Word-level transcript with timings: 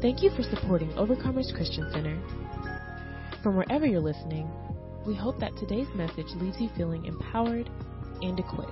Thank 0.00 0.22
you 0.22 0.30
for 0.30 0.42
supporting 0.42 0.88
Overcomers 0.92 1.54
Christian 1.54 1.86
Center. 1.92 2.18
From 3.42 3.54
wherever 3.54 3.84
you're 3.84 4.00
listening, 4.00 4.48
we 5.06 5.14
hope 5.14 5.38
that 5.40 5.52
today's 5.58 5.88
message 5.94 6.28
leaves 6.36 6.56
you 6.58 6.70
feeling 6.74 7.04
empowered 7.04 7.68
and 8.22 8.38
equipped. 8.38 8.70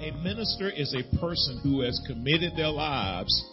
A 0.00 0.10
minister 0.24 0.68
is 0.70 0.92
a 0.92 1.16
person 1.18 1.60
who 1.62 1.82
has 1.82 2.02
committed 2.08 2.56
their 2.56 2.70
lives 2.70 3.44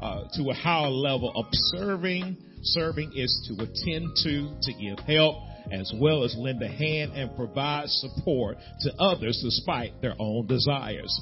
uh, 0.00 0.22
to 0.36 0.48
a 0.48 0.54
higher 0.54 0.88
level 0.88 1.32
of 1.36 1.44
serving. 1.52 2.38
Serving 2.62 3.12
is 3.14 3.46
to 3.48 3.62
attend 3.62 4.16
to, 4.22 4.56
to 4.62 4.72
give 4.72 4.98
help, 5.00 5.36
as 5.70 5.92
well 6.00 6.24
as 6.24 6.34
lend 6.38 6.62
a 6.62 6.68
hand 6.68 7.12
and 7.12 7.36
provide 7.36 7.90
support 7.90 8.56
to 8.80 8.94
others 8.98 9.38
despite 9.44 10.00
their 10.00 10.14
own 10.18 10.46
desires. 10.46 11.20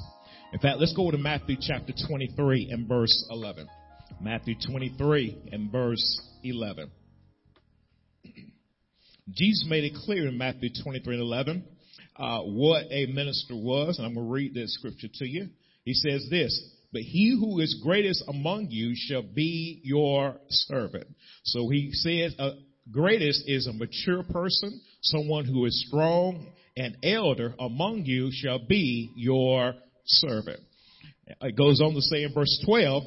In 0.53 0.59
fact, 0.59 0.79
let's 0.79 0.93
go 0.93 1.11
to 1.11 1.17
Matthew 1.17 1.57
chapter 1.59 1.91
23 2.07 2.69
and 2.71 2.87
verse 2.87 3.25
11. 3.29 3.67
Matthew 4.19 4.55
23 4.67 5.49
and 5.51 5.71
verse 5.71 6.21
11. 6.43 6.91
Jesus 9.29 9.65
made 9.67 9.83
it 9.83 9.93
clear 10.05 10.27
in 10.27 10.37
Matthew 10.37 10.69
23 10.83 11.15
and 11.15 11.23
11 11.23 11.63
uh, 12.17 12.41
what 12.41 12.85
a 12.89 13.05
minister 13.07 13.55
was, 13.55 13.97
and 13.97 14.07
I'm 14.07 14.15
going 14.15 14.25
to 14.25 14.31
read 14.31 14.53
this 14.53 14.73
scripture 14.73 15.07
to 15.13 15.27
you. 15.27 15.49
He 15.83 15.93
says 15.93 16.27
this, 16.31 16.73
but 16.91 17.01
he 17.01 17.37
who 17.39 17.59
is 17.59 17.79
greatest 17.83 18.23
among 18.27 18.67
you 18.69 18.93
shall 18.95 19.21
be 19.21 19.81
your 19.83 20.37
servant. 20.49 21.07
So 21.43 21.69
he 21.69 21.91
says, 21.91 22.33
uh, 22.39 22.51
greatest 22.91 23.43
is 23.45 23.67
a 23.67 23.73
mature 23.73 24.23
person, 24.23 24.81
someone 25.01 25.45
who 25.45 25.65
is 25.65 25.85
strong, 25.87 26.47
and 26.75 26.97
elder 27.03 27.53
among 27.59 28.05
you 28.05 28.29
shall 28.31 28.59
be 28.59 29.11
your 29.15 29.73
servant. 30.05 30.61
It 31.41 31.57
goes 31.57 31.81
on 31.81 31.93
to 31.93 32.01
say 32.01 32.23
in 32.23 32.33
verse 32.33 32.61
12, 32.65 33.03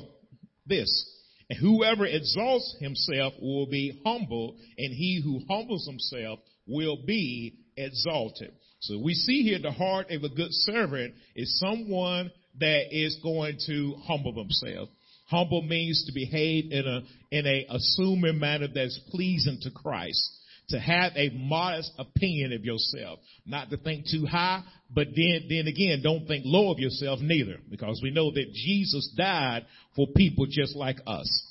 this, 0.70 1.06
and 1.50 1.58
whoever 1.58 2.06
exalts 2.06 2.77
himself 2.81 3.34
will 3.42 3.67
be 3.67 4.00
humble, 4.06 4.56
and 4.78 4.94
he 4.94 5.20
who 5.22 5.42
humbles 5.53 5.86
himself 5.86 6.39
will 6.67 6.97
be 7.05 7.56
exalted. 7.77 8.53
So 8.81 8.98
we 8.98 9.12
see 9.12 9.42
here 9.42 9.59
the 9.59 9.72
heart 9.72 10.11
of 10.11 10.25
a 10.25 10.28
good 10.31 10.53
servant 10.53 11.14
is 11.36 11.59
someone 11.59 12.31
that 12.61 12.97
is 12.97 13.19
going 13.22 13.59
to 13.67 13.97
humble 14.05 14.33
themselves. 14.33 14.91
Humble 15.27 15.62
means 15.62 16.05
to 16.06 16.12
behave 16.12 16.72
in 16.72 16.87
a, 16.87 17.03
in 17.31 17.47
a 17.47 17.66
assuming 17.70 18.39
manner 18.39 18.69
that's 18.72 18.98
pleasing 19.11 19.59
to 19.62 19.70
Christ. 19.70 20.39
To 20.70 20.78
have 20.78 21.12
a 21.16 21.30
modest 21.30 21.92
opinion 21.98 22.52
of 22.52 22.64
yourself. 22.64 23.18
Not 23.46 23.70
to 23.70 23.76
think 23.76 24.06
too 24.08 24.26
high, 24.26 24.62
but 24.92 25.08
then, 25.14 25.46
then 25.48 25.66
again, 25.66 26.00
don't 26.02 26.26
think 26.26 26.44
low 26.46 26.72
of 26.72 26.78
yourself 26.78 27.20
neither. 27.20 27.58
Because 27.70 28.00
we 28.02 28.10
know 28.10 28.30
that 28.30 28.52
Jesus 28.52 29.12
died 29.16 29.66
for 29.96 30.06
people 30.16 30.46
just 30.48 30.76
like 30.76 30.98
us. 31.06 31.46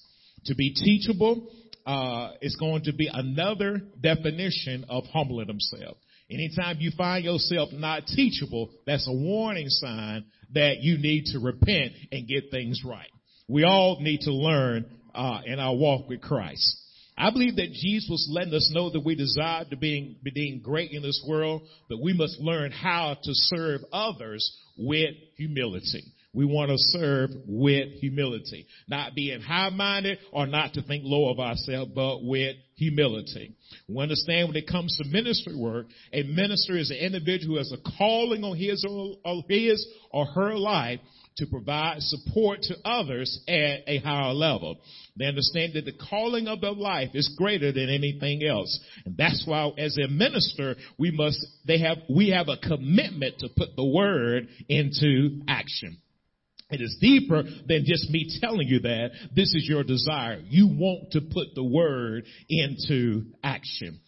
To 0.46 0.56
be 0.56 0.74
teachable, 0.74 1.50
uh, 1.86 2.34
is 2.42 2.56
going 2.56 2.84
to 2.84 2.94
be 2.94 3.10
another 3.12 3.82
definition 4.00 4.86
of 4.90 5.06
humbling 5.06 5.48
himself. 5.48 5.98
Anytime 6.30 6.78
you 6.80 6.92
find 6.96 7.26
yourself 7.26 7.70
not 7.72 8.06
teachable, 8.06 8.70
that's 8.86 9.08
a 9.08 9.12
warning 9.12 9.70
sign 9.70 10.26
that 10.54 10.82
you 10.82 11.00
need 11.00 11.26
to 11.34 11.40
repent 11.40 11.94
and 12.12 12.28
get 12.28 12.52
things 12.52 12.84
right. 12.86 13.10
We 13.48 13.64
all 13.64 13.98
need 14.00 14.22
to 14.22 14.32
learn 14.32 14.86
uh, 15.16 15.42
in 15.46 15.60
our 15.60 15.76
walk 15.76 16.08
with 16.08 16.22
Christ. 16.22 16.80
I 17.20 17.32
believe 17.32 17.58
that 17.58 17.74
Jesus 17.74 18.08
was 18.10 18.30
letting 18.32 18.54
us 18.54 18.72
know 18.74 18.90
that 18.92 19.04
we 19.04 19.14
desire 19.14 19.66
to 19.66 19.76
be 19.76 20.18
being 20.34 20.62
great 20.64 20.92
in 20.92 21.04
this 21.04 21.22
world, 21.28 21.64
but 21.90 22.02
we 22.02 22.14
must 22.14 22.40
learn 22.40 22.72
how 22.72 23.18
to 23.22 23.32
serve 23.34 23.82
others 23.92 24.58
with 24.78 25.16
humility. 25.36 26.02
We 26.32 26.46
want 26.46 26.70
to 26.70 26.78
serve 26.78 27.32
with 27.46 28.00
humility, 28.00 28.68
not 28.88 29.16
being 29.16 29.42
high-minded 29.42 30.20
or 30.32 30.48
not 30.48 30.74
to 30.76 30.84
think 30.84 31.04
low 31.04 31.30
of 31.30 31.40
ourselves, 31.40 31.92
but 31.94 32.24
with 32.24 32.56
humility. 32.76 33.56
We 33.90 34.02
understand 34.02 34.48
when 34.48 34.56
it 34.56 34.68
comes 34.68 34.96
to 34.98 35.10
ministry 35.10 35.56
work, 35.58 35.88
a 36.14 36.24
minister 36.24 36.78
is 36.78 36.92
an 36.92 36.98
individual 36.98 37.56
who 37.56 37.58
has 37.58 37.74
a 37.74 37.98
calling 37.98 38.44
on 38.44 38.56
his 38.56 38.86
or, 38.88 39.44
his 39.50 39.86
or 40.12 40.26
her 40.26 40.56
life 40.56 41.00
to 41.38 41.48
provide 41.48 42.02
support 42.02 42.62
to 42.64 42.76
others 42.84 43.40
at 43.48 43.82
a 43.88 44.00
higher 44.00 44.34
level. 44.34 44.80
They 45.18 45.26
understand 45.26 45.74
that 45.74 45.86
the 45.86 45.94
calling 46.10 46.48
of 46.48 46.62
their 46.62 46.72
life 46.72 47.10
is 47.14 47.34
greater 47.38 47.72
than 47.72 47.90
anything 47.90 48.44
else. 48.44 48.80
And 49.06 49.16
that's 49.18 49.44
why 49.46 49.72
as 49.78 49.98
a 49.98 50.08
minister, 50.08 50.76
we 50.98 51.12
must, 51.12 51.46
they 51.66 51.80
have, 51.80 51.98
we 52.10 52.30
have 52.30 52.48
a 52.50 52.58
commitment 52.58 53.40
to 53.40 53.50
put 53.56 53.76
the 53.76 53.86
word 53.86 54.48
into 54.68 55.42
action. 55.48 55.98
It 56.72 56.82
is 56.82 56.98
deeper 57.02 57.44
than 57.44 57.84
just 57.86 58.10
me 58.12 58.30
telling 58.40 58.68
you 58.68 58.82
that. 58.82 59.10
This 59.36 59.56
is 59.56 59.66
your 59.68 59.84
desire. 59.84 60.40
You 60.48 60.68
want 60.68 61.12
to 61.14 61.22
put 61.22 61.56
the 61.56 61.64
word 61.64 62.26
into 62.48 63.24
action. 63.44 64.00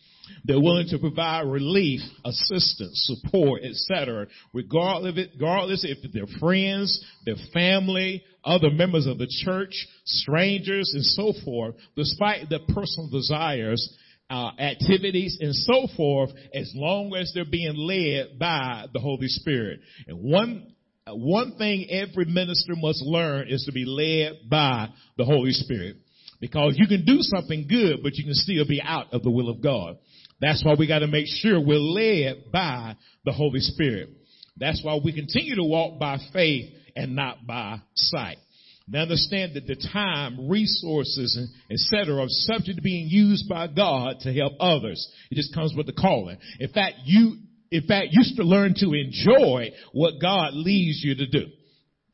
They're 0.43 0.59
willing 0.59 0.87
to 0.89 0.99
provide 0.99 1.47
relief, 1.47 2.01
assistance, 2.25 3.09
support, 3.13 3.61
etc., 3.63 4.27
regardless, 4.53 5.27
regardless 5.33 5.85
if 5.85 5.99
they're 6.13 6.39
friends, 6.39 7.03
their 7.25 7.35
family, 7.53 8.23
other 8.43 8.69
members 8.69 9.05
of 9.05 9.17
the 9.17 9.27
church, 9.43 9.73
strangers, 10.05 10.91
and 10.93 11.05
so 11.05 11.33
forth, 11.45 11.75
despite 11.95 12.49
their 12.49 12.59
personal 12.73 13.09
desires, 13.09 13.97
uh, 14.29 14.51
activities, 14.59 15.37
and 15.41 15.53
so 15.53 15.87
forth, 15.95 16.31
as 16.53 16.71
long 16.75 17.13
as 17.15 17.31
they're 17.33 17.45
being 17.45 17.75
led 17.75 18.39
by 18.39 18.85
the 18.93 18.99
Holy 18.99 19.27
Spirit. 19.27 19.81
And 20.07 20.23
one 20.23 20.73
one 21.07 21.57
thing 21.57 21.87
every 21.89 22.25
minister 22.25 22.73
must 22.75 23.01
learn 23.01 23.47
is 23.49 23.63
to 23.65 23.71
be 23.71 23.85
led 23.85 24.49
by 24.49 24.89
the 25.17 25.25
Holy 25.25 25.51
Spirit. 25.51 25.97
Because 26.39 26.75
you 26.77 26.87
can 26.87 27.05
do 27.05 27.17
something 27.19 27.67
good, 27.67 28.01
but 28.01 28.15
you 28.15 28.23
can 28.23 28.33
still 28.33 28.65
be 28.67 28.81
out 28.81 29.13
of 29.13 29.21
the 29.23 29.29
will 29.29 29.49
of 29.49 29.61
God. 29.61 29.97
That's 30.41 30.65
why 30.65 30.73
we 30.77 30.87
got 30.87 30.99
to 30.99 31.07
make 31.07 31.27
sure 31.27 31.59
we're 31.59 31.77
led 31.77 32.51
by 32.51 32.95
the 33.23 33.31
Holy 33.31 33.59
Spirit. 33.59 34.09
That's 34.57 34.83
why 34.83 34.99
we 35.03 35.13
continue 35.13 35.55
to 35.55 35.63
walk 35.63 35.99
by 35.99 36.17
faith 36.33 36.73
and 36.95 37.15
not 37.15 37.45
by 37.45 37.81
sight. 37.95 38.37
Now 38.87 39.03
understand 39.03 39.53
that 39.55 39.67
the 39.67 39.75
time, 39.93 40.49
resources, 40.49 41.37
and 41.37 41.47
etc. 41.71 42.21
are 42.21 42.25
subject 42.27 42.77
to 42.77 42.81
being 42.81 43.07
used 43.07 43.47
by 43.47 43.67
God 43.67 44.17
to 44.21 44.33
help 44.33 44.53
others. 44.59 45.07
It 45.29 45.35
just 45.35 45.53
comes 45.53 45.73
with 45.77 45.85
the 45.85 45.93
calling. 45.93 46.37
In 46.59 46.69
fact, 46.69 46.95
you, 47.05 47.37
in 47.69 47.83
fact, 47.83 48.07
you 48.11 48.23
to 48.35 48.43
learn 48.43 48.73
to 48.77 48.93
enjoy 48.93 49.71
what 49.93 50.15
God 50.21 50.53
leads 50.53 51.01
you 51.03 51.15
to 51.15 51.27
do. 51.27 51.47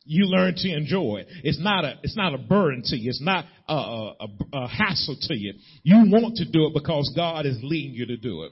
You 0.07 0.25
learn 0.25 0.55
to 0.55 0.69
enjoy 0.69 1.17
it. 1.21 1.27
It's 1.43 1.59
not 1.59 1.85
a, 1.85 1.95
it's 2.01 2.15
not 2.15 2.33
a 2.33 2.37
burden 2.37 2.81
to 2.85 2.97
you. 2.97 3.09
It's 3.09 3.21
not 3.21 3.45
a, 3.67 3.73
a, 3.73 4.27
a 4.53 4.67
hassle 4.67 5.17
to 5.21 5.35
you. 5.35 5.53
You 5.83 6.05
want 6.07 6.37
to 6.37 6.45
do 6.45 6.65
it 6.67 6.73
because 6.73 7.11
God 7.15 7.45
is 7.45 7.59
leading 7.61 7.93
you 7.93 8.05
to 8.07 8.17
do 8.17 8.43
it. 8.43 8.51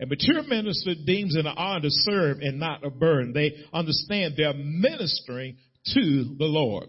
A 0.00 0.06
mature 0.06 0.42
minister 0.42 0.94
deems 1.06 1.36
it 1.36 1.46
an 1.46 1.54
honor 1.56 1.82
to 1.82 1.90
serve 1.90 2.38
and 2.40 2.58
not 2.58 2.84
a 2.84 2.90
burden. 2.90 3.32
They 3.32 3.54
understand 3.72 4.34
they're 4.36 4.54
ministering 4.54 5.56
to 5.94 6.24
the 6.38 6.44
Lord. 6.44 6.88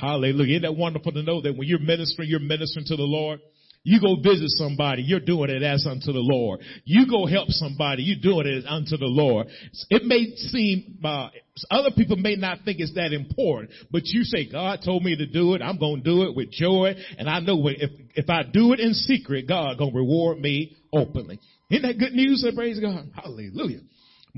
Hallelujah. 0.00 0.56
Isn't 0.56 0.62
that 0.62 0.76
wonderful 0.76 1.12
to 1.12 1.22
know 1.22 1.40
that 1.42 1.56
when 1.56 1.68
you're 1.68 1.78
ministering, 1.78 2.28
you're 2.28 2.40
ministering 2.40 2.86
to 2.86 2.96
the 2.96 3.02
Lord? 3.02 3.40
You 3.84 4.00
go 4.00 4.16
visit 4.16 4.48
somebody, 4.50 5.02
you're 5.02 5.20
doing 5.20 5.50
it 5.50 5.62
as 5.62 5.86
unto 5.86 6.12
the 6.12 6.20
Lord. 6.20 6.60
You 6.84 7.06
go 7.08 7.26
help 7.26 7.48
somebody, 7.50 8.02
you're 8.02 8.20
doing 8.20 8.46
it 8.46 8.58
as 8.58 8.64
unto 8.68 8.96
the 8.96 9.06
Lord. 9.06 9.46
It 9.88 10.04
may 10.04 10.34
seem, 10.36 10.98
uh, 11.04 11.28
other 11.70 11.90
people 11.96 12.16
may 12.16 12.36
not 12.36 12.58
think 12.64 12.80
it's 12.80 12.94
that 12.94 13.12
important, 13.12 13.70
but 13.90 14.02
you 14.04 14.24
say, 14.24 14.50
God 14.50 14.80
told 14.84 15.04
me 15.04 15.16
to 15.16 15.26
do 15.26 15.54
it, 15.54 15.62
I'm 15.62 15.78
gonna 15.78 16.02
do 16.02 16.24
it 16.24 16.36
with 16.36 16.50
joy, 16.50 16.94
and 17.18 17.28
I 17.28 17.40
know 17.40 17.66
if, 17.68 17.90
if 18.14 18.28
I 18.28 18.42
do 18.42 18.72
it 18.72 18.80
in 18.80 18.94
secret, 18.94 19.48
God 19.48 19.78
gonna 19.78 19.94
reward 19.94 20.38
me 20.38 20.76
openly. 20.92 21.40
Isn't 21.70 21.82
that 21.82 21.98
good 21.98 22.14
news? 22.14 22.46
Praise 22.54 22.80
God. 22.80 23.10
Hallelujah. 23.14 23.80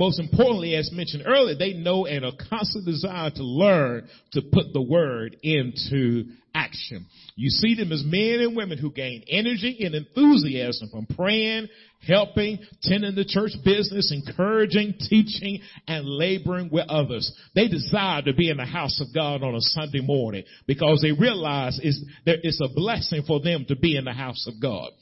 Most 0.00 0.18
importantly, 0.18 0.74
as 0.76 0.90
mentioned 0.90 1.24
earlier, 1.26 1.54
they 1.54 1.74
know 1.74 2.06
and 2.06 2.24
a 2.24 2.32
constant 2.48 2.86
desire 2.86 3.28
to 3.28 3.44
learn 3.44 4.08
to 4.32 4.40
put 4.40 4.72
the 4.72 4.80
word 4.80 5.36
into 5.42 6.24
action. 6.54 7.04
You 7.36 7.50
see 7.50 7.74
them 7.74 7.92
as 7.92 8.02
men 8.02 8.40
and 8.40 8.56
women 8.56 8.78
who 8.78 8.90
gain 8.92 9.22
energy 9.28 9.76
and 9.80 9.94
enthusiasm 9.94 10.88
from 10.88 11.04
praying, 11.04 11.68
helping, 12.08 12.60
tending 12.82 13.14
the 13.14 13.26
church 13.26 13.52
business, 13.62 14.10
encouraging, 14.10 14.94
teaching, 14.98 15.60
and 15.86 16.06
laboring 16.06 16.70
with 16.72 16.88
others. 16.88 17.30
They 17.54 17.68
desire 17.68 18.22
to 18.22 18.32
be 18.32 18.48
in 18.48 18.56
the 18.56 18.64
house 18.64 19.02
of 19.02 19.14
God 19.14 19.42
on 19.42 19.54
a 19.54 19.60
Sunday 19.60 20.00
morning 20.00 20.44
because 20.66 21.02
they 21.02 21.12
realize 21.12 21.78
it's, 21.82 22.02
it's 22.24 22.60
a 22.62 22.74
blessing 22.74 23.24
for 23.26 23.40
them 23.40 23.66
to 23.68 23.76
be 23.76 23.98
in 23.98 24.06
the 24.06 24.14
house 24.14 24.46
of 24.46 24.62
God. 24.62 24.92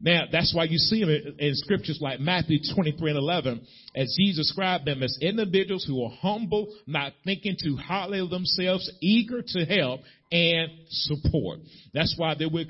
Now, 0.00 0.24
that's 0.30 0.54
why 0.54 0.64
you 0.64 0.78
see 0.78 1.00
them 1.00 1.34
in, 1.38 1.54
scriptures 1.54 1.98
like 2.00 2.20
Matthew 2.20 2.58
23 2.74 3.10
and 3.10 3.18
11, 3.18 3.66
as 3.94 4.14
Jesus 4.18 4.46
described 4.46 4.86
them 4.86 5.02
as 5.02 5.18
individuals 5.20 5.84
who 5.84 6.02
are 6.04 6.10
humble, 6.20 6.74
not 6.86 7.12
thinking 7.24 7.56
too 7.62 7.76
highly 7.76 8.20
of 8.20 8.30
themselves, 8.30 8.90
eager 9.00 9.42
to 9.42 9.64
help 9.64 10.00
and 10.30 10.70
support. 10.88 11.60
That's 11.94 12.14
why 12.16 12.34
they 12.38 12.46
would, 12.46 12.68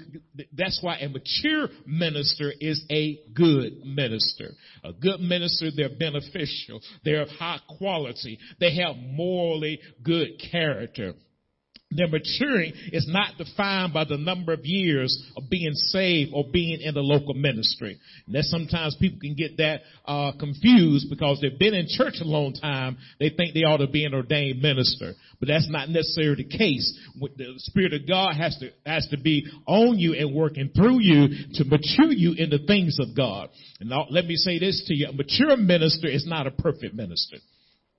that's 0.52 0.78
why 0.82 0.98
a 0.98 1.08
mature 1.08 1.68
minister 1.86 2.52
is 2.60 2.84
a 2.90 3.18
good 3.34 3.84
minister. 3.84 4.52
A 4.84 4.92
good 4.92 5.20
minister, 5.20 5.70
they're 5.74 5.88
beneficial. 5.88 6.80
They're 7.04 7.22
of 7.22 7.28
high 7.28 7.60
quality. 7.78 8.38
They 8.60 8.76
have 8.76 8.96
morally 8.96 9.80
good 10.02 10.40
character. 10.50 11.14
Their 11.92 12.08
maturing 12.08 12.72
is 12.92 13.06
not 13.08 13.38
defined 13.38 13.94
by 13.94 14.04
the 14.04 14.18
number 14.18 14.52
of 14.52 14.64
years 14.64 15.22
of 15.36 15.48
being 15.48 15.72
saved 15.72 16.32
or 16.34 16.44
being 16.52 16.80
in 16.80 16.94
the 16.94 17.00
local 17.00 17.34
ministry. 17.34 17.96
And 18.26 18.34
that 18.34 18.42
sometimes 18.44 18.96
people 19.00 19.20
can 19.20 19.36
get 19.36 19.56
that 19.58 19.82
uh, 20.04 20.32
confused 20.36 21.06
because 21.08 21.40
they've 21.40 21.56
been 21.56 21.74
in 21.74 21.86
church 21.88 22.14
a 22.20 22.24
long 22.24 22.54
time. 22.54 22.98
They 23.20 23.30
think 23.30 23.54
they 23.54 23.62
ought 23.62 23.76
to 23.76 23.86
be 23.86 24.04
an 24.04 24.14
ordained 24.14 24.60
minister, 24.60 25.14
but 25.38 25.46
that's 25.46 25.70
not 25.70 25.88
necessarily 25.88 26.42
the 26.42 26.58
case. 26.58 26.98
The 27.20 27.54
Spirit 27.58 27.94
of 27.94 28.08
God 28.08 28.34
has 28.34 28.58
to 28.58 28.70
has 28.84 29.06
to 29.12 29.18
be 29.18 29.46
on 29.66 29.96
you 29.96 30.14
and 30.14 30.34
working 30.34 30.70
through 30.74 31.00
you 31.00 31.28
to 31.54 31.64
mature 31.64 32.12
you 32.12 32.34
in 32.36 32.50
the 32.50 32.66
things 32.66 32.98
of 32.98 33.16
God. 33.16 33.48
And 33.78 33.90
now, 33.90 34.06
let 34.10 34.26
me 34.26 34.34
say 34.34 34.58
this 34.58 34.82
to 34.88 34.94
you: 34.94 35.06
a 35.06 35.12
mature 35.12 35.56
minister 35.56 36.08
is 36.08 36.26
not 36.26 36.48
a 36.48 36.50
perfect 36.50 36.94
minister. 36.94 37.36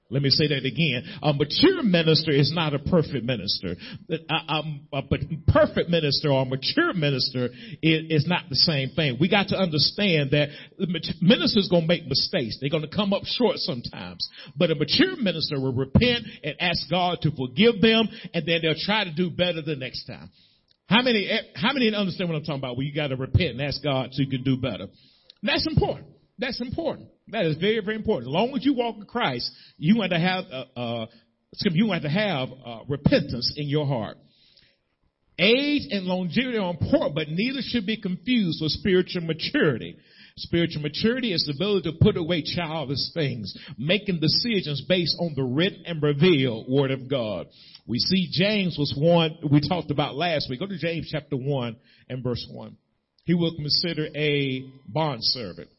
Let 0.09 0.21
me 0.21 0.29
say 0.29 0.47
that 0.47 0.65
again. 0.65 1.03
A 1.21 1.33
mature 1.33 1.83
minister 1.83 2.31
is 2.31 2.51
not 2.53 2.73
a 2.73 2.79
perfect 2.79 3.25
minister. 3.25 3.75
A, 4.09 4.61
a, 4.93 5.01
perfect 5.47 5.89
minister 5.89 6.31
or 6.31 6.43
a 6.43 6.45
mature 6.45 6.93
minister 6.93 7.49
is, 7.81 8.25
not 8.25 8.43
the 8.49 8.55
same 8.55 8.89
thing. 8.95 9.17
We 9.19 9.29
got 9.29 9.49
to 9.49 9.57
understand 9.57 10.31
that 10.31 10.49
ministers 11.21 11.67
going 11.69 11.83
to 11.83 11.87
make 11.87 12.07
mistakes. 12.07 12.57
They're 12.59 12.69
going 12.69 12.87
to 12.87 12.95
come 12.95 13.11
up 13.11 13.23
short 13.25 13.57
sometimes. 13.57 14.27
But 14.55 14.71
a 14.71 14.75
mature 14.75 15.17
minister 15.17 15.59
will 15.59 15.73
repent 15.73 16.25
and 16.43 16.55
ask 16.59 16.89
God 16.89 17.19
to 17.21 17.31
forgive 17.31 17.81
them 17.81 18.07
and 18.33 18.45
then 18.45 18.59
they'll 18.61 18.79
try 18.79 19.03
to 19.03 19.13
do 19.13 19.29
better 19.29 19.61
the 19.61 19.75
next 19.75 20.05
time. 20.05 20.29
How 20.87 21.01
many, 21.01 21.29
how 21.55 21.73
many 21.73 21.93
understand 21.93 22.29
what 22.29 22.37
I'm 22.37 22.43
talking 22.43 22.61
about? 22.61 22.77
Where 22.77 22.85
you 22.85 22.95
got 22.95 23.07
to 23.07 23.17
repent 23.17 23.59
and 23.59 23.61
ask 23.61 23.83
God 23.83 24.09
so 24.13 24.21
you 24.21 24.29
can 24.29 24.43
do 24.43 24.55
better. 24.55 24.87
that's 25.43 25.67
important. 25.67 26.07
That's 26.39 26.61
important. 26.61 27.09
That 27.29 27.45
is 27.45 27.57
very, 27.57 27.79
very 27.83 27.95
important. 27.95 28.29
As 28.29 28.33
long 28.33 28.55
as 28.55 28.63
you 28.63 28.73
walk 28.73 28.97
with 28.97 29.07
Christ, 29.07 29.51
you 29.77 29.97
want 29.97 30.11
to 30.11 30.19
have, 30.19 30.45
uh, 30.51 30.79
uh, 30.79 31.05
you 31.71 31.87
want 31.87 32.03
to 32.03 32.09
have 32.09 32.49
uh, 32.65 32.79
repentance 32.87 33.53
in 33.57 33.67
your 33.67 33.87
heart. 33.87 34.17
Age 35.39 35.83
and 35.91 36.05
longevity 36.05 36.57
are 36.57 36.71
important, 36.71 37.15
but 37.15 37.29
neither 37.29 37.59
should 37.61 37.85
be 37.85 38.01
confused 38.01 38.59
with 38.61 38.71
spiritual 38.71 39.21
maturity. 39.21 39.95
Spiritual 40.37 40.83
maturity 40.83 41.33
is 41.33 41.45
the 41.45 41.53
ability 41.53 41.91
to 41.91 41.97
put 41.99 42.17
away 42.17 42.43
childish 42.43 43.11
things, 43.13 43.55
making 43.77 44.19
decisions 44.19 44.83
based 44.87 45.15
on 45.19 45.33
the 45.35 45.43
written 45.43 45.83
and 45.85 46.01
revealed 46.01 46.67
word 46.69 46.91
of 46.91 47.09
God. 47.09 47.47
We 47.87 47.99
see 47.99 48.29
James 48.31 48.77
was 48.77 48.93
one 48.97 49.37
we 49.51 49.67
talked 49.67 49.91
about 49.91 50.15
last 50.15 50.47
week. 50.49 50.59
Go 50.59 50.67
to 50.67 50.77
James 50.77 51.09
chapter 51.11 51.35
1 51.35 51.75
and 52.09 52.23
verse 52.23 52.45
1. 52.51 52.77
He 53.25 53.33
will 53.33 53.55
consider 53.55 54.07
a 54.15 54.71
bond 54.87 55.19
servant. 55.23 55.69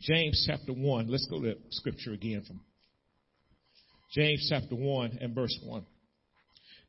James 0.00 0.44
chapter 0.46 0.72
1. 0.72 1.08
Let's 1.08 1.26
go 1.30 1.42
to 1.42 1.56
scripture 1.70 2.12
again 2.12 2.42
from 2.46 2.60
James 4.14 4.46
chapter 4.48 4.74
1 4.74 5.18
and 5.20 5.34
verse 5.34 5.56
1. 5.62 5.84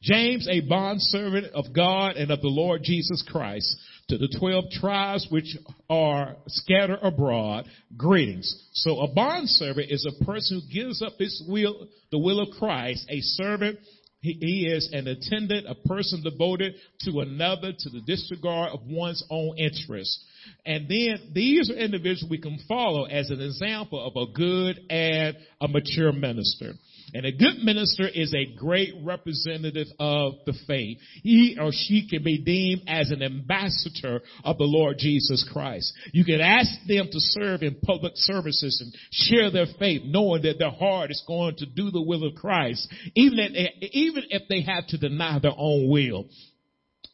James, 0.02 0.48
a 0.50 0.62
bondservant 0.62 1.54
of 1.54 1.66
God 1.76 2.16
and 2.16 2.32
of 2.32 2.42
the 2.42 2.48
Lord 2.48 2.82
Jesus 2.84 3.24
Christ, 3.30 3.68
to 4.10 4.18
the 4.18 4.36
twelve 4.40 4.66
tribes 4.72 5.28
which 5.30 5.56
are 5.90 6.38
scattered 6.48 7.00
abroad, 7.04 7.66
greetings. 7.96 8.70
So 8.74 9.02
a 9.02 9.14
bondservant 9.14 9.92
is 9.92 10.08
a 10.08 10.26
person 10.26 10.62
who 10.62 10.74
gives 10.74 11.04
up 11.04 11.14
his 11.20 11.44
will, 11.48 11.88
the 12.12 12.18
will 12.18 12.40
of 12.40 12.58
Christ, 12.58 13.06
a 13.10 13.20
servant 13.22 13.78
he, 14.22 14.34
he 14.34 14.68
is 14.68 14.90
an 14.94 15.08
attendant, 15.08 15.66
a 15.68 15.76
person 15.88 16.24
devoted 16.24 16.76
to 17.02 17.22
another, 17.22 17.72
to 17.78 17.90
the 17.90 18.02
disregard 18.02 18.72
of 18.72 18.82
one's 18.86 19.24
own 19.32 19.58
interests. 19.58 20.24
And 20.66 20.88
then 20.88 21.32
these 21.34 21.70
are 21.72 21.76
individuals 21.76 22.30
we 22.30 22.38
can 22.38 22.60
follow 22.68 23.06
as 23.06 23.32
an 23.32 23.42
example 23.42 24.06
of 24.06 24.16
a 24.16 24.32
good 24.32 24.80
and 24.90 25.36
a 25.60 25.68
mature 25.68 26.12
minister. 26.12 26.74
And 27.14 27.26
a 27.26 27.32
good 27.32 27.64
minister 27.64 28.08
is 28.08 28.34
a 28.34 28.54
great 28.58 28.94
representative 29.04 29.88
of 30.00 30.36
the 30.46 30.54
faith. 30.68 30.98
He 31.24 31.58
or 31.60 31.72
she 31.72 32.08
can 32.10 32.24
be 32.24 32.38
deemed 32.40 32.84
as 32.88 33.12
an 33.12 33.22
ambassador 33.22 34.22
of 34.44 34.58
the 34.58 34.64
Lord 34.64 34.98
Jesus 34.98 35.48
Christ. 35.52 35.94
You 36.14 36.24
can 36.24 36.40
ask 36.40 36.70
them 36.88 37.08
to 37.12 37.20
serve 37.20 37.64
in 37.64 37.76
public 37.82 38.14
services 38.16 38.82
and 38.82 38.94
share 39.12 39.52
their 39.52 39.68
faith, 39.78 40.04
knowing 40.06 40.44
that 40.44 40.60
their 40.60 40.72
heart 40.72 41.12
is 41.12 41.24
going 41.28 41.56
to 41.58 41.66
do 41.66 41.92
the 41.92 42.02
will 42.02 42.26
of 42.26 42.36
Christ, 42.36 42.88
even 43.16 43.40
if 43.40 43.52
they, 43.54 43.88
even 43.88 44.24
if 44.30 44.44
they 44.48 44.62
have 44.62 44.88
to 44.88 44.98
deny 44.98 45.40
their 45.40 45.54
own 45.56 45.90
will. 45.90 46.26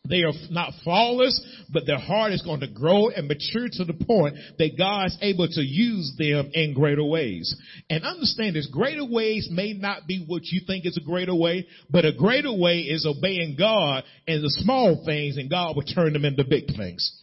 They 0.09 0.23
are 0.23 0.33
not 0.49 0.73
flawless, 0.83 1.39
but 1.71 1.85
their 1.85 1.99
heart 1.99 2.33
is 2.33 2.41
going 2.41 2.61
to 2.61 2.67
grow 2.67 3.09
and 3.09 3.27
mature 3.27 3.67
to 3.71 3.85
the 3.85 3.93
point 3.93 4.35
that 4.57 4.77
God's 4.77 5.17
able 5.21 5.47
to 5.47 5.61
use 5.61 6.13
them 6.17 6.51
in 6.53 6.73
greater 6.73 7.03
ways. 7.03 7.55
And 7.89 8.03
understand 8.03 8.55
this, 8.55 8.67
greater 8.71 9.05
ways 9.05 9.49
may 9.51 9.73
not 9.73 10.07
be 10.07 10.23
what 10.25 10.43
you 10.45 10.61
think 10.65 10.85
is 10.85 10.97
a 10.97 11.05
greater 11.05 11.35
way, 11.35 11.67
but 11.89 12.05
a 12.05 12.13
greater 12.13 12.53
way 12.53 12.79
is 12.79 13.05
obeying 13.05 13.55
God 13.57 14.03
in 14.25 14.41
the 14.41 14.49
small 14.61 15.03
things 15.05 15.37
and 15.37 15.49
God 15.49 15.75
will 15.75 15.83
turn 15.83 16.13
them 16.13 16.25
into 16.25 16.43
big 16.43 16.67
things. 16.75 17.13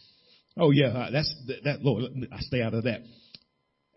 Oh 0.57 0.71
yeah, 0.71 0.87
uh, 0.87 1.11
that's, 1.11 1.33
that, 1.65 1.81
Lord, 1.81 2.11
I 2.31 2.39
stay 2.39 2.61
out 2.61 2.73
of 2.73 2.83
that. 2.83 3.01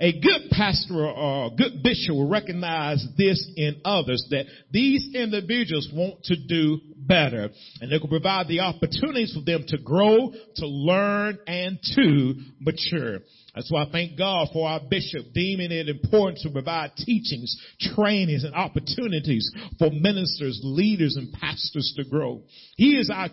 A 0.01 0.13
good 0.13 0.51
pastor 0.53 1.07
or 1.07 1.47
a 1.47 1.51
good 1.51 1.83
bishop 1.83 2.15
will 2.15 2.29
recognize 2.29 3.05
this 3.17 3.51
in 3.57 3.81
others 3.85 4.25
that 4.31 4.47
these 4.71 5.09
individuals 5.13 5.89
want 5.93 6.23
to 6.25 6.37
do 6.37 6.79
better 6.97 7.51
and 7.81 7.91
they 7.91 7.99
will 7.99 8.09
provide 8.09 8.47
the 8.47 8.61
opportunities 8.61 9.33
for 9.35 9.43
them 9.45 9.65
to 9.67 9.79
grow, 9.79 10.33
to 10.57 10.67
learn, 10.67 11.39
and 11.49 11.81
to 11.97 12.35
mature. 12.61 13.19
That's 13.59 13.73
why 13.73 13.83
I 13.83 13.91
thank 13.91 14.17
God 14.17 14.51
for 14.53 14.69
our 14.69 14.79
bishop 14.89 15.33
deeming 15.35 15.73
it 15.73 15.89
important 15.89 16.39
to 16.43 16.51
provide 16.51 16.93
teachings, 16.95 17.61
trainings, 17.93 18.45
and 18.45 18.55
opportunities 18.55 19.51
for 19.81 19.91
ministers, 19.91 20.61
leaders, 20.63 21.17
and 21.17 21.33
pastors 21.33 21.93
to 21.97 22.05
grow. 22.09 22.43
He 22.77 22.93
is 22.93 23.11
our, 23.13 23.29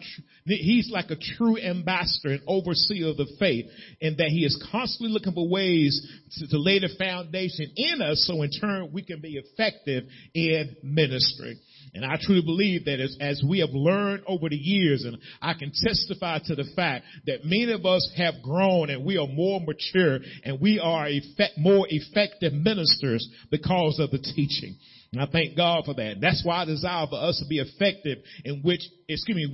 he's 0.46 0.90
like 0.90 1.12
a 1.12 1.16
true 1.16 1.60
ambassador 1.60 2.34
and 2.34 2.42
overseer 2.48 3.10
of 3.10 3.18
the 3.18 3.28
faith 3.38 3.68
in 4.02 4.16
that 4.18 4.30
he 4.30 4.44
is 4.44 4.60
constantly 4.72 5.14
looking 5.14 5.34
for 5.34 5.48
ways 5.48 6.02
to, 6.40 6.48
to 6.48 6.58
lay 6.58 6.80
the 6.80 6.90
foundation 6.98 7.72
in 7.76 8.02
us 8.02 8.26
so 8.28 8.42
in 8.42 8.50
turn 8.50 8.90
we 8.92 9.04
can 9.04 9.22
be 9.22 9.38
effective 9.38 10.06
in 10.34 10.76
ministry. 10.82 11.60
And 11.96 12.04
I 12.04 12.18
truly 12.20 12.42
believe 12.42 12.86
that 12.86 13.00
as, 13.00 13.16
as, 13.22 13.42
we 13.48 13.60
have 13.60 13.70
learned 13.72 14.24
over 14.28 14.50
the 14.50 14.58
years, 14.58 15.06
and 15.06 15.18
I 15.42 15.54
can 15.54 15.72
testify 15.74 16.40
to 16.46 16.56
the 16.56 16.66
fact 16.76 17.06
that 17.26 17.46
many 17.46 17.72
of 17.72 17.86
us 17.86 18.12
have 18.18 18.36
grown 18.44 18.90
and 18.90 19.06
we 19.06 19.18
are 19.18 19.28
more 19.28 19.62
mature 19.62 20.20
and 20.44 20.60
we 20.60 20.78
are 20.78 21.08
effect, 21.08 21.58
more 21.58 21.88
effective 21.90 22.52
ministers 22.52 23.28
because 23.50 24.00
of 24.00 24.12
the 24.12 24.20
teaching. 24.20 24.76
And 25.14 25.22
I 25.22 25.28
thank 25.32 25.56
God 25.56 25.86
for 25.86 25.94
that. 25.94 26.16
That's 26.20 26.44
why 26.44 26.64
I 26.64 26.66
desire 26.66 27.08
for 27.08 27.16
us 27.16 27.40
to 27.40 27.48
be 27.48 27.60
effective 27.60 28.18
in 28.44 28.62
which, 28.64 28.82
excuse 29.08 29.36
me, 29.38 29.48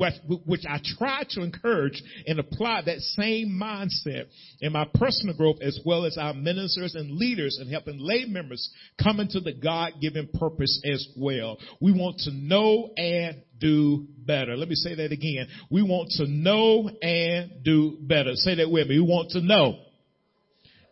which 0.46 0.66
I 0.68 0.80
try 0.98 1.24
to 1.32 1.44
encourage 1.44 2.02
and 2.26 2.40
apply 2.40 2.82
that 2.86 3.00
same 3.00 3.60
mindset 3.62 4.26
in 4.60 4.72
my 4.72 4.88
personal 4.96 5.36
growth 5.36 5.58
as 5.62 5.80
well 5.86 6.06
as 6.06 6.18
our 6.18 6.34
ministers 6.34 6.96
and 6.96 7.12
leaders 7.12 7.60
and 7.62 7.70
helping 7.70 8.00
lay 8.00 8.26
members 8.26 8.72
come 9.04 9.20
into 9.20 9.40
the 9.40 9.54
God-given 9.54 10.30
purpose 10.40 10.82
as 10.84 11.08
well. 11.16 11.60
We 11.80 11.92
want 11.92 12.20
to 12.22 12.32
know 12.32 12.90
and 12.98 13.44
do 13.60 14.08
better. 14.26 14.58
Let 14.58 14.68
me 14.68 14.76
say 14.76 14.96
that 14.96 15.12
again. 15.12 15.48
We 15.70 15.84
want 15.84 16.10
to 16.18 16.26
know 16.28 16.90
and 17.04 17.64
do 17.64 17.98
better. 18.02 18.32
Say 18.34 18.56
that 18.56 18.72
with 18.72 18.88
me. 18.88 19.00
We 19.00 19.06
want 19.06 19.32
to 19.32 19.42
know 19.42 19.78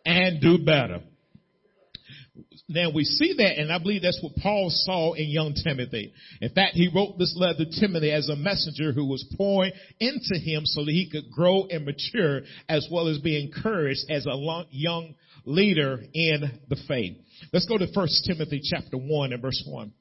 and 0.06 0.40
do 0.40 0.58
better. 0.64 1.00
Now 2.72 2.88
we 2.94 3.02
see 3.02 3.34
that, 3.36 3.58
and 3.58 3.72
I 3.72 3.78
believe 3.78 4.02
that's 4.02 4.20
what 4.22 4.36
Paul 4.36 4.70
saw 4.70 5.14
in 5.14 5.28
young 5.28 5.54
Timothy. 5.54 6.12
In 6.40 6.50
fact, 6.50 6.76
he 6.76 6.88
wrote 6.94 7.18
this 7.18 7.34
letter 7.36 7.64
to 7.64 7.80
Timothy 7.80 8.12
as 8.12 8.28
a 8.28 8.36
messenger 8.36 8.92
who 8.92 9.06
was 9.06 9.26
pouring 9.36 9.72
into 9.98 10.38
him 10.38 10.62
so 10.64 10.84
that 10.84 10.92
he 10.92 11.10
could 11.10 11.32
grow 11.32 11.64
and 11.64 11.84
mature 11.84 12.42
as 12.68 12.86
well 12.88 13.08
as 13.08 13.18
be 13.18 13.42
encouraged 13.42 14.08
as 14.08 14.24
a 14.24 14.64
young 14.70 15.16
leader 15.44 16.00
in 16.14 16.60
the 16.68 16.76
faith. 16.86 17.16
Let's 17.52 17.66
go 17.66 17.76
to 17.76 17.88
1 17.92 18.08
Timothy 18.24 18.60
chapter 18.62 18.96
1 18.96 19.32
and 19.32 19.42
verse 19.42 19.64
1. 19.66 19.92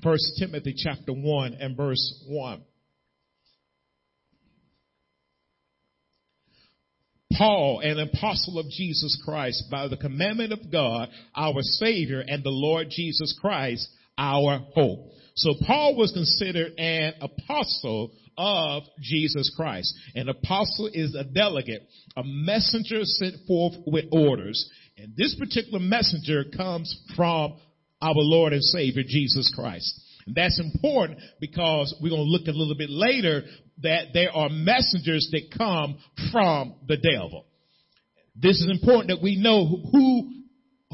1 0.00 0.18
Timothy 0.38 0.74
chapter 0.76 1.12
1 1.12 1.54
and 1.54 1.76
verse 1.76 2.22
1. 2.28 2.62
Paul, 7.36 7.80
an 7.80 7.98
apostle 7.98 8.58
of 8.58 8.68
Jesus 8.68 9.20
Christ, 9.24 9.64
by 9.70 9.88
the 9.88 9.96
commandment 9.96 10.52
of 10.52 10.70
God, 10.70 11.08
our 11.34 11.60
Savior, 11.62 12.20
and 12.20 12.42
the 12.42 12.50
Lord 12.50 12.88
Jesus 12.90 13.36
Christ, 13.40 13.88
our 14.18 14.58
hope. 14.74 15.10
So 15.34 15.54
Paul 15.66 15.96
was 15.96 16.12
considered 16.12 16.72
an 16.78 17.14
apostle 17.20 18.12
of 18.36 18.82
Jesus 19.00 19.52
Christ. 19.56 19.94
An 20.14 20.28
apostle 20.28 20.90
is 20.92 21.14
a 21.14 21.24
delegate, 21.24 21.86
a 22.16 22.22
messenger 22.24 23.04
sent 23.04 23.34
forth 23.46 23.74
with 23.86 24.06
orders. 24.12 24.70
And 24.96 25.14
this 25.16 25.34
particular 25.34 25.78
messenger 25.78 26.44
comes 26.56 26.94
from 27.16 27.54
our 28.00 28.14
Lord 28.14 28.52
and 28.52 28.62
Savior, 28.62 29.02
Jesus 29.06 29.52
Christ. 29.54 30.00
That's 30.26 30.60
important 30.60 31.18
because 31.40 31.94
we're 32.00 32.10
going 32.10 32.24
to 32.24 32.30
look 32.30 32.46
a 32.46 32.56
little 32.56 32.76
bit 32.76 32.90
later 32.90 33.42
that 33.82 34.08
there 34.14 34.30
are 34.34 34.48
messengers 34.48 35.28
that 35.32 35.56
come 35.56 35.98
from 36.30 36.74
the 36.86 36.96
devil. 36.96 37.46
This 38.34 38.60
is 38.60 38.70
important 38.70 39.08
that 39.08 39.22
we 39.22 39.36
know 39.36 39.66
who, 39.66 40.30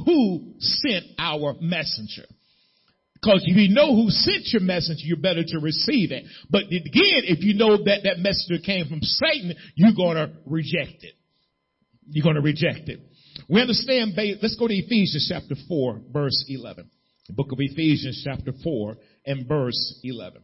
who 0.04 0.54
sent 0.58 1.04
our 1.18 1.54
messenger. 1.60 2.24
Because 3.20 3.42
if 3.44 3.56
you 3.56 3.74
know 3.74 3.96
who 3.96 4.10
sent 4.10 4.46
your 4.52 4.62
message, 4.62 4.98
you're 5.00 5.18
better 5.18 5.42
to 5.44 5.58
receive 5.58 6.12
it. 6.12 6.24
But 6.50 6.64
again, 6.66 7.26
if 7.26 7.42
you 7.42 7.54
know 7.54 7.76
that 7.76 8.00
that 8.04 8.18
messenger 8.18 8.62
came 8.64 8.86
from 8.86 9.02
Satan, 9.02 9.54
you're 9.74 9.94
going 9.96 10.16
to 10.16 10.32
reject 10.46 11.02
it. 11.02 11.14
You're 12.06 12.22
going 12.22 12.36
to 12.36 12.42
reject 12.42 12.88
it. 12.88 13.00
We 13.48 13.60
understand, 13.60 14.12
let's 14.16 14.56
go 14.56 14.68
to 14.68 14.74
Ephesians 14.74 15.26
chapter 15.28 15.54
4, 15.68 16.00
verse 16.12 16.44
11. 16.48 16.90
The 17.26 17.34
book 17.34 17.52
of 17.52 17.58
Ephesians 17.60 18.22
chapter 18.24 18.52
4 18.62 18.96
and 19.28 19.46
verse 19.46 20.00
11. 20.02 20.42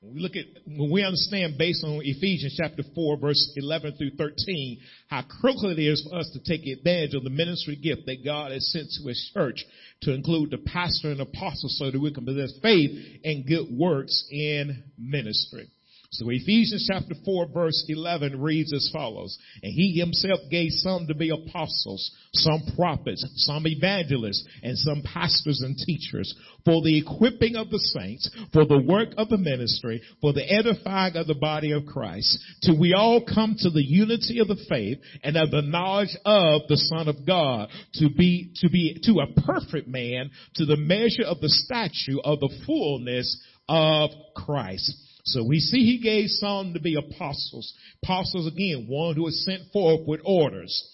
When 0.00 0.14
we 0.14 0.20
look 0.20 0.36
at, 0.36 0.46
when 0.66 0.90
we 0.90 1.04
understand 1.04 1.58
based 1.58 1.84
on 1.84 2.00
Ephesians 2.02 2.56
chapter 2.56 2.82
4 2.94 3.18
verse 3.18 3.52
11 3.56 3.96
through 3.96 4.12
13, 4.16 4.80
how 5.08 5.22
critical 5.22 5.70
it 5.70 5.80
is 5.80 6.06
for 6.08 6.18
us 6.18 6.30
to 6.32 6.40
take 6.40 6.66
advantage 6.66 7.14
of 7.14 7.24
the 7.24 7.30
ministry 7.30 7.76
gift 7.76 8.06
that 8.06 8.24
God 8.24 8.52
has 8.52 8.72
sent 8.72 8.86
to 8.98 9.08
his 9.08 9.30
church 9.34 9.64
to 10.02 10.14
include 10.14 10.50
the 10.50 10.58
pastor 10.58 11.10
and 11.10 11.20
apostle 11.20 11.68
so 11.68 11.90
that 11.90 12.00
we 12.00 12.12
can 12.12 12.24
possess 12.24 12.52
faith 12.62 13.20
and 13.24 13.46
good 13.46 13.66
works 13.70 14.26
in 14.30 14.84
ministry. 14.98 15.68
So 16.12 16.28
Ephesians 16.28 16.86
chapter 16.90 17.14
4 17.24 17.46
verse 17.54 17.86
11 17.88 18.38
reads 18.38 18.70
as 18.74 18.90
follows. 18.92 19.38
And 19.62 19.72
he 19.72 19.98
himself 19.98 20.40
gave 20.50 20.68
some 20.70 21.06
to 21.06 21.14
be 21.14 21.30
apostles, 21.30 22.10
some 22.34 22.60
prophets, 22.76 23.24
some 23.36 23.66
evangelists, 23.66 24.46
and 24.62 24.76
some 24.76 25.02
pastors 25.02 25.62
and 25.62 25.74
teachers 25.74 26.34
for 26.66 26.82
the 26.82 26.98
equipping 26.98 27.56
of 27.56 27.70
the 27.70 27.78
saints, 27.78 28.30
for 28.52 28.66
the 28.66 28.82
work 28.82 29.08
of 29.16 29.30
the 29.30 29.38
ministry, 29.38 30.02
for 30.20 30.34
the 30.34 30.44
edifying 30.52 31.16
of 31.16 31.26
the 31.26 31.34
body 31.34 31.72
of 31.72 31.86
Christ, 31.86 32.38
till 32.62 32.78
we 32.78 32.92
all 32.92 33.24
come 33.24 33.56
to 33.58 33.70
the 33.70 33.82
unity 33.82 34.38
of 34.38 34.48
the 34.48 34.62
faith 34.68 34.98
and 35.24 35.38
of 35.38 35.50
the 35.50 35.62
knowledge 35.62 36.14
of 36.26 36.62
the 36.68 36.76
Son 36.76 37.08
of 37.08 37.26
God, 37.26 37.70
to 37.94 38.10
be, 38.10 38.52
to 38.56 38.68
be, 38.68 39.00
to 39.04 39.20
a 39.20 39.40
perfect 39.40 39.88
man, 39.88 40.30
to 40.56 40.66
the 40.66 40.76
measure 40.76 41.24
of 41.24 41.40
the 41.40 41.48
stature 41.48 42.20
of 42.22 42.40
the 42.40 42.50
fullness 42.66 43.42
of 43.66 44.10
Christ. 44.36 44.94
So 45.24 45.44
we 45.44 45.60
see 45.60 45.84
he 45.84 45.98
gave 45.98 46.28
some 46.28 46.74
to 46.74 46.80
be 46.80 46.96
apostles. 46.96 47.72
Apostles 48.02 48.46
again, 48.46 48.86
one 48.88 49.14
who 49.14 49.26
is 49.28 49.44
sent 49.44 49.70
forth 49.72 50.00
with 50.06 50.20
orders. 50.24 50.88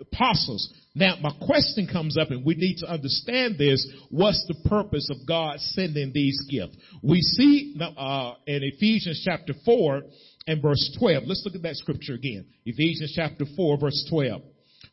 Apostles. 0.00 0.72
Now 0.94 1.16
my 1.20 1.32
question 1.46 1.88
comes 1.90 2.16
up 2.16 2.30
and 2.30 2.44
we 2.44 2.54
need 2.54 2.78
to 2.78 2.90
understand 2.90 3.58
this. 3.58 3.86
What's 4.10 4.44
the 4.46 4.68
purpose 4.68 5.08
of 5.10 5.26
God 5.26 5.58
sending 5.58 6.12
these 6.12 6.40
gifts? 6.50 6.76
We 7.02 7.22
see 7.22 7.76
uh, 7.80 8.34
in 8.46 8.62
Ephesians 8.62 9.22
chapter 9.24 9.54
4 9.64 10.02
and 10.46 10.62
verse 10.62 10.96
12. 10.98 11.24
Let's 11.26 11.42
look 11.44 11.54
at 11.54 11.62
that 11.62 11.76
scripture 11.76 12.14
again. 12.14 12.46
Ephesians 12.64 13.12
chapter 13.14 13.44
4 13.56 13.78
verse 13.78 14.06
12. 14.10 14.42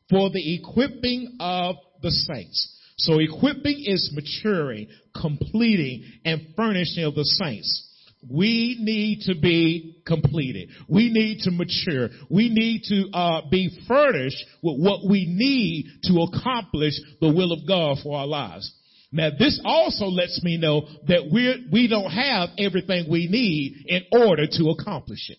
For 0.10 0.30
the 0.32 0.56
equipping 0.56 1.38
of 1.40 1.76
the 2.02 2.12
saints. 2.12 2.76
So 2.98 3.20
equipping 3.20 3.84
is 3.86 4.12
maturing, 4.14 4.88
completing, 5.20 6.04
and 6.26 6.54
furnishing 6.56 7.04
of 7.04 7.16
the 7.16 7.24
saints. 7.24 7.89
We 8.28 8.78
need 8.80 9.22
to 9.28 9.40
be 9.40 10.02
completed. 10.06 10.70
We 10.90 11.10
need 11.10 11.40
to 11.42 11.52
mature. 11.52 12.10
We 12.30 12.50
need 12.50 12.84
to 12.90 13.18
uh, 13.18 13.42
be 13.50 13.70
furnished 13.88 14.44
with 14.62 14.80
what 14.80 15.10
we 15.10 15.26
need 15.26 15.86
to 16.04 16.22
accomplish 16.24 16.94
the 17.22 17.30
will 17.30 17.54
of 17.54 17.68
God 17.68 17.98
for 18.04 18.18
our 18.18 18.28
lives. 18.28 18.74
Now 19.12 19.30
this 19.38 19.60
also 19.64 20.06
lets 20.06 20.44
me 20.44 20.58
know 20.58 20.86
that 21.08 21.30
we're, 21.32 21.58
we 21.72 21.88
don't 21.88 22.12
have 22.12 22.50
everything 22.58 23.10
we 23.10 23.28
need 23.28 23.86
in 23.88 24.04
order 24.12 24.46
to 24.46 24.70
accomplish 24.70 25.30
it. 25.30 25.38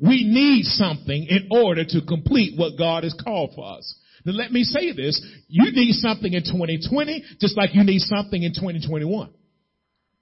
We 0.00 0.24
need 0.24 0.64
something 0.64 1.26
in 1.28 1.48
order 1.50 1.84
to 1.84 2.00
complete 2.06 2.58
what 2.58 2.78
God 2.78 3.04
has 3.04 3.14
called 3.22 3.52
for 3.54 3.76
us. 3.76 3.94
Now 4.24 4.32
let 4.32 4.52
me 4.52 4.64
say 4.64 4.92
this. 4.92 5.20
You 5.48 5.70
need 5.72 5.94
something 5.94 6.32
in 6.32 6.44
2020 6.44 7.24
just 7.40 7.56
like 7.56 7.74
you 7.74 7.84
need 7.84 8.00
something 8.00 8.42
in 8.42 8.54
2021 8.54 9.30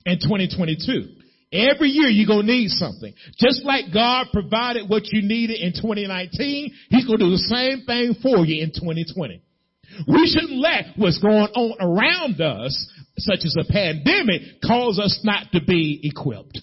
and 0.06 0.20
2022. 0.20 1.21
Every 1.52 1.88
year 1.88 2.08
you're 2.08 2.26
going 2.26 2.46
to 2.46 2.52
need 2.52 2.70
something. 2.70 3.12
Just 3.38 3.64
like 3.64 3.92
God 3.92 4.28
provided 4.32 4.88
what 4.88 5.02
you 5.12 5.20
needed 5.22 5.60
in 5.60 5.72
2019, 5.72 6.72
He's 6.88 7.06
going 7.06 7.18
to 7.18 7.24
do 7.26 7.30
the 7.30 7.38
same 7.38 7.84
thing 7.84 8.16
for 8.22 8.44
you 8.46 8.62
in 8.62 8.70
2020. 8.70 9.42
We 10.08 10.26
shouldn't 10.26 10.58
let 10.58 10.96
what's 10.96 11.18
going 11.18 11.52
on 11.52 11.76
around 11.78 12.40
us, 12.40 12.72
such 13.18 13.40
as 13.44 13.54
a 13.60 13.70
pandemic, 13.70 14.62
cause 14.64 14.98
us 14.98 15.20
not 15.22 15.52
to 15.52 15.60
be 15.62 16.00
equipped. 16.02 16.58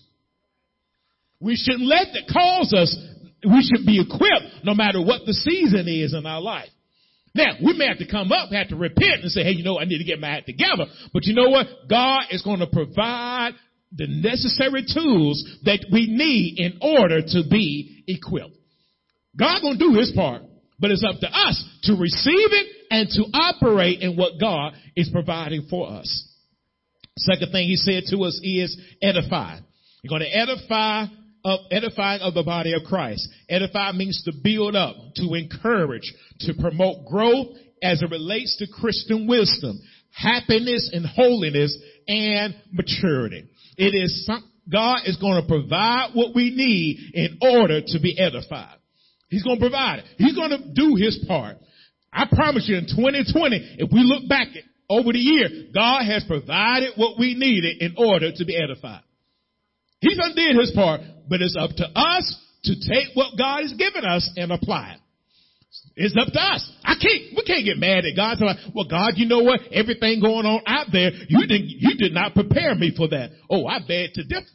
We 1.39 1.55
shouldn't 1.55 1.87
let 1.87 2.07
that 2.13 2.33
cause 2.33 2.73
us, 2.73 2.97
we 3.45 3.61
should 3.61 3.85
be 3.85 4.01
equipped 4.01 4.65
no 4.65 4.73
matter 4.73 5.01
what 5.01 5.21
the 5.25 5.33
season 5.33 5.87
is 5.87 6.13
in 6.13 6.25
our 6.25 6.41
life. 6.41 6.69
Now, 7.35 7.51
we 7.63 7.73
may 7.73 7.87
have 7.87 7.99
to 7.99 8.07
come 8.09 8.31
up, 8.31 8.51
have 8.51 8.69
to 8.69 8.75
repent 8.75 9.21
and 9.21 9.31
say, 9.31 9.43
hey, 9.43 9.51
you 9.51 9.63
know, 9.63 9.79
I 9.79 9.85
need 9.85 9.99
to 9.99 10.03
get 10.03 10.19
my 10.19 10.29
act 10.29 10.47
together. 10.47 10.85
But 11.13 11.25
you 11.25 11.35
know 11.35 11.49
what? 11.49 11.67
God 11.87 12.23
is 12.31 12.41
going 12.41 12.59
to 12.59 12.67
provide 12.67 13.51
the 13.91 14.07
necessary 14.07 14.83
tools 14.83 15.43
that 15.63 15.85
we 15.91 16.07
need 16.07 16.59
in 16.59 16.79
order 16.81 17.21
to 17.21 17.43
be 17.49 18.03
equipped. 18.07 18.55
God 19.37 19.61
gonna 19.61 19.77
do 19.77 19.93
his 19.93 20.11
part, 20.15 20.43
but 20.79 20.91
it's 20.91 21.03
up 21.03 21.19
to 21.19 21.27
us 21.27 21.63
to 21.83 21.95
receive 21.95 22.51
it 22.51 22.67
and 22.91 23.09
to 23.09 23.23
operate 23.33 24.01
in 24.01 24.15
what 24.15 24.39
God 24.39 24.73
is 24.95 25.09
providing 25.11 25.67
for 25.69 25.89
us. 25.89 26.25
Second 27.17 27.51
thing 27.51 27.67
he 27.67 27.75
said 27.75 28.03
to 28.07 28.23
us 28.23 28.39
is 28.43 28.79
edify. 29.01 29.59
You're 30.01 30.09
going 30.09 30.29
to 30.29 30.35
edify 30.35 31.05
of 31.43 31.59
edifying 31.71 32.21
of 32.21 32.33
the 32.33 32.43
body 32.43 32.73
of 32.73 32.83
Christ. 32.83 33.27
Edify 33.49 33.93
means 33.93 34.23
to 34.23 34.33
build 34.43 34.75
up, 34.75 34.95
to 35.15 35.33
encourage, 35.35 36.13
to 36.41 36.53
promote 36.53 37.05
growth 37.05 37.55
as 37.81 38.01
it 38.01 38.11
relates 38.11 38.57
to 38.57 38.67
Christian 38.67 39.27
wisdom, 39.27 39.79
happiness 40.11 40.89
and 40.91 41.05
holiness 41.05 41.77
and 42.07 42.55
maturity. 42.71 43.45
It 43.79 43.95
is 43.95 44.25
some, 44.25 44.43
God 44.69 44.99
is 45.05 45.15
going 45.15 45.41
to 45.41 45.47
provide 45.47 46.11
what 46.13 46.35
we 46.35 46.51
need 46.51 47.15
in 47.15 47.39
order 47.41 47.79
to 47.79 47.99
be 47.99 48.19
edified. 48.19 48.75
He's 49.29 49.43
going 49.43 49.55
to 49.55 49.61
provide 49.61 49.99
it. 49.99 50.05
He's 50.17 50.35
going 50.35 50.49
to 50.49 50.73
do 50.73 50.95
his 50.95 51.23
part. 51.25 51.57
I 52.11 52.25
promise 52.29 52.67
you 52.67 52.75
in 52.75 52.87
2020, 52.87 53.77
if 53.79 53.89
we 53.89 54.01
look 54.03 54.27
back 54.27 54.47
over 54.89 55.13
the 55.13 55.19
year, 55.19 55.47
God 55.73 56.03
has 56.03 56.25
provided 56.27 56.93
what 56.97 57.17
we 57.17 57.35
needed 57.35 57.81
in 57.81 57.95
order 57.97 58.31
to 58.35 58.45
be 58.45 58.57
edified. 58.61 59.01
He's 60.01 60.19
undid 60.21 60.57
his 60.57 60.71
part, 60.75 61.01
but 61.29 61.41
it's 61.41 61.55
up 61.57 61.71
to 61.77 61.85
us 61.95 62.35
to 62.63 62.73
take 62.75 63.15
what 63.15 63.37
God 63.37 63.61
has 63.61 63.73
given 63.73 64.03
us 64.03 64.29
and 64.35 64.51
apply 64.51 64.95
it. 64.95 64.99
It's 65.99 66.15
up 66.15 66.31
to 66.31 66.39
us. 66.39 66.63
I 66.85 66.95
can't, 66.95 67.35
we 67.35 67.43
can't 67.43 67.65
get 67.67 67.75
mad 67.75 68.07
at 68.07 68.15
God. 68.15 68.39
So 68.39 68.45
like, 68.45 68.63
well, 68.73 68.87
God, 68.87 69.19
you 69.19 69.27
know 69.27 69.43
what? 69.43 69.59
Everything 69.69 70.23
going 70.23 70.47
on 70.47 70.63
out 70.65 70.87
there, 70.95 71.11
you 71.27 71.43
didn't, 71.43 71.67
you 71.67 71.99
did 71.99 72.13
not 72.13 72.33
prepare 72.33 72.73
me 72.73 72.95
for 72.95 73.09
that. 73.09 73.31
Oh, 73.49 73.67
I 73.67 73.79
beg 73.79 74.15
to 74.15 74.23
differ. 74.23 74.47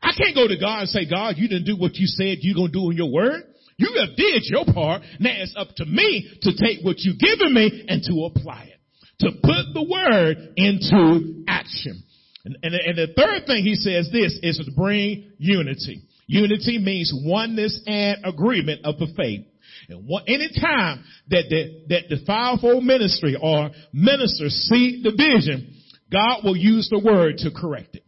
I 0.00 0.14
can't 0.16 0.38
go 0.38 0.46
to 0.46 0.54
God 0.54 0.86
and 0.86 0.88
say, 0.88 1.10
God, 1.10 1.34
you 1.38 1.48
didn't 1.48 1.66
do 1.66 1.74
what 1.74 1.96
you 1.96 2.06
said 2.06 2.38
you're 2.40 2.54
going 2.54 2.70
to 2.70 2.78
do 2.78 2.90
in 2.90 2.96
your 2.96 3.10
word. 3.10 3.42
You 3.78 3.98
have 3.98 4.14
did 4.16 4.46
your 4.46 4.64
part. 4.72 5.02
Now 5.18 5.34
it's 5.34 5.54
up 5.58 5.74
to 5.82 5.84
me 5.84 6.30
to 6.42 6.50
take 6.54 6.86
what 6.86 7.02
you've 7.02 7.18
given 7.18 7.52
me 7.52 7.84
and 7.88 8.00
to 8.06 8.30
apply 8.30 8.70
it. 8.70 8.78
To 9.26 9.32
put 9.42 9.74
the 9.74 9.82
word 9.82 10.54
into 10.54 11.42
action. 11.48 12.04
And, 12.44 12.56
and, 12.62 12.74
and 12.74 12.96
the 12.96 13.12
third 13.18 13.46
thing 13.46 13.64
he 13.64 13.74
says 13.74 14.08
this 14.12 14.38
is 14.40 14.62
to 14.64 14.70
bring 14.70 15.32
unity. 15.38 16.02
Unity 16.28 16.78
means 16.78 17.12
oneness 17.12 17.82
and 17.86 18.18
agreement 18.24 18.84
of 18.84 18.98
the 18.98 19.08
faith. 19.16 19.46
And 19.88 20.06
what, 20.06 20.24
any 20.26 20.48
time 20.60 21.04
that 21.28 21.44
the, 21.48 21.84
that 21.88 22.08
the 22.08 22.24
fivefold 22.26 22.84
ministry 22.84 23.36
or 23.40 23.70
ministers 23.92 24.52
see 24.70 25.02
division, 25.02 25.74
God 26.10 26.40
will 26.44 26.56
use 26.56 26.88
the 26.90 26.98
word 26.98 27.38
to 27.38 27.50
correct 27.50 27.96
it. 27.96 28.02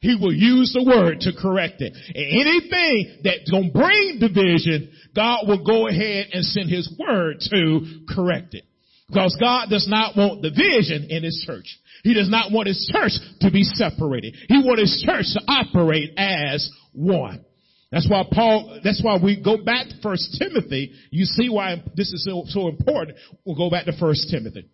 He 0.00 0.16
will 0.18 0.32
use 0.32 0.72
the 0.72 0.82
word 0.82 1.20
to 1.20 1.32
correct 1.32 1.82
it. 1.82 1.92
And 1.92 2.16
anything 2.16 3.20
that's 3.22 3.50
going 3.50 3.70
to 3.70 3.78
bring 3.78 4.18
division, 4.18 4.92
God 5.14 5.46
will 5.46 5.62
go 5.62 5.88
ahead 5.88 6.28
and 6.32 6.44
send 6.44 6.70
his 6.70 6.90
word 6.98 7.40
to 7.50 8.04
correct 8.08 8.54
it. 8.54 8.64
Because 9.08 9.36
God 9.38 9.68
does 9.68 9.86
not 9.88 10.16
want 10.16 10.40
division 10.40 11.08
in 11.10 11.22
his 11.22 11.44
church. 11.46 11.66
He 12.02 12.14
does 12.14 12.30
not 12.30 12.50
want 12.50 12.68
his 12.68 12.90
church 12.94 13.12
to 13.40 13.50
be 13.50 13.64
separated. 13.64 14.36
He 14.48 14.58
wants 14.58 14.80
his 14.80 15.04
church 15.04 15.26
to 15.34 15.42
operate 15.48 16.12
as 16.16 16.70
one. 16.92 17.44
That's 17.92 18.08
why 18.08 18.22
Paul, 18.30 18.80
that's 18.84 19.02
why 19.02 19.18
we 19.22 19.42
go 19.42 19.64
back 19.64 19.88
to 19.88 19.94
First 20.02 20.38
Timothy. 20.38 20.92
You 21.10 21.24
see 21.24 21.48
why 21.48 21.82
this 21.96 22.12
is 22.12 22.24
so, 22.24 22.44
so 22.46 22.68
important. 22.68 23.18
We'll 23.44 23.56
go 23.56 23.70
back 23.70 23.86
to 23.86 23.98
First 23.98 24.28
Timothy. 24.30 24.68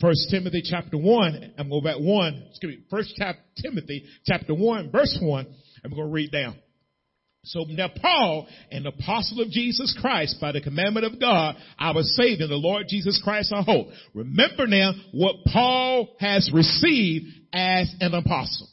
First 0.00 0.28
Timothy 0.30 0.62
chapter 0.64 0.98
one, 0.98 1.54
I'm 1.58 1.70
going 1.70 1.82
to 1.82 1.88
back 1.88 1.98
one, 1.98 2.44
excuse 2.50 2.76
me, 2.76 2.84
First 2.90 3.14
chapter, 3.16 3.40
Timothy 3.60 4.04
chapter 4.24 4.54
one, 4.54 4.90
verse 4.92 5.18
one, 5.20 5.46
I'm 5.84 5.90
going 5.90 6.06
to 6.06 6.12
read 6.12 6.30
down. 6.30 6.56
So 7.44 7.64
now 7.66 7.88
Paul, 8.00 8.46
an 8.70 8.86
apostle 8.86 9.40
of 9.40 9.48
Jesus 9.50 9.96
Christ 10.00 10.36
by 10.40 10.52
the 10.52 10.60
commandment 10.60 11.06
of 11.06 11.18
God, 11.18 11.56
our 11.78 12.02
Savior, 12.02 12.46
the 12.46 12.56
Lord 12.56 12.86
Jesus 12.88 13.20
Christ 13.24 13.52
our 13.52 13.62
hope. 13.62 13.88
Remember 14.12 14.66
now 14.66 14.92
what 15.12 15.36
Paul 15.46 16.14
has 16.20 16.50
received 16.52 17.26
as 17.52 17.92
an 18.00 18.12
apostle. 18.12 18.68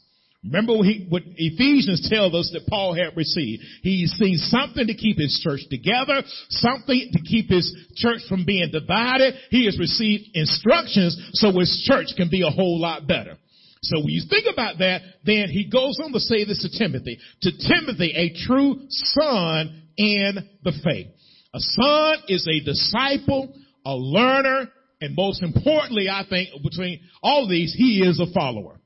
Remember 0.46 0.76
what, 0.76 0.86
he, 0.86 1.06
what 1.08 1.22
Ephesians 1.26 2.08
tells 2.08 2.34
us 2.34 2.50
that 2.52 2.66
Paul 2.68 2.94
had 2.94 3.16
received. 3.16 3.62
He's 3.82 4.12
seen 4.12 4.36
something 4.38 4.86
to 4.86 4.94
keep 4.94 5.18
his 5.18 5.40
church 5.42 5.60
together, 5.68 6.22
something 6.50 7.10
to 7.12 7.20
keep 7.22 7.50
his 7.50 7.74
church 7.96 8.20
from 8.28 8.44
being 8.44 8.70
divided. 8.70 9.34
He 9.50 9.66
has 9.66 9.78
received 9.78 10.30
instructions 10.34 11.18
so 11.32 11.50
his 11.58 11.82
church 11.84 12.08
can 12.16 12.30
be 12.30 12.42
a 12.42 12.50
whole 12.50 12.80
lot 12.80 13.06
better. 13.06 13.36
So 13.82 13.98
when 13.98 14.08
you 14.08 14.22
think 14.28 14.46
about 14.52 14.78
that, 14.78 15.02
then 15.24 15.48
he 15.48 15.68
goes 15.68 15.98
on 16.02 16.12
to 16.12 16.20
say 16.20 16.44
this 16.44 16.62
to 16.62 16.78
Timothy. 16.78 17.18
To 17.42 17.50
Timothy, 17.50 18.12
a 18.14 18.46
true 18.46 18.86
son 18.88 19.82
in 19.96 20.36
the 20.62 20.72
faith. 20.84 21.08
A 21.54 21.60
son 21.60 22.16
is 22.28 22.46
a 22.46 22.64
disciple, 22.64 23.54
a 23.84 23.94
learner, 23.94 24.68
and 25.00 25.14
most 25.16 25.42
importantly, 25.42 26.08
I 26.08 26.24
think 26.28 26.50
between 26.62 27.00
all 27.22 27.48
these, 27.48 27.74
he 27.76 28.00
is 28.00 28.20
a 28.20 28.32
follower. 28.32 28.80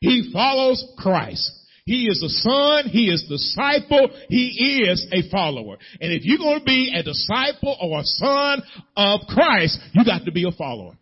He 0.00 0.30
follows 0.32 0.84
Christ. 0.96 1.52
He 1.84 2.06
is 2.06 2.22
a 2.22 2.28
son. 2.28 2.88
He 2.90 3.08
is 3.08 3.24
disciple. 3.28 4.10
He 4.28 4.84
is 4.90 5.06
a 5.10 5.28
follower. 5.30 5.78
And 6.00 6.12
if 6.12 6.22
you're 6.24 6.38
going 6.38 6.58
to 6.58 6.64
be 6.64 6.92
a 6.94 7.02
disciple 7.02 7.76
or 7.80 8.00
a 8.00 8.04
son 8.04 8.62
of 8.94 9.20
Christ, 9.28 9.78
you 9.94 10.04
got 10.04 10.26
to 10.26 10.32
be 10.32 10.44
a 10.44 10.52
follower. 10.52 10.98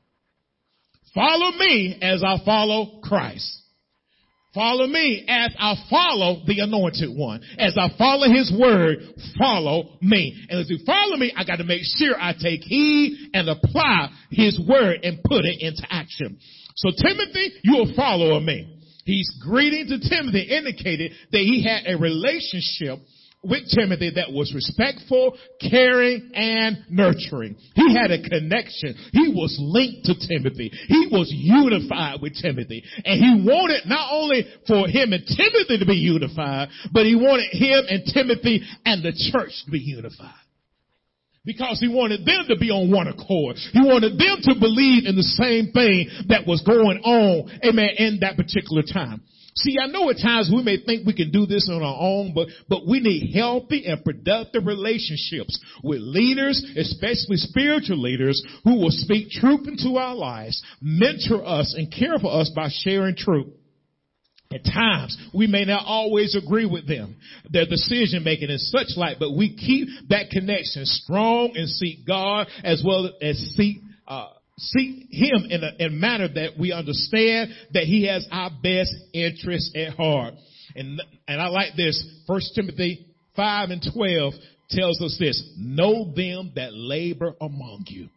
Follow 1.13 1.51
me 1.59 1.99
as 2.01 2.23
I 2.23 2.37
follow 2.45 3.01
Christ. 3.03 3.63
Follow 4.55 4.87
me 4.87 5.25
as 5.29 5.55
I 5.59 5.75
follow 5.91 6.43
the 6.47 6.61
anointed 6.61 7.15
one. 7.15 7.43
As 7.59 7.77
I 7.77 7.91
follow 7.99 8.29
his 8.33 8.51
word, 8.59 8.99
follow 9.39 9.99
me. 10.01 10.47
And 10.49 10.61
as 10.61 10.71
you 10.71 10.79
follow 10.87 11.17
me, 11.17 11.33
I 11.37 11.45
got 11.45 11.57
to 11.57 11.65
make 11.65 11.83
sure 11.83 12.15
I 12.19 12.33
take 12.33 12.63
heed 12.63 13.31
and 13.35 13.49
apply 13.49 14.11
his 14.31 14.59
word 14.67 15.01
and 15.03 15.23
put 15.25 15.45
it 15.45 15.61
into 15.61 15.83
action. 15.91 16.39
So 16.77 16.91
Timothy, 16.97 17.53
you 17.65 17.83
are 17.83 17.95
follower 17.95 18.41
me. 18.41 18.76
He's 19.07 19.31
greeting 19.41 19.87
to 19.87 20.09
Timothy 20.09 20.43
indicated 20.43 21.13
that 21.31 21.41
he 21.41 21.63
had 21.63 21.87
a 21.87 21.97
relationship 21.97 22.99
with 23.45 23.71
Timothy 23.71 24.11
that 24.17 24.33
was 24.33 24.53
respectful, 24.53 25.39
caring, 25.61 26.33
and 26.35 26.79
nurturing. 26.91 27.57
He 27.75 27.95
had 27.95 28.11
a 28.11 28.21
connection. 28.21 28.97
He 29.13 29.29
was 29.29 29.57
linked 29.61 30.07
to 30.07 30.15
Timothy. 30.27 30.73
He 30.89 31.07
was 31.13 31.31
unified 31.31 32.21
with 32.21 32.35
Timothy. 32.35 32.83
And 33.05 33.23
he 33.23 33.49
wanted 33.49 33.87
not 33.87 34.09
only 34.11 34.45
for 34.67 34.89
him 34.89 35.13
and 35.13 35.25
Timothy 35.25 35.79
to 35.79 35.87
be 35.87 35.97
unified, 35.97 36.69
but 36.93 37.07
he 37.07 37.15
wanted 37.15 37.51
him 37.53 37.85
and 37.89 38.03
Timothy 38.13 38.63
and 38.85 39.05
the 39.05 39.13
church 39.31 39.53
to 39.65 39.71
be 39.71 39.79
unified 39.79 40.46
because 41.47 41.79
he 41.81 41.89
wanted 41.89 42.27
them 42.27 42.45
to 42.49 42.57
be 42.59 42.71
on 42.71 42.91
one 42.91 43.07
accord. 43.07 43.57
He 43.57 43.81
wanted 43.81 44.19
them 44.19 44.39
to 44.43 44.55
believe 44.59 45.07
in 45.07 45.15
the 45.17 45.23
same 45.23 45.73
thing 45.73 46.11
that 46.29 46.47
was 46.47 46.61
going 46.67 46.99
on, 46.99 47.49
amen, 47.65 47.91
in 47.97 48.19
that 48.21 48.37
particular 48.37 48.83
time. 48.83 49.23
See, 49.55 49.77
I 49.83 49.87
know 49.87 50.11
at 50.11 50.19
times 50.19 50.51
we 50.55 50.63
may 50.63 50.85
think 50.85 51.07
we 51.07 51.15
can 51.15 51.31
do 51.31 51.47
this 51.47 51.71
on 51.73 51.83
our 51.83 51.97
own, 51.99 52.35
but, 52.35 52.49
but 52.69 52.87
we 52.87 53.01
need 53.01 53.33
healthy 53.35 53.87
and 53.87 54.05
productive 54.05 54.67
relationships 54.67 55.59
with 55.83 56.01
leaders, 56.03 56.63
especially 56.77 57.39
spiritual 57.39 57.97
leaders 57.97 58.45
who 58.65 58.77
will 58.77 58.91
speak 58.91 59.31
truth 59.31 59.67
into 59.67 59.97
our 59.97 60.15
lives, 60.15 60.63
mentor 60.83 61.43
us 61.47 61.75
and 61.75 61.91
care 61.91 62.19
for 62.21 62.39
us 62.39 62.51
by 62.55 62.69
sharing 62.71 63.17
truth. 63.17 63.47
At 64.57 64.65
times, 64.65 65.17
we 65.35 65.47
may 65.47 65.65
not 65.65 65.85
always 65.87 66.35
agree 66.35 66.67
with 66.67 66.89
them, 66.89 67.17
their 67.51 67.67
decision 67.67 68.25
making 68.25 68.51
and 68.51 68.61
such 68.61 68.89
like, 68.97 69.19
but 69.19 69.37
we 69.37 69.55
keep 69.55 69.89
that 70.09 70.31
connection 70.31 70.87
strong 70.87 71.53
and 71.55 71.69
seek 71.69 72.07
God 72.07 72.47
as 72.65 72.83
well 72.85 73.11
as 73.21 73.37
seek, 73.57 73.79
uh, 74.09 74.29
seek 74.59 75.09
Him 75.11 75.47
in 75.51 75.63
a, 75.63 75.73
in 75.79 76.01
manner 76.01 76.29
that 76.29 76.59
we 76.59 76.73
understand 76.73 77.51
that 77.73 77.85
He 77.85 78.07
has 78.07 78.27
our 78.31 78.51
best 78.63 78.95
interests 79.13 79.73
at 79.77 79.95
heart. 79.95 80.35
And, 80.75 81.03
and 81.29 81.41
I 81.41 81.49
like 81.49 81.77
this. 81.77 82.03
First 82.27 82.53
Timothy 82.55 83.07
5 83.37 83.71
and 83.71 83.87
12 83.95 84.33
tells 84.71 85.01
us 85.03 85.17
this. 85.19 85.43
Know 85.59 86.13
them 86.15 86.53
that 86.57 86.73
labor 86.73 87.35
among 87.41 87.85
you. 87.89 88.09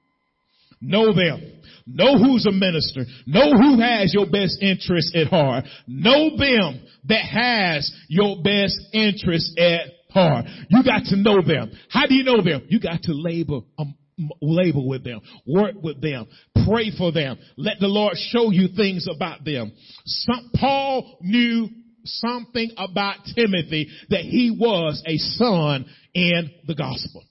Know 0.82 1.14
them. 1.14 1.62
Know 1.86 2.18
who's 2.18 2.46
a 2.46 2.52
minister. 2.52 3.06
Know 3.26 3.52
who 3.52 3.82
has 3.82 4.14
your 4.14 4.28
best 4.28 4.62
interest 4.62 5.16
at 5.16 5.28
heart. 5.28 5.66
Know 5.88 6.38
them 6.38 6.82
that 7.06 7.26
has 7.26 7.92
your 8.08 8.42
best 8.44 8.80
interest 8.94 9.58
at 9.58 9.82
heart. 10.12 10.46
You 10.70 10.84
got 10.84 11.06
to 11.06 11.16
know 11.16 11.42
them. 11.42 11.72
How 11.90 12.06
do 12.08 12.14
you 12.14 12.24
know 12.24 12.42
them? 12.42 12.66
You 12.70 12.80
got 12.80 13.02
to 13.04 13.14
labor 13.14 13.62
um, 13.78 13.96
labor 14.42 14.82
with 14.86 15.04
them, 15.04 15.22
work 15.46 15.76
with 15.82 16.02
them, 16.02 16.28
pray 16.68 16.92
for 16.98 17.12
them. 17.12 17.38
Let 17.58 17.80
the 17.80 17.88
Lord 17.88 18.16
show 18.18 18.52
you 18.52 18.70
things 18.76 19.08
about 19.14 19.46
them. 19.46 19.72
Some, 20.06 20.52
Paul 20.56 21.18
knew 21.22 21.70
something 22.04 22.72
about 22.78 23.18
Timothy 23.36 23.90
that 24.10 24.22
he 24.22 24.56
was 24.58 25.02
a 25.06 25.18
son 25.18 25.86
in 26.14 26.52
the 26.68 26.76
gospel. 26.76 27.24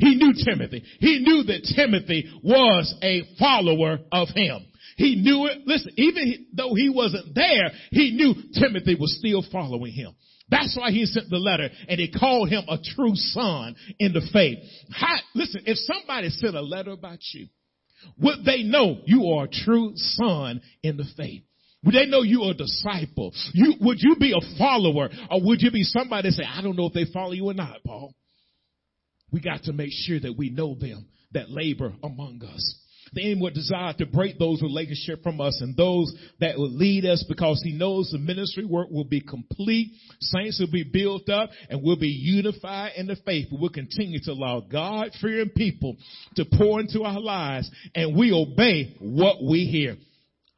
He 0.00 0.16
knew 0.16 0.32
Timothy. 0.44 0.82
He 0.98 1.20
knew 1.20 1.44
that 1.44 1.70
Timothy 1.76 2.28
was 2.42 2.94
a 3.02 3.22
follower 3.38 3.98
of 4.10 4.28
him. 4.34 4.66
He 4.96 5.16
knew 5.16 5.46
it. 5.46 5.58
Listen, 5.66 5.92
even 5.96 6.46
though 6.54 6.74
he 6.74 6.88
wasn't 6.88 7.34
there, 7.34 7.70
he 7.90 8.12
knew 8.12 8.34
Timothy 8.58 8.96
was 8.98 9.16
still 9.18 9.44
following 9.52 9.92
him. 9.92 10.14
That's 10.48 10.76
why 10.76 10.90
he 10.90 11.04
sent 11.06 11.30
the 11.30 11.36
letter 11.36 11.68
and 11.88 12.00
he 12.00 12.10
called 12.10 12.48
him 12.48 12.64
a 12.68 12.78
true 12.78 13.14
son 13.14 13.76
in 13.98 14.12
the 14.12 14.26
faith. 14.32 14.58
How, 14.90 15.16
listen, 15.34 15.62
if 15.66 15.76
somebody 15.78 16.30
sent 16.30 16.56
a 16.56 16.62
letter 16.62 16.90
about 16.92 17.18
you, 17.32 17.46
would 18.18 18.44
they 18.44 18.62
know 18.62 18.98
you 19.04 19.26
are 19.26 19.44
a 19.44 19.48
true 19.48 19.92
son 19.94 20.60
in 20.82 20.96
the 20.96 21.04
faith? 21.16 21.42
Would 21.84 21.94
they 21.94 22.06
know 22.06 22.22
you 22.22 22.42
are 22.44 22.50
a 22.50 22.54
disciple? 22.54 23.32
You, 23.52 23.74
would 23.80 23.98
you 24.00 24.16
be 24.16 24.32
a 24.32 24.58
follower 24.58 25.10
or 25.30 25.44
would 25.44 25.60
you 25.60 25.70
be 25.70 25.82
somebody 25.82 26.30
say, 26.30 26.42
I 26.42 26.62
don't 26.62 26.76
know 26.76 26.86
if 26.86 26.94
they 26.94 27.06
follow 27.12 27.32
you 27.32 27.48
or 27.50 27.54
not, 27.54 27.82
Paul? 27.86 28.14
We 29.32 29.40
got 29.40 29.64
to 29.64 29.72
make 29.72 29.90
sure 29.92 30.20
that 30.20 30.36
we 30.36 30.50
know 30.50 30.74
them 30.74 31.06
that 31.32 31.50
labor 31.50 31.92
among 32.02 32.42
us. 32.44 32.76
The 33.12 33.24
enemy 33.24 33.42
would 33.42 33.54
desire 33.54 33.92
to 33.94 34.06
break 34.06 34.38
those 34.38 34.62
relationships 34.62 35.22
from 35.22 35.40
us 35.40 35.60
and 35.60 35.76
those 35.76 36.14
that 36.38 36.56
will 36.56 36.70
lead 36.70 37.04
us 37.04 37.24
because 37.28 37.60
he 37.62 37.72
knows 37.72 38.10
the 38.10 38.18
ministry 38.18 38.64
work 38.64 38.88
will 38.90 39.04
be 39.04 39.20
complete. 39.20 39.92
Saints 40.20 40.60
will 40.60 40.70
be 40.70 40.84
built 40.84 41.28
up 41.28 41.50
and 41.68 41.82
we'll 41.82 41.98
be 41.98 42.08
unified 42.08 42.92
in 42.96 43.06
the 43.06 43.16
faith. 43.26 43.48
We'll 43.50 43.70
continue 43.70 44.20
to 44.24 44.32
allow 44.32 44.60
God 44.60 45.10
fearing 45.20 45.50
people 45.50 45.96
to 46.36 46.44
pour 46.56 46.80
into 46.80 47.02
our 47.02 47.20
lives 47.20 47.68
and 47.94 48.16
we 48.16 48.32
obey 48.32 48.94
what 49.00 49.42
we 49.42 49.64
hear. 49.64 49.96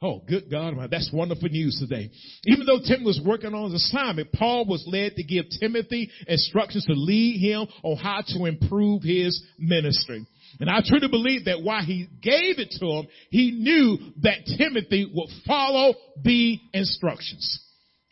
Oh, 0.05 0.21
good 0.29 0.51
God, 0.51 0.75
that's 0.91 1.13
wonderful 1.13 1.49
news 1.49 1.79
today. 1.79 2.11
Even 2.47 2.67
though 2.67 2.81
Timothy 2.81 3.05
was 3.05 3.21
working 3.25 3.55
on 3.55 3.71
his 3.71 3.85
assignment, 3.85 4.33
Paul 4.33 4.67
was 4.67 4.83
led 4.87 5.15
to 5.15 5.23
give 5.23 5.45
Timothy 5.61 6.11
instructions 6.27 6.85
to 6.87 6.95
lead 6.95 7.39
him 7.39 7.69
on 7.85 7.97
how 7.97 8.23
to 8.27 8.47
improve 8.47 9.05
his 9.05 9.41
ministry. 9.61 10.27
And 10.59 10.69
I 10.69 10.81
truly 10.85 11.07
believe 11.07 11.45
that 11.45 11.63
while 11.63 11.85
he 11.85 12.09
gave 12.21 12.59
it 12.59 12.75
to 12.81 12.87
him, 12.87 13.07
he 13.31 13.53
knew 13.53 13.99
that 14.23 14.45
Timothy 14.59 15.09
would 15.15 15.29
follow 15.47 15.95
the 16.21 16.59
instructions. 16.75 17.61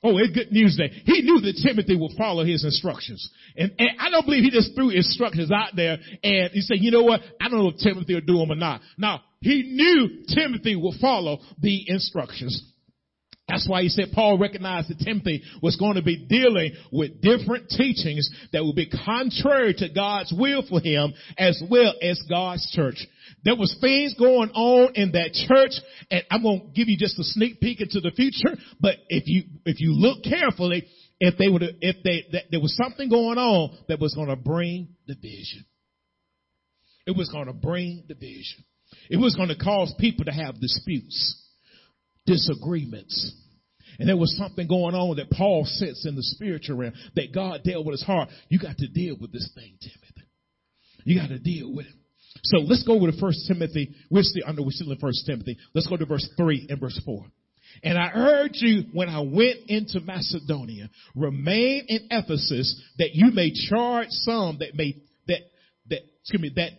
Oh, 0.02 0.16
it's 0.16 0.32
good 0.34 0.50
news 0.50 0.76
there. 0.78 0.88
He 0.88 1.20
knew 1.22 1.40
that 1.40 1.60
Timothy 1.62 1.94
would 1.94 2.12
follow 2.16 2.42
his 2.44 2.64
instructions. 2.64 3.28
And, 3.54 3.72
and, 3.78 3.90
I 3.98 4.08
don't 4.10 4.24
believe 4.24 4.44
he 4.44 4.50
just 4.50 4.74
threw 4.74 4.88
instructions 4.88 5.50
out 5.50 5.76
there 5.76 5.98
and 6.24 6.50
he 6.52 6.62
said, 6.62 6.78
you 6.80 6.90
know 6.90 7.02
what? 7.02 7.20
I 7.40 7.48
don't 7.48 7.58
know 7.58 7.68
if 7.68 7.76
Timothy 7.76 8.14
will 8.14 8.22
do 8.22 8.38
them 8.38 8.50
or 8.50 8.56
not. 8.56 8.80
Now, 8.96 9.20
he 9.42 9.62
knew 9.62 10.24
Timothy 10.34 10.74
would 10.74 10.98
follow 11.00 11.40
the 11.60 11.84
instructions. 11.86 12.69
That's 13.50 13.68
why 13.68 13.82
he 13.82 13.88
said 13.88 14.12
Paul 14.14 14.38
recognized 14.38 14.90
that 14.90 15.00
Timothy 15.00 15.42
was 15.60 15.74
going 15.74 15.96
to 15.96 16.02
be 16.02 16.24
dealing 16.28 16.72
with 16.92 17.20
different 17.20 17.68
teachings 17.68 18.30
that 18.52 18.64
would 18.64 18.76
be 18.76 18.88
contrary 18.88 19.74
to 19.74 19.88
God's 19.88 20.32
will 20.36 20.62
for 20.68 20.80
him 20.80 21.12
as 21.36 21.60
well 21.68 21.92
as 22.00 22.22
God's 22.28 22.70
church. 22.70 23.04
There 23.44 23.56
was 23.56 23.76
things 23.80 24.14
going 24.14 24.50
on 24.50 24.92
in 24.94 25.12
that 25.12 25.32
church 25.32 25.72
and 26.12 26.22
I'm 26.30 26.42
going 26.42 26.60
to 26.60 26.66
give 26.74 26.88
you 26.88 26.96
just 26.96 27.18
a 27.18 27.24
sneak 27.24 27.60
peek 27.60 27.80
into 27.80 28.00
the 28.00 28.12
future, 28.12 28.56
but 28.80 28.96
if 29.08 29.24
you, 29.26 29.42
if 29.64 29.80
you 29.80 29.94
look 29.94 30.22
carefully, 30.22 30.86
if 31.18 31.36
they 31.36 31.48
would, 31.48 31.62
if 31.80 31.96
they, 32.04 32.26
that 32.30 32.44
there 32.52 32.60
was 32.60 32.76
something 32.76 33.08
going 33.08 33.38
on 33.38 33.76
that 33.88 33.98
was 33.98 34.14
going 34.14 34.28
to 34.28 34.36
bring 34.36 34.90
division. 35.08 35.66
It 37.04 37.16
was 37.16 37.28
going 37.30 37.46
to 37.46 37.52
bring 37.52 38.04
division. 38.06 38.64
It 39.08 39.16
was 39.16 39.34
going 39.34 39.48
to 39.48 39.56
cause 39.56 39.92
people 39.98 40.26
to 40.26 40.32
have 40.32 40.60
disputes 40.60 41.39
disagreements. 42.30 43.34
And 43.98 44.08
there 44.08 44.16
was 44.16 44.36
something 44.38 44.66
going 44.66 44.94
on 44.94 45.16
that 45.16 45.30
Paul 45.30 45.64
sits 45.66 46.06
in 46.06 46.14
the 46.14 46.22
spiritual 46.22 46.76
realm 46.78 46.94
that 47.16 47.34
God 47.34 47.62
dealt 47.64 47.84
with 47.84 47.94
his 47.94 48.04
heart. 48.04 48.28
You 48.48 48.58
got 48.58 48.78
to 48.78 48.88
deal 48.88 49.16
with 49.20 49.32
this 49.32 49.50
thing, 49.54 49.76
Timothy. 49.80 50.30
You 51.04 51.20
got 51.20 51.28
to 51.28 51.38
deal 51.38 51.74
with 51.74 51.86
it. 51.86 51.92
So 52.44 52.58
let's 52.58 52.84
go 52.84 52.96
with 52.96 53.18
first 53.20 53.46
Timothy. 53.48 53.94
We're 54.10 54.22
still, 54.22 54.50
know 54.54 54.62
we're 54.62 54.70
still 54.70 54.90
in 54.92 54.98
first 54.98 55.26
Timothy. 55.26 55.58
Let's 55.74 55.88
go 55.88 55.96
to 55.96 56.06
verse 56.06 56.26
three 56.36 56.66
and 56.70 56.80
verse 56.80 56.98
four. 57.04 57.26
And 57.82 57.98
I 57.98 58.10
urge 58.14 58.54
you 58.54 58.84
when 58.92 59.08
I 59.08 59.20
went 59.20 59.58
into 59.68 60.00
Macedonia, 60.00 60.88
remain 61.14 61.84
in 61.88 62.08
Ephesus 62.10 62.80
that 62.98 63.10
you 63.14 63.32
may 63.32 63.52
charge 63.52 64.08
some 64.10 64.58
that 64.60 64.74
may, 64.74 64.96
that, 65.28 65.40
that, 65.88 66.00
excuse 66.22 66.40
me, 66.40 66.52
that 66.56 66.70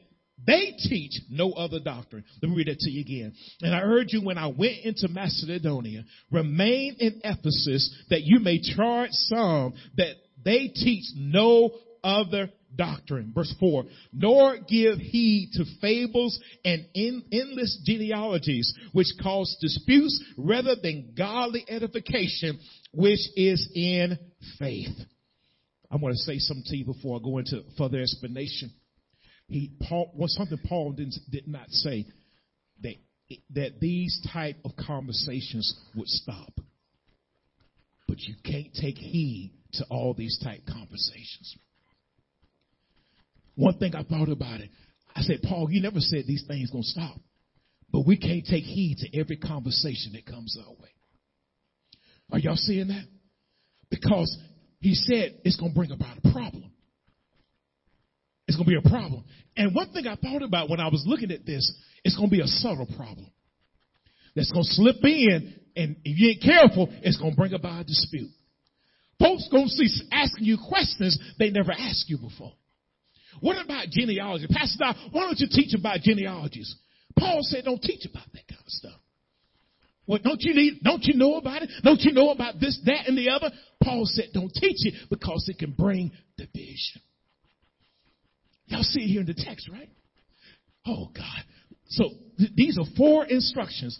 They 0.46 0.74
teach 0.78 1.14
no 1.30 1.52
other 1.52 1.80
doctrine. 1.80 2.24
Let 2.42 2.50
me 2.50 2.58
read 2.58 2.68
that 2.68 2.80
to 2.80 2.90
you 2.90 3.02
again. 3.02 3.34
And 3.62 3.76
I 3.76 3.82
urge 3.82 4.14
you 4.14 4.22
when 4.24 4.38
I 4.38 4.48
went 4.48 4.80
into 4.84 5.08
Macedonia, 5.08 6.04
remain 6.32 6.96
in 7.00 7.22
Ephesus 7.24 7.94
that 8.10 8.24
you 8.24 8.40
may 8.40 8.60
charge 8.60 9.12
some 9.12 9.74
that 9.98 10.16
they 10.44 10.70
teach 10.70 11.06
no 11.16 11.72
other 12.04 12.50
doctrine. 12.76 13.32
Verse 13.36 13.54
4, 13.60 13.84
nor 14.14 14.58
give 14.68 14.98
heed 14.98 15.52
to 15.54 15.66
fables 15.82 16.40
and 16.64 16.86
in, 16.94 17.24
endless 17.32 17.82
genealogies 17.86 18.74
which 18.94 19.08
cause 19.22 19.58
disputes 19.62 20.24
rather 20.38 20.76
than 20.82 21.14
godly 21.18 21.66
edification 21.68 22.60
which 22.94 23.20
is 23.36 23.70
in 23.76 24.18
faith. 24.58 24.98
I 25.90 25.98
want 25.98 26.14
to 26.14 26.20
say 26.20 26.40
something 26.40 26.64
to 26.68 26.78
you 26.78 26.86
before 26.86 27.20
I 27.20 27.24
go 27.24 27.38
into 27.38 27.64
further 27.78 28.00
explanation. 28.00 28.72
He, 29.52 29.70
Paul, 29.90 30.10
was 30.16 30.34
something 30.34 30.58
Paul 30.66 30.94
didn't, 30.94 31.16
did 31.30 31.46
not 31.46 31.70
say 31.72 32.06
that, 32.84 32.96
that 33.54 33.82
these 33.82 34.26
type 34.32 34.56
of 34.64 34.72
conversations 34.78 35.76
would 35.94 36.08
stop. 36.08 36.54
But 38.08 38.20
you 38.20 38.36
can't 38.46 38.74
take 38.74 38.96
heed 38.96 39.52
to 39.74 39.86
all 39.90 40.14
these 40.14 40.40
type 40.42 40.62
conversations. 40.66 41.58
One 43.56 43.78
thing 43.78 43.94
I 43.94 44.04
thought 44.04 44.30
about 44.30 44.62
it, 44.62 44.70
I 45.14 45.22
said, 45.22 45.42
Paul, 45.44 45.68
you 45.70 45.82
never 45.82 46.00
said 46.00 46.24
these 46.26 46.46
things 46.48 46.72
gonna 46.72 46.84
stop. 46.84 47.18
But 47.92 48.08
we 48.08 48.16
can't 48.16 48.46
take 48.46 48.64
heed 48.64 49.00
to 49.00 49.20
every 49.20 49.36
conversation 49.36 50.14
that 50.14 50.26
comes 50.26 50.58
our 50.66 50.72
way. 50.72 50.90
Are 52.32 52.40
y'all 52.40 52.56
seeing 52.56 52.88
that? 52.88 53.04
Because 53.90 54.38
he 54.80 54.96
said 54.96 55.42
it's 55.44 55.58
gonna 55.58 55.74
bring 55.74 55.92
about 55.92 56.20
a 56.24 56.32
problem. 56.32 56.71
It's 58.52 58.58
gonna 58.58 58.68
be 58.68 58.76
a 58.76 58.90
problem. 58.90 59.24
And 59.56 59.74
one 59.74 59.94
thing 59.94 60.08
I 60.08 60.16
thought 60.16 60.42
about 60.42 60.70
when 60.70 60.82
I 60.82 60.90
was 60.90 61.06
looking 61.08 61.32
at 61.32 61.46
this, 61.46 61.72
it's 62.04 62.18
gonna 62.18 62.28
be 62.28 62.42
a 62.42 62.48
subtle 62.48 62.86
problem. 62.98 63.32
That's 64.36 64.52
gonna 64.52 64.66
slip 64.66 64.98
in, 65.06 65.54
and 65.78 65.96
if 66.04 66.20
you 66.20 66.32
ain't 66.32 66.42
careful, 66.42 66.90
it's 67.02 67.16
gonna 67.16 67.34
bring 67.34 67.54
about 67.54 67.80
a 67.80 67.84
dispute. 67.86 68.30
Folks 69.20 69.48
gonna 69.50 69.70
see 69.70 69.88
asking 70.12 70.44
you 70.44 70.58
questions 70.68 71.18
they 71.40 71.50
never 71.50 71.72
asked 71.72 72.10
you 72.10 72.18
before. 72.18 72.52
What 73.40 73.56
about 73.64 73.88
genealogy? 73.90 74.48
Pastor 74.52 74.80
Doc, 74.80 74.98
why 75.12 75.22
don't 75.22 75.40
you 75.40 75.48
teach 75.50 75.74
about 75.74 76.02
genealogies? 76.02 76.76
Paul 77.18 77.40
said 77.44 77.64
don't 77.64 77.82
teach 77.82 78.06
about 78.06 78.28
that 78.34 78.46
kind 78.50 78.60
of 78.60 78.68
stuff. 78.70 79.00
Well, 80.08 80.20
don't 80.22 80.42
you 80.42 80.54
need, 80.54 80.82
don't 80.84 81.06
you 81.06 81.14
know 81.14 81.36
about 81.36 81.62
it? 81.62 81.70
Don't 81.86 82.02
you 82.02 82.12
know 82.12 82.32
about 82.32 82.60
this, 82.60 82.82
that, 82.84 83.08
and 83.08 83.18
the 83.18 83.30
other? 83.30 83.50
Paul 83.82 84.02
said 84.04 84.26
don't 84.34 84.54
teach 84.54 84.86
it 84.86 85.10
because 85.10 85.48
it 85.48 85.58
can 85.58 85.72
bring 85.72 86.12
division. 86.38 87.02
Y'all 88.72 88.84
see 88.84 89.02
it 89.02 89.08
here 89.08 89.22
in 89.22 89.28
the 89.28 89.34
text, 89.34 89.70
right? 89.70 89.90
Oh 90.88 91.12
God. 91.14 91.44
So 91.90 92.10
th- 92.38 92.52
these 92.56 92.78
are 92.78 92.86
four 92.98 93.26
instructions 93.26 94.00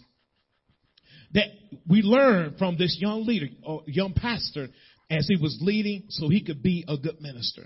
that 1.34 1.48
we 1.88 2.02
learned 2.02 2.58
from 2.58 2.76
this 2.78 2.96
young 2.98 3.26
leader 3.26 3.46
or 3.62 3.82
young 3.86 4.14
pastor 4.14 4.68
as 5.10 5.28
he 5.28 5.36
was 5.36 5.58
leading 5.60 6.04
so 6.08 6.28
he 6.28 6.42
could 6.42 6.62
be 6.62 6.84
a 6.88 6.96
good 6.96 7.20
minister. 7.20 7.64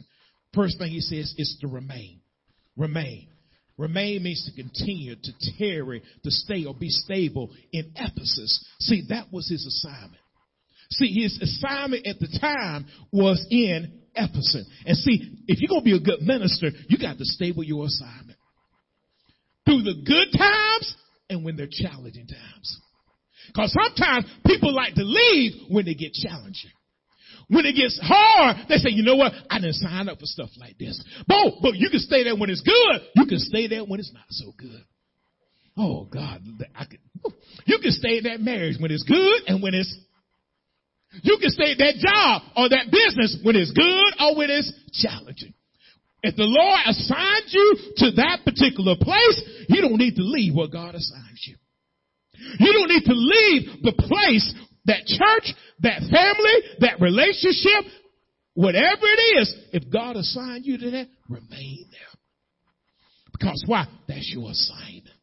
First 0.53 0.79
thing 0.79 0.90
he 0.90 1.01
says 1.01 1.33
is 1.38 1.57
to 1.61 1.69
remain. 1.69 2.21
Remain. 2.77 3.29
Remain 3.79 4.23
means 4.23 4.45
to 4.47 4.62
continue, 4.62 5.14
to 5.16 5.33
tarry, 5.59 6.03
to 6.25 6.31
stay 6.31 6.64
or 6.64 6.75
be 6.75 6.88
stable 6.88 7.51
in 7.73 7.92
Ephesus. 7.95 8.64
See, 8.81 9.05
that 9.11 9.33
was 9.33 9.49
his 9.49 9.64
assignment. 9.66 10.23
See, 10.90 11.12
his 11.12 11.38
assignment 11.40 12.07
at 12.07 12.19
the 12.19 12.38
time 12.40 12.87
was 13.12 13.47
in 13.51 14.01
Ephesus. 14.16 14.68
And 14.85 14.96
see, 14.96 15.44
if 15.46 15.61
you're 15.61 15.68
going 15.68 15.83
to 15.83 15.85
be 15.85 15.96
a 15.96 16.00
good 16.00 16.22
minister, 16.22 16.70
you 16.88 16.98
got 16.98 17.18
to 17.18 17.24
stay 17.24 17.52
with 17.57 17.68
your 17.68 17.87
assignment. 17.87 18.38
Through 19.64 19.83
the 19.83 20.02
good 20.05 20.37
times 20.37 20.96
and 21.29 21.44
when 21.44 21.57
they're 21.57 21.68
challenging 21.70 22.26
times. 22.26 22.81
Because 23.48 23.72
sometimes 23.72 24.26
people 24.46 24.74
like 24.74 24.94
to 24.94 25.05
leave 25.05 25.52
when 25.70 25.85
they 25.85 25.94
get 25.94 26.12
challenging. 26.12 26.70
When 27.48 27.64
it 27.64 27.74
gets 27.76 27.98
hard, 28.02 28.57
they 28.68 28.76
say, 28.76 28.90
you 28.90 29.05
know 29.05 29.14
what? 29.14 29.33
I 29.48 29.61
didn't 29.61 29.74
sign 29.74 30.09
up 30.09 30.18
for 30.18 30.26
stuff 30.26 30.50
like 30.59 30.79
this. 30.79 31.02
But, 31.29 31.55
but 31.62 31.76
you 31.76 31.90
can 31.90 32.00
stay 32.00 32.24
there 32.24 32.37
when 32.37 32.50
it's 32.50 32.62
good. 32.62 33.02
You 33.14 33.26
can 33.26 33.38
stay 33.38 33.68
there 33.68 33.85
when 33.85 34.00
it's 34.00 34.12
not 34.12 34.24
so 34.31 34.52
good. 34.59 34.83
Oh 35.76 36.05
God, 36.05 36.42
I 36.74 36.87
could, 36.87 36.98
you 37.66 37.79
can 37.79 37.92
stay 37.92 38.18
in 38.18 38.24
that 38.24 38.40
marriage 38.40 38.76
when 38.81 38.90
it's 38.90 39.05
good 39.05 39.42
and 39.46 39.62
when 39.62 39.74
it's, 39.74 39.94
you 41.22 41.38
can 41.40 41.50
stay 41.50 41.72
at 41.72 41.79
that 41.79 41.96
job 41.96 42.42
or 42.57 42.68
that 42.68 42.90
business 42.90 43.38
when 43.42 43.57
it's 43.57 43.72
good 43.72 44.12
or 44.20 44.37
when 44.37 44.50
it's 44.50 44.72
challenging. 44.92 45.55
If 46.22 46.35
the 46.37 46.48
Lord 46.48 46.81
assigns 46.87 47.52
you 47.52 47.76
to 47.96 48.11
that 48.22 48.40
particular 48.44 48.96
place, 49.00 49.66
you 49.68 49.81
don't 49.81 49.98
need 49.98 50.16
to 50.16 50.22
leave 50.22 50.55
where 50.55 50.68
God 50.68 50.94
assigns 50.94 51.44
you. 51.46 51.57
You 52.59 52.72
don't 52.72 52.88
need 52.88 53.05
to 53.05 53.14
leave 53.14 53.83
the 53.83 53.92
place 53.92 54.55
that 54.87 55.07
church, 55.07 55.55
that 55.81 56.00
family, 56.00 56.57
that 56.81 57.00
relationship, 57.00 57.92
whatever 58.55 59.02
it 59.02 59.38
is, 59.40 59.55
if 59.72 59.90
God 59.90 60.16
assigned 60.16 60.64
you 60.64 60.79
to 60.79 60.90
that, 60.90 61.09
remain 61.29 61.87
there. 61.90 62.20
Because 63.33 63.62
why? 63.66 63.87
That's 64.09 64.31
your 64.35 64.50
assignment. 64.50 65.16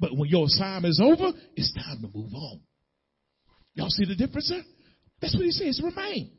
But 0.00 0.16
when 0.16 0.28
your 0.28 0.46
assignment 0.46 0.90
is 0.90 1.00
over, 1.02 1.32
it's 1.54 1.72
time 1.74 2.02
to 2.02 2.08
move 2.12 2.34
on. 2.34 2.60
Y'all 3.74 3.88
see 3.88 4.04
the 4.04 4.16
difference 4.16 4.50
there? 4.50 4.64
That's 5.22 5.34
what 5.34 5.44
he 5.44 5.52
says, 5.52 5.80
remain. 5.82 6.32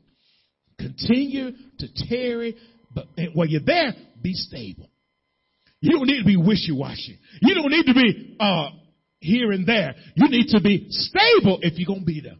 Continue 0.78 1.52
to 1.78 1.88
tarry, 2.08 2.56
but 2.94 3.06
while 3.32 3.48
you're 3.48 3.62
there, 3.64 3.94
be 4.22 4.34
stable. 4.34 4.90
You 5.80 5.92
don't 5.92 6.06
need 6.06 6.20
to 6.20 6.26
be 6.26 6.36
wishy-washy. 6.36 7.18
You 7.40 7.54
don't 7.54 7.70
need 7.70 7.86
to 7.86 7.94
be, 7.94 8.36
uh, 8.38 8.68
here 9.20 9.52
and 9.52 9.66
there. 9.66 9.94
You 10.14 10.28
need 10.28 10.48
to 10.48 10.60
be 10.60 10.86
stable 10.90 11.58
if 11.62 11.78
you're 11.78 11.86
going 11.86 12.00
to 12.00 12.06
be 12.06 12.20
there. 12.20 12.36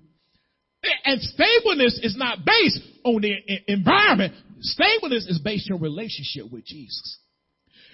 And 1.05 1.21
stableness 1.21 1.99
is 2.03 2.15
not 2.17 2.39
based 2.45 2.81
on 3.05 3.23
the 3.23 3.35
environment. 3.67 4.35
Stableness 4.61 5.27
is 5.27 5.39
based 5.39 5.71
on 5.71 5.79
your 5.79 5.83
relationship 5.83 6.51
with 6.53 6.67
Jesus. 6.67 7.19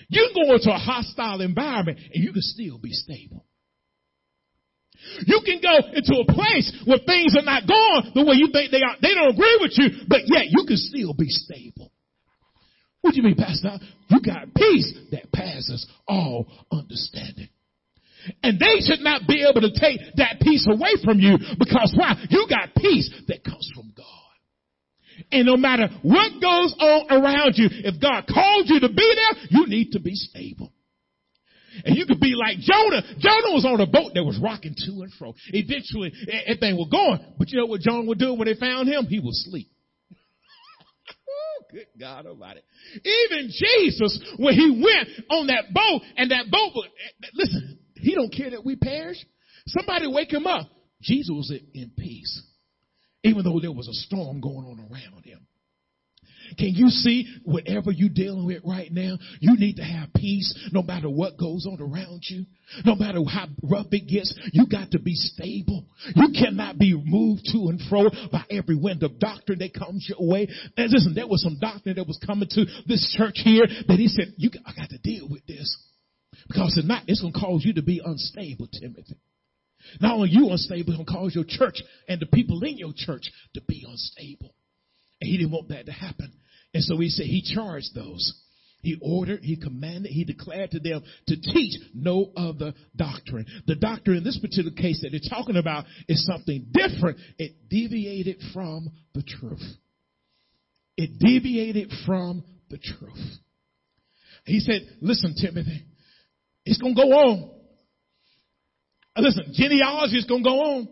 You 0.08 0.28
can 0.34 0.44
go 0.44 0.54
into 0.54 0.70
a 0.70 0.78
hostile 0.78 1.40
environment 1.40 1.98
and 2.12 2.24
you 2.24 2.32
can 2.32 2.42
still 2.42 2.78
be 2.78 2.92
stable. 2.92 3.46
You 5.26 5.40
can 5.44 5.60
go 5.60 5.74
into 5.92 6.14
a 6.20 6.26
place 6.32 6.72
where 6.84 6.98
things 7.04 7.36
are 7.36 7.44
not 7.44 7.66
going 7.66 8.12
the 8.14 8.24
way 8.24 8.36
you 8.36 8.48
think 8.52 8.70
they 8.70 8.82
are. 8.82 8.96
They 9.00 9.14
don't 9.14 9.34
agree 9.34 9.58
with 9.60 9.72
you, 9.76 10.06
but 10.08 10.26
yet 10.26 10.48
you 10.48 10.64
can 10.66 10.76
still 10.76 11.14
be 11.14 11.28
stable. 11.28 11.92
What 13.00 13.14
do 13.14 13.16
you 13.16 13.22
mean, 13.22 13.36
Pastor? 13.36 13.78
You 14.08 14.20
got 14.20 14.54
peace 14.54 14.92
that 15.12 15.32
passes 15.32 15.86
all 16.06 16.46
understanding. 16.70 17.48
And 18.42 18.60
they 18.60 18.84
should 18.84 19.00
not 19.00 19.26
be 19.26 19.46
able 19.48 19.62
to 19.62 19.72
take 19.72 20.00
that 20.16 20.40
peace 20.42 20.66
away 20.70 21.00
from 21.02 21.20
you 21.20 21.38
because 21.58 21.94
why? 21.96 22.22
You 22.28 22.46
got 22.48 22.74
peace 22.74 23.10
that 23.28 23.42
comes 23.42 23.70
from 23.74 23.92
God. 23.96 24.06
And 25.32 25.46
no 25.46 25.56
matter 25.56 25.88
what 26.02 26.32
goes 26.40 26.74
on 26.78 27.06
around 27.10 27.54
you, 27.56 27.68
if 27.70 28.00
God 28.00 28.24
called 28.26 28.68
you 28.68 28.80
to 28.80 28.88
be 28.88 29.14
there, 29.14 29.44
you 29.50 29.66
need 29.66 29.92
to 29.92 30.00
be 30.00 30.14
stable. 30.14 30.72
And 31.84 31.96
you 31.96 32.06
could 32.06 32.20
be 32.20 32.34
like 32.34 32.58
Jonah. 32.58 33.02
Jonah 33.18 33.52
was 33.54 33.64
on 33.64 33.80
a 33.80 33.86
boat 33.86 34.12
that 34.14 34.24
was 34.24 34.38
rocking 34.42 34.74
to 34.74 35.02
and 35.02 35.12
fro. 35.18 35.34
Eventually, 35.48 36.12
everything 36.46 36.76
was 36.76 36.88
going. 36.90 37.34
But 37.38 37.50
you 37.50 37.58
know 37.58 37.66
what 37.66 37.80
Jonah 37.80 38.06
would 38.06 38.18
do 38.18 38.34
when 38.34 38.46
they 38.46 38.54
found 38.54 38.88
him? 38.88 39.06
He 39.06 39.20
would 39.20 39.34
sleep. 39.34 39.70
Good 41.72 41.86
God 41.98 42.26
Almighty. 42.26 42.60
Even 43.04 43.50
Jesus, 43.50 44.20
when 44.38 44.54
he 44.54 44.70
went 44.70 45.08
on 45.30 45.46
that 45.46 45.72
boat, 45.72 46.02
and 46.16 46.30
that 46.30 46.50
boat, 46.50 46.72
was, 46.74 46.86
eh, 46.86 47.26
eh, 47.26 47.30
listen, 47.34 47.78
he 47.96 48.14
don't 48.14 48.32
care 48.32 48.50
that 48.50 48.64
we 48.64 48.76
perish. 48.76 49.18
Somebody 49.66 50.06
wake 50.08 50.32
him 50.32 50.46
up. 50.46 50.66
Jesus 51.00 51.30
was 51.30 51.52
in 51.72 51.92
peace, 51.96 52.42
even 53.22 53.44
though 53.44 53.60
there 53.60 53.72
was 53.72 53.88
a 53.88 53.94
storm 53.94 54.40
going 54.40 54.66
on 54.66 54.80
around 54.80 55.24
him. 55.24 55.46
Can 56.58 56.68
you 56.74 56.88
see 56.88 57.26
whatever 57.44 57.90
you're 57.90 58.08
dealing 58.08 58.46
with 58.46 58.62
right 58.64 58.90
now? 58.92 59.18
You 59.40 59.56
need 59.56 59.76
to 59.76 59.84
have 59.84 60.12
peace 60.14 60.52
no 60.72 60.82
matter 60.82 61.08
what 61.08 61.38
goes 61.38 61.66
on 61.66 61.80
around 61.80 62.22
you. 62.28 62.46
No 62.84 62.94
matter 62.94 63.18
how 63.24 63.46
rough 63.62 63.86
it 63.90 64.08
gets, 64.08 64.32
you 64.52 64.66
got 64.66 64.92
to 64.92 65.00
be 65.00 65.14
stable. 65.14 65.86
You 66.14 66.28
cannot 66.32 66.78
be 66.78 66.94
moved 66.94 67.42
to 67.52 67.68
and 67.68 67.80
fro 67.88 68.10
by 68.30 68.44
every 68.50 68.76
wind 68.76 69.02
of 69.02 69.18
doctrine 69.18 69.58
that 69.58 69.74
comes 69.74 70.06
your 70.08 70.28
way. 70.28 70.48
And 70.76 70.90
listen, 70.90 71.14
there 71.14 71.26
was 71.26 71.42
some 71.42 71.58
doctrine 71.60 71.96
that 71.96 72.06
was 72.06 72.20
coming 72.24 72.48
to 72.50 72.64
this 72.86 73.14
church 73.16 73.40
here 73.42 73.66
that 73.66 73.98
he 73.98 74.08
said, 74.08 74.34
you, 74.36 74.50
I 74.64 74.72
got 74.74 74.90
to 74.90 74.98
deal 74.98 75.28
with 75.28 75.46
this. 75.46 75.76
Because 76.46 76.76
if 76.76 76.84
not, 76.84 77.04
it's 77.06 77.20
going 77.20 77.32
to 77.32 77.38
cause 77.38 77.62
you 77.64 77.74
to 77.74 77.82
be 77.82 78.00
unstable, 78.04 78.68
Timothy. 78.72 79.18
Not 80.00 80.14
only 80.14 80.30
you 80.30 80.48
unstable, 80.50 80.92
it's 80.92 80.96
going 80.96 81.06
to 81.06 81.12
cause 81.12 81.34
your 81.34 81.44
church 81.46 81.82
and 82.08 82.20
the 82.20 82.26
people 82.26 82.62
in 82.62 82.78
your 82.78 82.92
church 82.94 83.30
to 83.54 83.60
be 83.62 83.84
unstable. 83.86 84.54
And 85.20 85.28
he 85.28 85.38
didn't 85.38 85.52
want 85.52 85.68
that 85.68 85.86
to 85.86 85.92
happen. 85.92 86.32
And 86.72 86.82
so 86.84 86.96
he 86.98 87.08
said 87.08 87.26
he 87.26 87.42
charged 87.42 87.94
those. 87.94 88.32
He 88.82 88.96
ordered, 89.02 89.40
he 89.42 89.56
commanded, 89.56 90.10
he 90.10 90.24
declared 90.24 90.70
to 90.70 90.80
them 90.80 91.02
to 91.26 91.36
teach 91.36 91.78
no 91.94 92.32
other 92.34 92.72
doctrine. 92.96 93.44
The 93.66 93.74
doctrine 93.74 94.18
in 94.18 94.24
this 94.24 94.38
particular 94.38 94.70
case 94.70 95.02
that 95.02 95.10
they're 95.10 95.20
talking 95.28 95.56
about 95.56 95.84
is 96.08 96.24
something 96.24 96.66
different. 96.72 97.18
It 97.38 97.68
deviated 97.68 98.38
from 98.54 98.90
the 99.14 99.22
truth. 99.22 99.62
It 100.96 101.18
deviated 101.18 101.92
from 102.06 102.42
the 102.70 102.78
truth. 102.78 103.38
He 104.46 104.60
said, 104.60 104.82
listen, 105.02 105.34
Timothy, 105.38 105.84
it's 106.64 106.78
going 106.78 106.94
to 106.94 107.02
go 107.02 107.08
on. 107.08 107.50
Uh, 109.14 109.20
listen, 109.20 109.52
genealogy 109.52 110.16
is 110.16 110.24
going 110.24 110.42
to 110.42 110.48
go 110.48 110.60
on. 110.60 110.88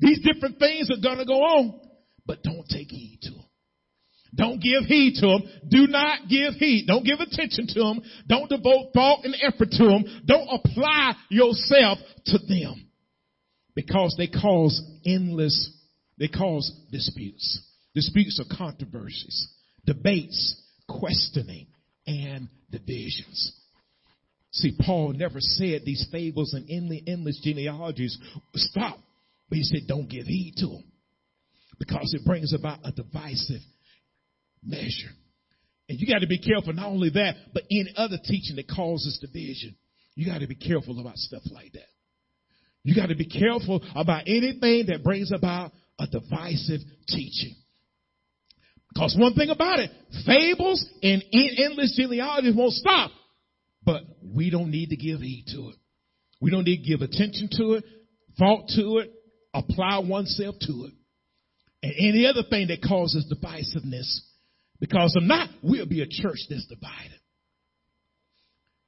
These 0.00 0.20
different 0.20 0.58
things 0.58 0.90
are 0.90 1.00
going 1.00 1.18
to 1.18 1.24
go 1.24 1.40
on, 1.40 1.80
but 2.26 2.42
don't 2.42 2.66
take 2.68 2.88
heed 2.88 3.20
to. 3.22 3.33
Don't 4.34 4.60
give 4.60 4.84
heed 4.86 5.14
to 5.20 5.26
them. 5.26 5.42
Do 5.68 5.86
not 5.86 6.28
give 6.28 6.54
heed. 6.54 6.86
Don't 6.86 7.04
give 7.04 7.20
attention 7.20 7.66
to 7.68 7.80
them. 7.80 8.02
Don't 8.26 8.48
devote 8.48 8.92
thought 8.92 9.24
and 9.24 9.36
effort 9.40 9.70
to 9.70 9.84
them. 9.84 10.04
Don't 10.26 10.48
apply 10.50 11.14
yourself 11.30 11.98
to 12.26 12.38
them 12.38 12.88
because 13.74 14.14
they 14.18 14.26
cause 14.26 14.80
endless, 15.06 15.70
they 16.18 16.28
cause 16.28 16.70
disputes. 16.90 17.60
Disputes 17.94 18.40
are 18.40 18.56
controversies, 18.56 19.48
debates, 19.84 20.60
questioning, 20.88 21.66
and 22.06 22.48
divisions. 22.70 23.60
See, 24.52 24.76
Paul 24.80 25.14
never 25.14 25.40
said 25.40 25.82
these 25.84 26.06
fables 26.12 26.54
and 26.54 26.68
endless 27.06 27.40
genealogies 27.42 28.18
stop, 28.54 28.98
but 29.48 29.58
he 29.58 29.64
said 29.64 29.82
don't 29.86 30.08
give 30.08 30.26
heed 30.26 30.54
to 30.58 30.66
them 30.66 30.84
because 31.78 32.14
it 32.14 32.24
brings 32.24 32.52
about 32.52 32.78
a 32.84 32.92
divisive 32.92 33.60
measure. 34.64 35.12
And 35.88 36.00
you 36.00 36.06
got 36.06 36.20
to 36.20 36.26
be 36.26 36.38
careful 36.38 36.72
not 36.72 36.86
only 36.86 37.10
that, 37.10 37.34
but 37.52 37.64
any 37.70 37.92
other 37.96 38.16
teaching 38.22 38.56
that 38.56 38.68
causes 38.68 39.18
division. 39.20 39.76
You 40.14 40.26
got 40.26 40.38
to 40.38 40.46
be 40.46 40.54
careful 40.54 41.00
about 41.00 41.16
stuff 41.18 41.42
like 41.52 41.72
that. 41.72 41.88
You 42.84 42.94
got 42.94 43.06
to 43.06 43.16
be 43.16 43.26
careful 43.26 43.82
about 43.94 44.22
anything 44.26 44.86
that 44.88 45.02
brings 45.02 45.32
about 45.32 45.72
a 45.98 46.06
divisive 46.06 46.80
teaching. 47.08 47.54
Because 48.92 49.16
one 49.18 49.34
thing 49.34 49.50
about 49.50 49.80
it, 49.80 49.90
fables 50.24 50.86
and 51.02 51.22
endless 51.32 51.96
genealogies 51.96 52.54
won't 52.54 52.72
stop. 52.72 53.10
But 53.82 54.02
we 54.22 54.50
don't 54.50 54.70
need 54.70 54.90
to 54.90 54.96
give 54.96 55.20
heed 55.20 55.46
to 55.48 55.70
it. 55.70 55.76
We 56.40 56.50
don't 56.50 56.64
need 56.64 56.82
to 56.82 56.88
give 56.88 57.02
attention 57.02 57.48
to 57.58 57.72
it, 57.74 57.84
thought 58.38 58.68
to 58.76 58.98
it, 58.98 59.10
apply 59.52 59.98
oneself 59.98 60.56
to 60.60 60.86
it. 60.86 60.92
And 61.82 61.92
any 61.98 62.26
other 62.26 62.42
thing 62.48 62.68
that 62.68 62.82
causes 62.82 63.30
divisiveness. 63.32 64.20
Because 64.80 65.14
if 65.16 65.22
not, 65.22 65.48
we'll 65.62 65.86
be 65.86 66.02
a 66.02 66.06
church 66.06 66.38
that's 66.50 66.66
divided. 66.66 67.20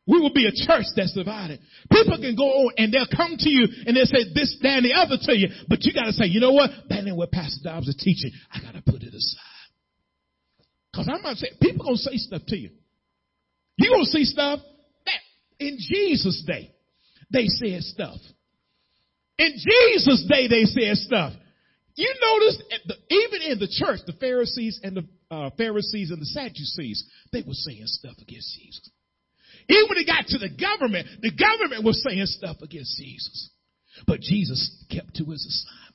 We 0.07 0.21
will 0.21 0.33
be 0.33 0.47
a 0.47 0.53
church 0.55 0.85
that's 0.95 1.15
divided. 1.15 1.59
People 1.91 2.19
can 2.19 2.37
go 2.37 2.45
on 2.45 2.75
and 2.79 2.93
they'll 2.93 3.11
come 3.11 3.37
to 3.37 3.51
you 3.51 3.67
and 3.87 3.97
they'll 3.97 4.07
say 4.07 4.33
this, 4.33 4.57
that, 4.63 4.79
and 4.79 4.85
the 4.85 4.95
other 4.95 5.17
to 5.21 5.37
you. 5.37 5.49
But 5.69 5.83
you 5.83 5.93
gotta 5.93 6.13
say, 6.13 6.27
you 6.27 6.39
know 6.39 6.53
what? 6.53 6.71
That 6.89 7.05
ain't 7.05 7.17
what 7.17 7.33
Pastor 7.33 7.59
Dobbs 7.65 7.89
is 7.89 7.97
teaching. 7.97 8.31
I 8.53 8.61
gotta 8.61 8.83
put 8.83 9.03
it 9.03 9.13
aside. 9.13 9.43
Cause 10.95 11.09
I'm 11.13 11.23
not 11.23 11.37
saying, 11.37 11.55
people 11.61 11.85
gonna 11.85 11.97
say 11.97 12.17
stuff 12.17 12.43
to 12.47 12.57
you. 12.57 12.71
You 13.79 13.91
gonna 13.91 14.05
see 14.05 14.25
stuff 14.25 14.61
that 15.07 15.21
in 15.59 15.77
Jesus' 15.79 16.43
day, 16.47 16.73
they 17.33 17.47
said 17.49 17.83
stuff. 17.83 18.19
In 19.39 19.55
Jesus' 19.55 20.25
day, 20.29 20.47
they 20.49 20.65
said 20.65 20.97
stuff. 20.99 21.33
You 21.97 22.15
notice, 22.21 22.63
even 23.11 23.43
in 23.53 23.59
the 23.59 23.69
church, 23.69 24.01
the 24.07 24.13
Pharisees 24.13 24.81
and 24.83 24.97
the 24.97 25.05
uh, 25.31 25.51
Pharisees 25.57 26.11
and 26.11 26.21
the 26.21 26.27
Sadducees, 26.27 27.05
they 27.33 27.43
were 27.43 27.55
saying 27.55 27.83
stuff 27.87 28.17
against 28.21 28.57
Jesus. 28.59 28.91
Even 29.69 29.89
when 29.89 29.99
it 29.99 30.07
got 30.07 30.27
to 30.29 30.39
the 30.39 30.51
government, 30.51 31.07
the 31.23 31.33
government 31.33 31.85
was 31.85 32.03
saying 32.07 32.25
stuff 32.27 32.57
against 32.63 32.97
Jesus. 32.99 33.51
But 34.07 34.21
Jesus 34.21 34.85
kept 34.91 35.17
to 35.17 35.25
his 35.25 35.45
assignment. 35.45 35.87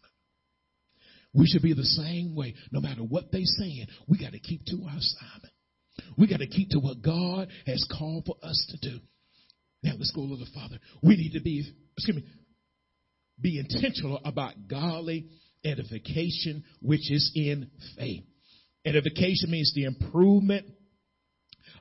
We 1.34 1.48
should 1.48 1.62
be 1.62 1.74
the 1.74 1.84
same 1.84 2.36
way. 2.36 2.56
No 2.72 2.82
matter 2.82 3.02
what 3.02 3.32
they're 3.32 3.42
saying, 3.44 3.88
we 4.08 4.20
got 4.20 4.34
to 4.34 4.40
keep 4.40 4.66
to 4.66 4.84
our 4.90 4.98
assignment. 4.98 5.54
We 6.18 6.28
got 6.28 6.40
to 6.40 6.48
keep 6.48 6.72
to 6.72 6.80
what 6.80 7.02
God 7.02 7.48
has 7.66 7.88
called 7.98 8.26
for 8.26 8.36
us 8.44 8.72
to 8.72 8.90
do. 8.90 9.00
Now 9.84 9.94
let's 9.98 10.12
go 10.12 10.22
a 10.22 10.24
little 10.24 10.48
further. 10.54 10.80
We 11.02 11.16
need 11.16 11.34
to 11.34 11.42
be, 11.42 11.72
excuse 11.98 12.18
me, 12.18 12.26
be 13.40 13.60
intentional 13.60 14.20
about 14.26 14.54
godly 14.70 15.28
edification, 15.64 16.64
which 16.82 17.10
is 17.12 17.32
in 17.36 17.72
faith. 17.98 18.24
Edification 18.86 19.52
means 19.52 19.74
the 19.76 19.86
improvement 19.86 20.66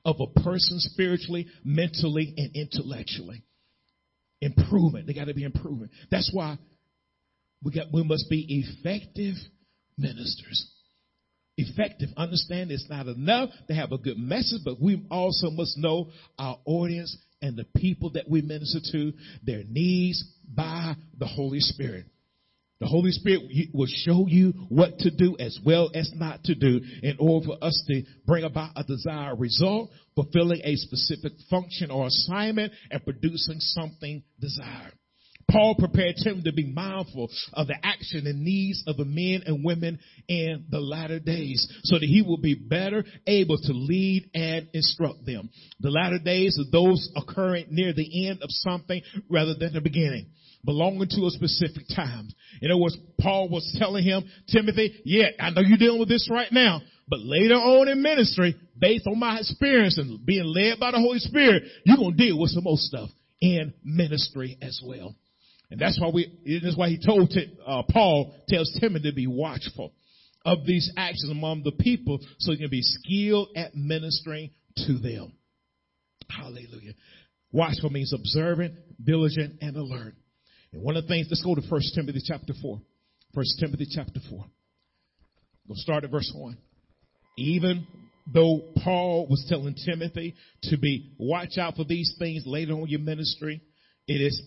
of 0.05 0.17
a 0.21 0.41
person 0.41 0.79
spiritually, 0.79 1.47
mentally, 1.65 2.35
and 2.37 2.55
intellectually. 2.55 3.43
Improvement. 4.41 5.07
They 5.07 5.15
got 5.15 5.27
to 5.27 5.35
be 5.35 5.45
improvement. 5.45 5.91
That's 6.11 6.31
why 6.33 6.59
we 7.63 7.73
got, 7.73 7.87
we 7.93 8.03
must 8.03 8.29
be 8.31 8.65
effective 8.65 9.35
ministers. 9.99 10.71
Effective. 11.57 12.09
Understand 12.17 12.71
it's 12.71 12.89
not 12.89 13.07
enough 13.07 13.51
to 13.69 13.75
have 13.75 13.93
a 13.93 13.99
good 13.99 14.19
message, 14.19 14.61
but 14.65 14.81
we 14.81 15.05
also 15.11 15.51
must 15.51 15.77
know 15.77 16.11
our 16.39 16.59
audience 16.65 17.17
and 17.43 17.57
the 17.57 17.67
people 17.77 18.11
that 18.13 18.29
we 18.29 18.43
minister 18.43 18.81
to, 18.93 19.13
their 19.43 19.63
needs 19.69 20.23
by 20.49 20.95
the 21.19 21.27
Holy 21.27 21.61
Spirit. 21.61 22.07
The 22.81 22.87
Holy 22.87 23.11
Spirit 23.13 23.43
will 23.75 23.87
show 23.87 24.27
you 24.27 24.53
what 24.71 24.99
to 25.01 25.11
do 25.11 25.37
as 25.39 25.59
well 25.65 25.91
as 25.95 26.11
not 26.15 26.43
to 26.45 26.55
do 26.55 26.81
in 27.03 27.17
order 27.19 27.49
for 27.49 27.59
us 27.63 27.83
to 27.89 28.03
bring 28.27 28.45
about 28.45 28.73
a 28.75 28.85
desired 28.85 29.39
result, 29.39 29.91
fulfilling 30.15 30.63
a 30.65 30.77
specific 30.77 31.33
function 31.51 31.91
or 31.91 32.07
assignment 32.07 32.73
and 32.91 33.05
producing 33.05 33.61
something 33.61 34.23
desired. 34.41 34.95
Paul 35.51 35.75
prepared 35.75 36.15
Timothy 36.23 36.45
to 36.45 36.53
be 36.53 36.73
mindful 36.73 37.29
of 37.53 37.67
the 37.67 37.75
action 37.83 38.27
and 38.27 38.45
needs 38.45 38.83
of 38.87 38.97
the 38.97 39.05
men 39.05 39.43
and 39.47 39.65
women 39.65 39.99
in 40.29 40.65
the 40.71 40.81
latter 40.81 41.19
days 41.19 41.67
so 41.83 41.99
that 41.99 42.07
he 42.07 42.23
will 42.23 42.41
be 42.41 42.55
better 42.55 43.05
able 43.27 43.59
to 43.59 43.73
lead 43.73 44.31
and 44.33 44.69
instruct 44.73 45.27
them. 45.27 45.51
The 45.81 45.91
latter 45.91 46.19
days 46.19 46.59
are 46.59 46.71
those 46.71 47.11
occurring 47.17 47.67
near 47.71 47.93
the 47.93 48.29
end 48.29 48.43
of 48.43 48.49
something 48.51 49.03
rather 49.29 49.55
than 49.55 49.75
the 49.75 49.81
beginning 49.81 50.27
belonging 50.65 51.09
to 51.09 51.27
a 51.27 51.31
specific 51.31 51.85
time. 51.95 52.29
In 52.61 52.71
other 52.71 52.81
words, 52.81 52.97
Paul 53.21 53.49
was 53.49 53.77
telling 53.79 54.05
him, 54.05 54.25
Timothy, 54.49 55.01
yeah, 55.05 55.29
I 55.39 55.51
know 55.51 55.63
you're 55.63 55.79
dealing 55.79 56.01
with 56.01 56.09
this 56.09 56.29
right 56.31 56.53
now, 56.53 56.83
but 57.09 57.21
later 57.21 57.55
on 57.55 57.89
in 57.89 58.03
ministry, 58.03 58.55
based 58.79 59.07
on 59.07 59.19
my 59.19 59.39
experience 59.39 59.99
and 59.99 60.25
being 60.25 60.45
led 60.45 60.79
by 60.79 60.91
the 60.91 60.99
Holy 60.99 61.19
Spirit, 61.19 61.63
you're 61.85 61.97
going 61.97 62.17
to 62.17 62.25
deal 62.25 62.39
with 62.39 62.51
some 62.51 62.65
more 62.65 62.77
stuff 62.77 63.11
in 63.41 63.73
ministry 63.85 64.59
as 64.61 64.81
well. 64.85 65.15
And 65.71 65.81
that's 65.81 66.01
why 66.01 66.11
we, 66.13 66.61
that's 66.63 66.77
why 66.77 66.89
he 66.89 66.99
told, 67.05 67.33
uh, 67.67 67.83
Paul 67.91 68.35
tells 68.49 68.77
Timothy 68.81 69.11
to 69.11 69.15
be 69.15 69.27
watchful 69.27 69.93
of 70.45 70.67
these 70.67 70.93
actions 70.97 71.31
among 71.31 71.63
the 71.63 71.73
people 71.73 72.19
so 72.39 72.53
he 72.53 72.59
can 72.59 72.71
be 72.71 72.83
skilled 72.83 73.49
at 73.57 73.75
ministering 73.75 74.51
to 74.77 74.99
them. 74.99 75.33
Hallelujah. 76.29 76.95
Watchful 77.53 77.91
means 77.91 78.13
observant, 78.13 78.75
diligent, 79.03 79.59
and 79.61 79.77
alert. 79.77 80.15
And 80.73 80.83
one 80.83 80.97
of 80.97 81.05
the 81.05 81.09
things, 81.09 81.27
let's 81.31 81.43
go 81.43 81.55
to 81.55 81.61
1 81.61 81.81
Timothy 81.95 82.23
chapter 82.25 82.53
4. 82.61 82.81
1 83.33 83.45
Timothy 83.59 83.87
chapter 83.91 84.21
4. 84.29 84.45
We'll 85.67 85.77
start 85.77 86.05
at 86.05 86.11
verse 86.11 86.31
1. 86.35 86.57
Even 87.39 87.87
though 88.33 88.61
Paul 88.83 89.27
was 89.29 89.45
telling 89.49 89.75
Timothy 89.75 90.35
to 90.65 90.79
be, 90.79 91.13
watch 91.19 91.59
out 91.59 91.77
for 91.77 91.85
these 91.85 92.15
things 92.19 92.45
later 92.47 92.73
on 92.73 92.89
your 92.89 93.01
ministry, 93.01 93.63
it 94.07 94.21
is, 94.21 94.43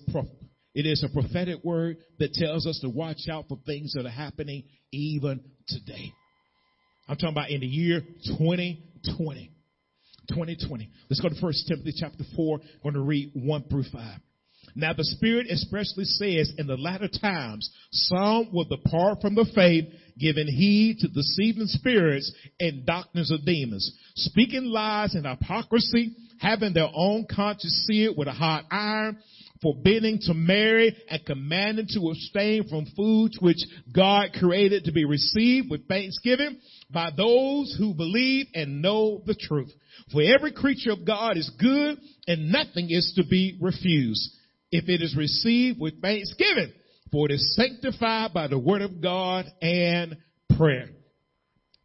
it 0.74 0.86
is 0.86 1.04
a 1.04 1.14
prophetic 1.14 1.64
word 1.64 1.98
that 2.20 2.34
tells 2.34 2.68
us 2.68 2.80
to 2.82 2.90
watch 2.90 3.30
out 3.32 3.46
for 3.48 3.58
things 3.66 3.94
that 3.94 4.06
are 4.06 4.10
happening 4.10 4.64
even 4.92 5.42
today. 5.68 6.12
I'm 7.08 7.16
talking 7.16 7.30
about 7.30 7.50
in 7.50 7.62
the 7.62 7.68
year 7.68 8.02
2020. 8.38 9.52
2020. 10.30 10.90
Let's 11.10 11.20
go 11.20 11.30
to 11.30 11.36
1 11.36 11.54
Timothy 11.68 11.94
chapter 11.98 12.24
4. 12.36 12.60
I'm 12.60 12.82
going 12.84 12.94
to 12.96 13.02
read 13.02 13.32
1 13.34 13.64
through 13.70 13.84
5. 13.92 14.02
Now 14.76 14.94
the 14.94 15.04
Spirit 15.04 15.48
expressly 15.52 16.06
says 16.06 16.52
in 16.58 16.68
the 16.68 16.78
latter 16.78 17.08
times, 17.08 17.70
some 17.92 18.50
will 18.52 18.66
depart 18.66 19.22
from 19.22 19.36
the 19.36 19.46
faith, 19.54 19.86
giving 20.18 20.48
heed 20.48 21.00
to 21.00 21.08
deceiving 21.08 21.68
spirits 21.68 22.32
and 22.60 22.86
doctrines 22.86 23.32
of 23.32 23.46
demons, 23.46 23.98
speaking 24.16 24.66
lies 24.66 25.14
and 25.14 25.28
hypocrisy, 25.28 26.16
having 26.40 26.74
their 26.74 26.90
own 26.94 27.26
conscience 27.30 27.86
seared 27.88 28.16
with 28.18 28.28
a 28.28 28.32
hot 28.32 28.66
iron, 28.72 29.18
forbidding 29.62 30.20
to 30.24 30.34
marry 30.34 30.96
and 31.10 31.26
commanding 31.26 31.88
to 31.90 32.10
abstain 32.10 32.68
from 32.68 32.86
foods 32.96 33.38
which 33.40 33.64
God 33.94 34.34
created 34.38 34.86
to 34.86 34.92
be 34.92 35.06
received 35.06 35.70
with 35.70 35.88
thanksgiving 35.88 36.60
by 36.92 37.12
those 37.16 37.76
who 37.78 37.94
believe 37.94 38.48
and 38.56 38.82
know 38.82 39.22
the 39.26 39.36
truth. 39.36 39.72
For 40.12 40.22
every 40.22 40.52
creature 40.52 40.92
of 40.92 41.06
God 41.06 41.38
is 41.38 41.50
good 41.60 41.98
and 42.28 42.52
nothing 42.52 42.88
is 42.90 43.14
to 43.16 43.24
be 43.26 43.58
refused 43.62 44.36
if 44.74 44.90
it 44.90 45.04
is 45.04 45.16
received 45.16 45.80
with 45.80 46.02
thanksgiving, 46.02 46.74
for 47.12 47.30
it 47.30 47.34
is 47.34 47.56
sanctified 47.56 48.34
by 48.34 48.48
the 48.48 48.58
word 48.58 48.82
of 48.82 49.02
God 49.02 49.46
and 49.62 50.18
prayer. 50.58 50.90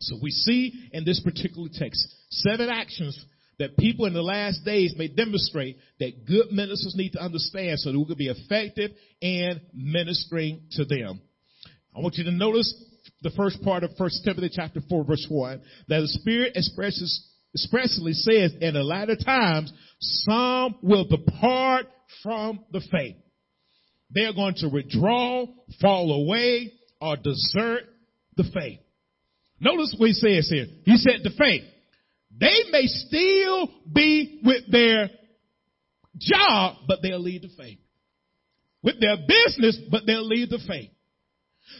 So 0.00 0.16
we 0.22 0.30
see 0.30 0.88
in 0.92 1.04
this 1.04 1.20
particular 1.20 1.68
text 1.70 2.02
seven 2.30 2.70
actions 2.70 3.22
that 3.58 3.76
people 3.76 4.06
in 4.06 4.14
the 4.14 4.22
last 4.22 4.64
days 4.64 4.94
may 4.96 5.08
demonstrate 5.08 5.76
that 6.00 6.24
good 6.26 6.50
ministers 6.50 6.94
need 6.96 7.10
to 7.10 7.20
understand 7.20 7.78
so 7.78 7.92
that 7.92 7.98
we 7.98 8.06
can 8.06 8.16
be 8.16 8.28
effective 8.28 8.92
in 9.20 9.60
ministering 9.74 10.62
to 10.72 10.86
them. 10.86 11.20
I 11.94 12.00
want 12.00 12.14
you 12.14 12.24
to 12.24 12.30
notice 12.30 12.72
the 13.20 13.32
first 13.36 13.60
part 13.62 13.84
of 13.84 13.90
1 13.98 14.10
Timothy 14.24 14.50
chapter 14.50 14.80
4 14.88 15.04
verse 15.04 15.26
1 15.28 15.60
that 15.88 16.00
the 16.00 16.08
Spirit 16.08 16.52
expresses 16.54 17.28
expressly 17.54 18.12
says 18.12 18.54
in 18.60 18.74
the 18.74 18.82
latter 18.82 19.16
times, 19.16 19.72
some 20.00 20.76
will 20.82 21.04
depart 21.04 21.86
from 22.22 22.64
the 22.72 22.82
faith. 22.90 23.16
They're 24.10 24.32
going 24.32 24.54
to 24.58 24.68
withdraw, 24.68 25.46
fall 25.80 26.24
away, 26.24 26.72
or 27.00 27.16
desert 27.16 27.82
the 28.36 28.44
faith. 28.54 28.80
Notice 29.60 29.94
what 29.98 30.08
he 30.08 30.12
says 30.14 30.48
here. 30.48 30.66
He 30.84 30.96
said 30.96 31.20
the 31.22 31.30
faith. 31.38 31.64
They 32.38 32.70
may 32.70 32.86
still 32.86 33.68
be 33.92 34.40
with 34.44 34.70
their 34.70 35.10
job, 36.18 36.76
but 36.86 36.98
they'll 37.02 37.20
leave 37.20 37.42
the 37.42 37.50
faith. 37.56 37.78
With 38.82 39.00
their 39.00 39.16
business, 39.16 39.78
but 39.90 40.02
they'll 40.06 40.26
leave 40.26 40.50
the 40.50 40.60
faith. 40.66 40.90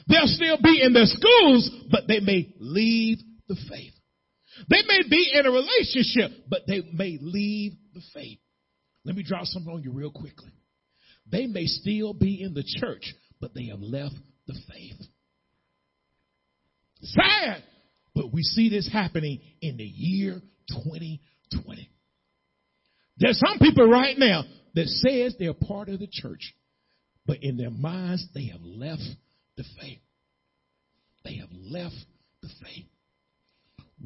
They'll 0.08 0.26
still 0.26 0.58
be 0.62 0.82
in 0.82 0.92
their 0.92 1.06
schools, 1.06 1.70
but 1.90 2.02
they 2.08 2.20
may 2.20 2.52
leave 2.58 3.18
the 3.48 3.56
faith. 3.70 3.94
They 4.68 4.82
may 4.86 5.08
be 5.08 5.32
in 5.34 5.46
a 5.46 5.50
relationship, 5.50 6.44
but 6.48 6.62
they 6.66 6.82
may 6.92 7.18
leave 7.20 7.72
the 7.94 8.02
faith. 8.12 8.38
Let 9.08 9.16
me 9.16 9.22
drop 9.22 9.46
something 9.46 9.72
on 9.72 9.82
you 9.82 9.90
real 9.90 10.10
quickly. 10.10 10.52
They 11.32 11.46
may 11.46 11.64
still 11.64 12.12
be 12.12 12.42
in 12.42 12.52
the 12.52 12.62
church, 12.62 13.14
but 13.40 13.54
they 13.54 13.68
have 13.68 13.80
left 13.80 14.14
the 14.46 14.52
faith. 14.70 15.00
Sad, 17.00 17.62
but 18.14 18.34
we 18.34 18.42
see 18.42 18.68
this 18.68 18.86
happening 18.92 19.40
in 19.62 19.78
the 19.78 19.84
year 19.84 20.42
2020. 20.68 21.90
There's 23.16 23.40
some 23.40 23.58
people 23.58 23.88
right 23.88 24.14
now 24.18 24.44
that 24.74 24.88
says 24.88 25.34
they're 25.38 25.54
part 25.54 25.88
of 25.88 26.00
the 26.00 26.08
church, 26.12 26.54
but 27.24 27.38
in 27.40 27.56
their 27.56 27.70
minds 27.70 28.26
they 28.34 28.48
have 28.52 28.60
left 28.60 29.08
the 29.56 29.64
faith. 29.80 30.00
They 31.24 31.36
have 31.36 31.48
left 31.50 31.96
the 32.42 32.50
faith. 32.62 32.84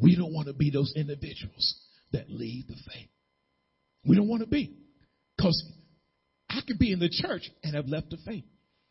We 0.00 0.14
don't 0.14 0.32
want 0.32 0.46
to 0.46 0.54
be 0.54 0.70
those 0.70 0.92
individuals 0.94 1.74
that 2.12 2.30
leave 2.30 2.68
the 2.68 2.76
faith. 2.86 3.08
We 4.06 4.14
don't 4.14 4.28
want 4.28 4.42
to 4.42 4.48
be. 4.48 4.78
Because 5.42 5.64
I 6.48 6.60
could 6.64 6.78
be 6.78 6.92
in 6.92 7.00
the 7.00 7.08
church 7.08 7.50
and 7.64 7.74
have 7.74 7.88
left 7.88 8.10
the 8.10 8.18
faith. 8.24 8.44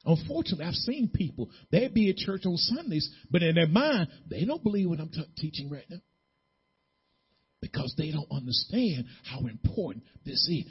Unfortunately, 0.03 0.65
I've 0.65 0.73
seen 0.73 1.09
people, 1.13 1.49
they'd 1.71 1.93
be 1.93 2.09
at 2.09 2.17
church 2.17 2.41
on 2.45 2.57
Sundays, 2.57 3.09
but 3.29 3.41
in 3.41 3.55
their 3.55 3.67
mind, 3.67 4.09
they 4.29 4.43
don't 4.43 4.61
believe 4.61 4.89
what 4.89 4.99
I'm 4.99 5.09
t- 5.09 5.23
teaching 5.37 5.69
right 5.69 5.85
now. 5.89 6.01
Because 7.61 7.93
they 7.97 8.11
don't 8.11 8.29
understand 8.29 9.05
how 9.23 9.45
important 9.47 10.03
this 10.25 10.45
is. 10.49 10.65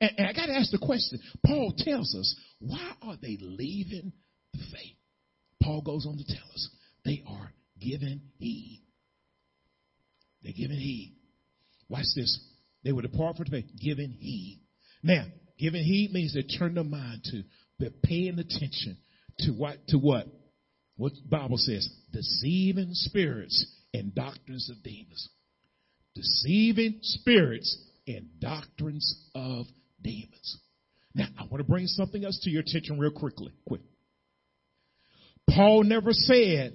And, 0.00 0.12
and 0.16 0.26
I 0.26 0.32
got 0.32 0.46
to 0.46 0.54
ask 0.54 0.70
the 0.70 0.78
question 0.78 1.18
Paul 1.44 1.74
tells 1.76 2.14
us, 2.14 2.34
why 2.60 2.92
are 3.02 3.16
they 3.20 3.36
leaving 3.38 4.12
the 4.54 4.60
faith? 4.72 4.96
Paul 5.62 5.82
goes 5.82 6.06
on 6.06 6.16
to 6.16 6.24
tell 6.24 6.48
us, 6.54 6.68
they 7.04 7.22
are 7.28 7.52
giving 7.78 8.22
heed. 8.38 8.84
They're 10.42 10.54
giving 10.56 10.78
heed. 10.78 11.16
Watch 11.90 12.06
this. 12.14 12.40
They 12.84 12.92
were 12.92 13.02
depart 13.02 13.36
from 13.36 13.46
the 13.46 13.50
faith, 13.50 13.66
giving 13.82 14.12
heed. 14.12 14.62
Now, 15.02 15.26
giving 15.58 15.82
heed 15.82 16.12
means 16.12 16.32
to 16.32 16.42
turn 16.42 16.74
their 16.74 16.84
mind 16.84 17.22
to, 17.24 17.42
they're 17.78 17.90
paying 18.02 18.38
attention 18.38 18.96
to 19.40 19.52
what, 19.52 19.76
to 19.88 19.98
what? 19.98 20.26
What 20.96 21.12
the 21.12 21.28
Bible 21.28 21.58
says, 21.58 21.88
deceiving 22.12 22.90
spirits 22.92 23.66
and 23.92 24.14
doctrines 24.14 24.70
of 24.70 24.82
demons. 24.82 25.28
Deceiving 26.14 26.98
spirits 27.02 27.76
and 28.06 28.28
doctrines 28.40 29.28
of 29.34 29.66
demons. 30.02 30.58
Now, 31.14 31.26
I 31.38 31.42
want 31.44 31.58
to 31.58 31.64
bring 31.64 31.86
something 31.86 32.24
else 32.24 32.40
to 32.44 32.50
your 32.50 32.62
attention 32.62 32.98
real 32.98 33.10
quickly. 33.10 33.52
Quick. 33.66 33.82
Paul 35.48 35.84
never 35.84 36.12
said 36.12 36.74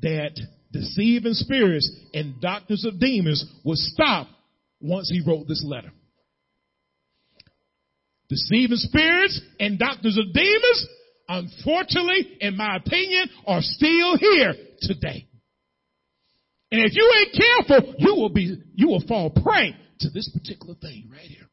that 0.00 0.38
deceiving 0.72 1.34
spirits 1.34 1.90
and 2.12 2.40
doctrines 2.40 2.84
of 2.84 2.98
demons 2.98 3.44
would 3.64 3.78
stop 3.78 4.28
once 4.80 5.08
he 5.10 5.22
wrote 5.26 5.48
this 5.48 5.64
letter. 5.64 5.90
Deceiving 8.28 8.78
spirits 8.78 9.40
and 9.60 9.78
doctors 9.78 10.18
of 10.18 10.32
demons, 10.32 10.86
unfortunately, 11.28 12.38
in 12.40 12.56
my 12.56 12.76
opinion, 12.76 13.28
are 13.46 13.60
still 13.60 14.16
here 14.16 14.54
today. 14.80 15.28
And 16.70 16.82
if 16.82 16.96
you 16.96 17.12
ain't 17.18 17.68
careful, 17.68 17.94
you 17.98 18.14
will 18.14 18.30
be, 18.30 18.56
you 18.74 18.88
will 18.88 19.04
fall 19.06 19.30
prey 19.30 19.76
to 20.00 20.10
this 20.10 20.30
particular 20.32 20.74
thing 20.74 21.08
right 21.12 21.20
here. 21.20 21.48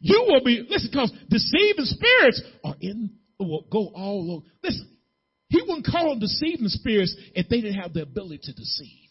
You 0.00 0.26
will 0.28 0.44
be, 0.44 0.66
listen, 0.68 0.90
because 0.92 1.12
deceiving 1.28 1.84
spirits 1.84 2.42
are 2.64 2.74
in, 2.80 3.10
will 3.38 3.66
go 3.70 3.90
all 3.94 4.30
over. 4.32 4.46
Listen, 4.62 4.88
he 5.48 5.62
wouldn't 5.62 5.86
call 5.86 6.10
them 6.10 6.20
deceiving 6.20 6.68
spirits 6.68 7.14
if 7.34 7.48
they 7.48 7.60
didn't 7.60 7.80
have 7.80 7.94
the 7.94 8.02
ability 8.02 8.40
to 8.44 8.52
deceive. 8.52 9.08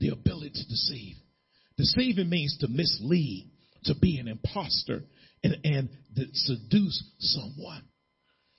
The 0.00 0.08
ability 0.08 0.50
to 0.50 0.68
deceive. 0.68 1.16
Deceiving 1.76 2.28
means 2.28 2.56
to 2.60 2.68
mislead 2.68 3.50
to 3.84 3.94
be 4.00 4.18
an 4.18 4.28
impostor 4.28 5.02
and, 5.42 5.56
and 5.64 5.88
seduce 6.32 7.04
someone. 7.18 7.82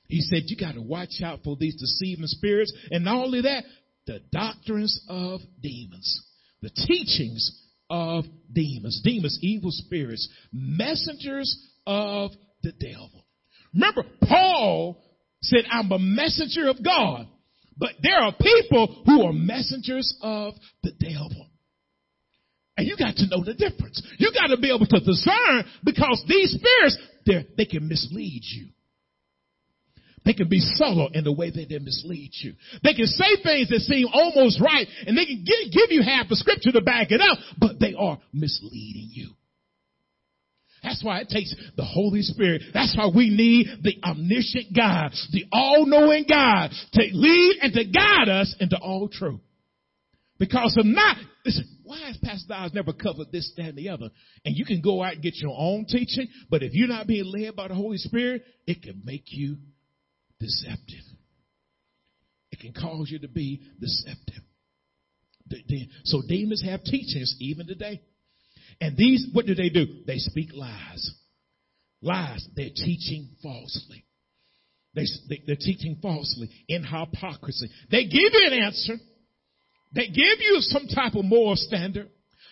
He 0.08 0.22
said, 0.22 0.44
you 0.48 0.58
got 0.58 0.74
to 0.74 0.82
watch 0.82 1.22
out 1.24 1.40
for 1.44 1.56
these 1.56 1.76
deceiving 1.76 2.26
spirits. 2.26 2.74
And 2.90 3.06
not 3.06 3.24
only 3.24 3.42
that, 3.42 3.64
the 4.08 4.22
doctrines 4.32 5.00
of 5.08 5.42
demons, 5.62 6.26
the 6.62 6.72
teachings 6.72 7.66
of 7.90 8.26
demons, 8.52 9.02
demons, 9.04 9.38
evil 9.42 9.70
spirits, 9.72 10.28
messengers 10.52 11.68
of 11.86 12.32
the 12.64 12.72
devil. 12.72 13.26
Remember, 13.74 14.04
Paul 14.28 15.04
said, 15.42 15.66
I'm 15.72 15.92
a 15.92 16.00
messenger 16.00 16.70
of 16.70 16.84
God, 16.84 17.28
but 17.78 17.92
there 18.02 18.20
are 18.20 18.34
people 18.34 19.04
who 19.06 19.24
are 19.24 19.34
messengers 19.34 20.18
of 20.22 20.56
the 20.84 20.92
devil. 20.92 21.49
And 22.80 22.88
you 22.88 22.96
got 22.96 23.18
to 23.18 23.28
know 23.28 23.44
the 23.44 23.54
difference. 23.54 24.02
You 24.20 24.32
got 24.32 24.56
to 24.56 24.58
be 24.58 24.74
able 24.74 24.86
to 24.86 25.00
discern 25.02 25.66
because 25.84 26.24
these 26.30 26.56
spirits, 26.56 26.98
they 27.58 27.66
can 27.66 27.90
mislead 27.90 28.40
you. 28.42 28.70
They 30.24 30.32
can 30.32 30.48
be 30.48 30.62
subtle 30.62 31.10
in 31.14 31.26
the 31.26 31.34
way 31.34 31.50
that 31.50 31.66
they 31.68 31.80
mislead 31.80 32.32
you. 32.40 32.54
They 32.82 32.94
can 32.94 33.08
say 33.08 33.44
things 33.44 33.68
that 33.68 33.82
seem 33.82 34.08
almost 34.14 34.62
right 34.62 34.88
and 35.06 35.18
they 35.18 35.26
can 35.26 35.44
give, 35.44 35.74
give 35.74 35.92
you 35.92 36.04
half 36.04 36.30
the 36.30 36.38
scripture 36.38 36.72
to 36.72 36.80
back 36.80 37.08
it 37.12 37.20
up, 37.20 37.38
but 37.58 37.82
they 37.82 37.96
are 38.00 38.18
misleading 38.32 39.10
you. 39.12 39.32
That's 40.82 41.04
why 41.04 41.20
it 41.20 41.28
takes 41.28 41.54
the 41.76 41.84
Holy 41.84 42.22
Spirit. 42.22 42.62
That's 42.74 42.96
why 42.96 43.10
we 43.14 43.30
need 43.30 43.68
the 43.84 43.98
omniscient 44.02 44.74
God, 44.74 45.12
the 45.34 45.44
all-knowing 45.52 46.28
God 46.30 46.72
to 46.94 47.02
lead 47.12 47.58
and 47.62 47.74
to 47.74 47.84
guide 47.84 48.30
us 48.30 48.56
into 48.62 48.78
all 48.78 49.10
truth. 49.10 49.42
Because 50.38 50.76
if 50.78 50.86
not, 50.86 51.18
listen, 51.46 51.66
why 51.90 51.98
has 52.06 52.18
Pastor 52.18 52.50
Dobbs 52.50 52.76
never 52.76 52.94
covered 52.94 53.32
this, 53.32 53.52
that, 53.58 53.70
and 53.70 53.76
the 53.76 53.90
other? 53.90 54.10
And 54.46 54.56
you 54.56 54.64
can 54.64 54.80
go 54.80 55.02
out 55.02 55.14
and 55.14 55.24
get 55.24 55.38
your 55.38 55.56
own 55.58 55.86
teaching, 55.90 56.28
but 56.48 56.62
if 56.62 56.76
you're 56.76 56.88
not 56.88 57.08
being 57.08 57.26
led 57.26 57.56
by 57.56 57.68
the 57.68 57.74
Holy 57.74 57.98
Spirit, 57.98 58.44
it 58.68 58.84
can 58.84 59.02
make 59.04 59.24
you 59.26 59.58
deceptive. 60.40 61.02
It 62.52 62.60
can 62.60 62.74
cause 62.74 63.10
you 63.10 63.18
to 63.18 63.28
be 63.28 63.64
deceptive. 63.80 64.44
So 66.04 66.22
demons 66.28 66.64
have 66.64 66.84
teachings 66.84 67.36
even 67.40 67.66
today. 67.66 68.04
And 68.80 68.96
these, 68.96 69.26
what 69.34 69.48
do 69.48 69.56
they 69.56 69.70
do? 69.70 69.88
They 70.06 70.18
speak 70.18 70.50
lies. 70.54 71.12
Lies. 72.04 72.48
They're 72.56 72.70
teaching 72.70 73.30
falsely. 73.42 74.06
They, 74.94 75.06
they, 75.28 75.54
are 75.54 75.56
teaching 75.56 75.98
falsely 76.04 76.52
in 76.68 76.84
hypocrisy. 76.84 77.68
They 77.90 78.04
give 78.04 78.32
you 78.32 78.48
an 78.52 78.62
answer. 78.62 78.94
They 79.94 80.08
give 80.08 80.40
you 80.40 80.58
some 80.60 80.88
type 80.88 81.16
of 81.16 81.26
moral 81.26 81.56
standard. 81.56 82.10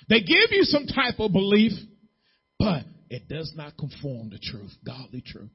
They 0.09 0.21
give 0.21 0.51
you 0.51 0.63
some 0.63 0.87
type 0.87 1.19
of 1.19 1.31
belief, 1.31 1.73
but 2.57 2.83
it 3.09 3.27
does 3.27 3.53
not 3.55 3.77
conform 3.77 4.31
to 4.31 4.39
truth, 4.39 4.71
godly 4.85 5.21
truth. 5.21 5.51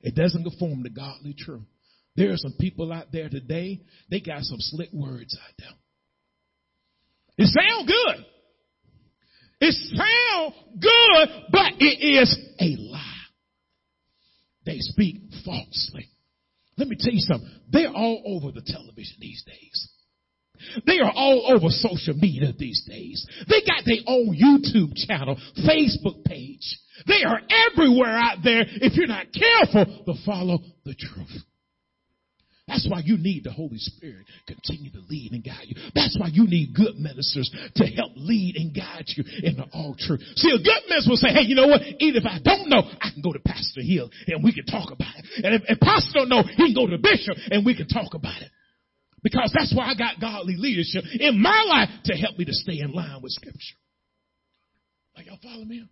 It 0.00 0.14
doesn't 0.14 0.42
conform 0.42 0.82
to 0.82 0.90
godly 0.90 1.34
truth. 1.36 1.64
There 2.16 2.32
are 2.32 2.36
some 2.36 2.54
people 2.58 2.92
out 2.92 3.12
there 3.12 3.28
today, 3.28 3.82
they 4.10 4.20
got 4.20 4.42
some 4.42 4.58
slick 4.60 4.90
words 4.92 5.38
out 5.42 5.54
there. 5.58 5.68
It 7.38 7.48
sounds 7.48 7.86
good. 7.86 8.26
It 9.60 9.74
sounds 9.96 10.54
good, 10.80 11.28
but 11.50 11.72
it 11.78 12.04
is 12.04 12.36
a 12.60 12.76
lie. 12.90 13.02
They 14.64 14.78
speak 14.78 15.16
falsely. 15.44 16.08
Let 16.76 16.88
me 16.88 16.96
tell 16.98 17.12
you 17.12 17.20
something. 17.20 17.48
They're 17.70 17.92
all 17.92 18.22
over 18.26 18.52
the 18.52 18.62
television 18.62 19.16
these 19.18 19.42
days. 19.46 19.88
They 20.86 20.98
are 21.00 21.12
all 21.14 21.52
over 21.54 21.68
social 21.68 22.14
media 22.14 22.52
these 22.58 22.84
days. 22.88 23.26
They 23.48 23.60
got 23.60 23.84
their 23.84 24.02
own 24.06 24.36
YouTube 24.36 24.94
channel, 25.06 25.36
Facebook 25.66 26.24
page. 26.24 26.78
They 27.06 27.24
are 27.24 27.40
everywhere 27.70 28.16
out 28.16 28.38
there 28.42 28.64
if 28.66 28.94
you're 28.96 29.06
not 29.06 29.26
careful 29.32 30.04
to 30.04 30.14
follow 30.24 30.58
the 30.84 30.94
truth. 30.94 31.42
That's 32.66 32.86
why 32.90 33.00
you 33.04 33.16
need 33.16 33.44
the 33.44 33.52
Holy 33.52 33.78
Spirit 33.78 34.26
continue 34.48 34.90
to 34.90 34.98
lead 35.08 35.30
and 35.30 35.44
guide 35.44 35.66
you. 35.66 35.76
That's 35.94 36.18
why 36.18 36.28
you 36.32 36.48
need 36.48 36.74
good 36.74 36.96
ministers 36.98 37.48
to 37.76 37.86
help 37.86 38.12
lead 38.16 38.56
and 38.56 38.74
guide 38.74 39.04
you 39.06 39.22
into 39.44 39.62
all 39.72 39.94
truth. 39.96 40.20
See, 40.34 40.50
a 40.50 40.58
good 40.58 40.82
minister 40.88 41.10
will 41.10 41.16
say, 41.16 41.30
hey, 41.30 41.46
you 41.46 41.54
know 41.54 41.68
what? 41.68 41.80
Even 42.00 42.20
if 42.20 42.26
I 42.26 42.40
don't 42.42 42.68
know, 42.68 42.82
I 43.00 43.10
can 43.14 43.22
go 43.22 43.32
to 43.32 43.38
Pastor 43.38 43.82
Hill 43.82 44.10
and 44.26 44.42
we 44.42 44.52
can 44.52 44.66
talk 44.66 44.90
about 44.90 45.14
it. 45.14 45.24
And 45.44 45.54
if, 45.54 45.62
if 45.68 45.78
Pastor 45.78 46.10
don't 46.14 46.28
know, 46.28 46.42
he 46.42 46.74
can 46.74 46.74
go 46.74 46.90
to 46.90 46.98
Bishop 46.98 47.38
and 47.52 47.64
we 47.64 47.76
can 47.76 47.86
talk 47.86 48.14
about 48.14 48.42
it. 48.42 48.50
Because 49.26 49.52
that's 49.52 49.74
why 49.74 49.90
I 49.90 49.94
got 49.96 50.20
godly 50.20 50.54
leadership 50.56 51.02
in 51.18 51.42
my 51.42 51.64
life 51.66 51.88
to 52.04 52.14
help 52.14 52.38
me 52.38 52.44
to 52.44 52.52
stay 52.52 52.78
in 52.78 52.92
line 52.92 53.20
with 53.20 53.32
scripture. 53.32 53.74
Are 55.16 55.22
y'all 55.24 55.38
follow 55.42 55.64
me? 55.64 55.84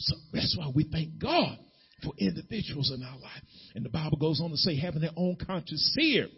So 0.00 0.16
that's 0.32 0.56
why 0.58 0.68
we 0.74 0.88
thank 0.90 1.20
God 1.20 1.56
for 2.02 2.12
individuals 2.18 2.92
in 2.92 3.00
our 3.04 3.16
life. 3.16 3.42
And 3.76 3.84
the 3.84 3.90
Bible 3.90 4.18
goes 4.18 4.40
on 4.42 4.50
to 4.50 4.56
say 4.56 4.74
having 4.76 5.02
their 5.02 5.12
own 5.16 5.36
conscience 5.46 5.92
seared, 5.94 6.30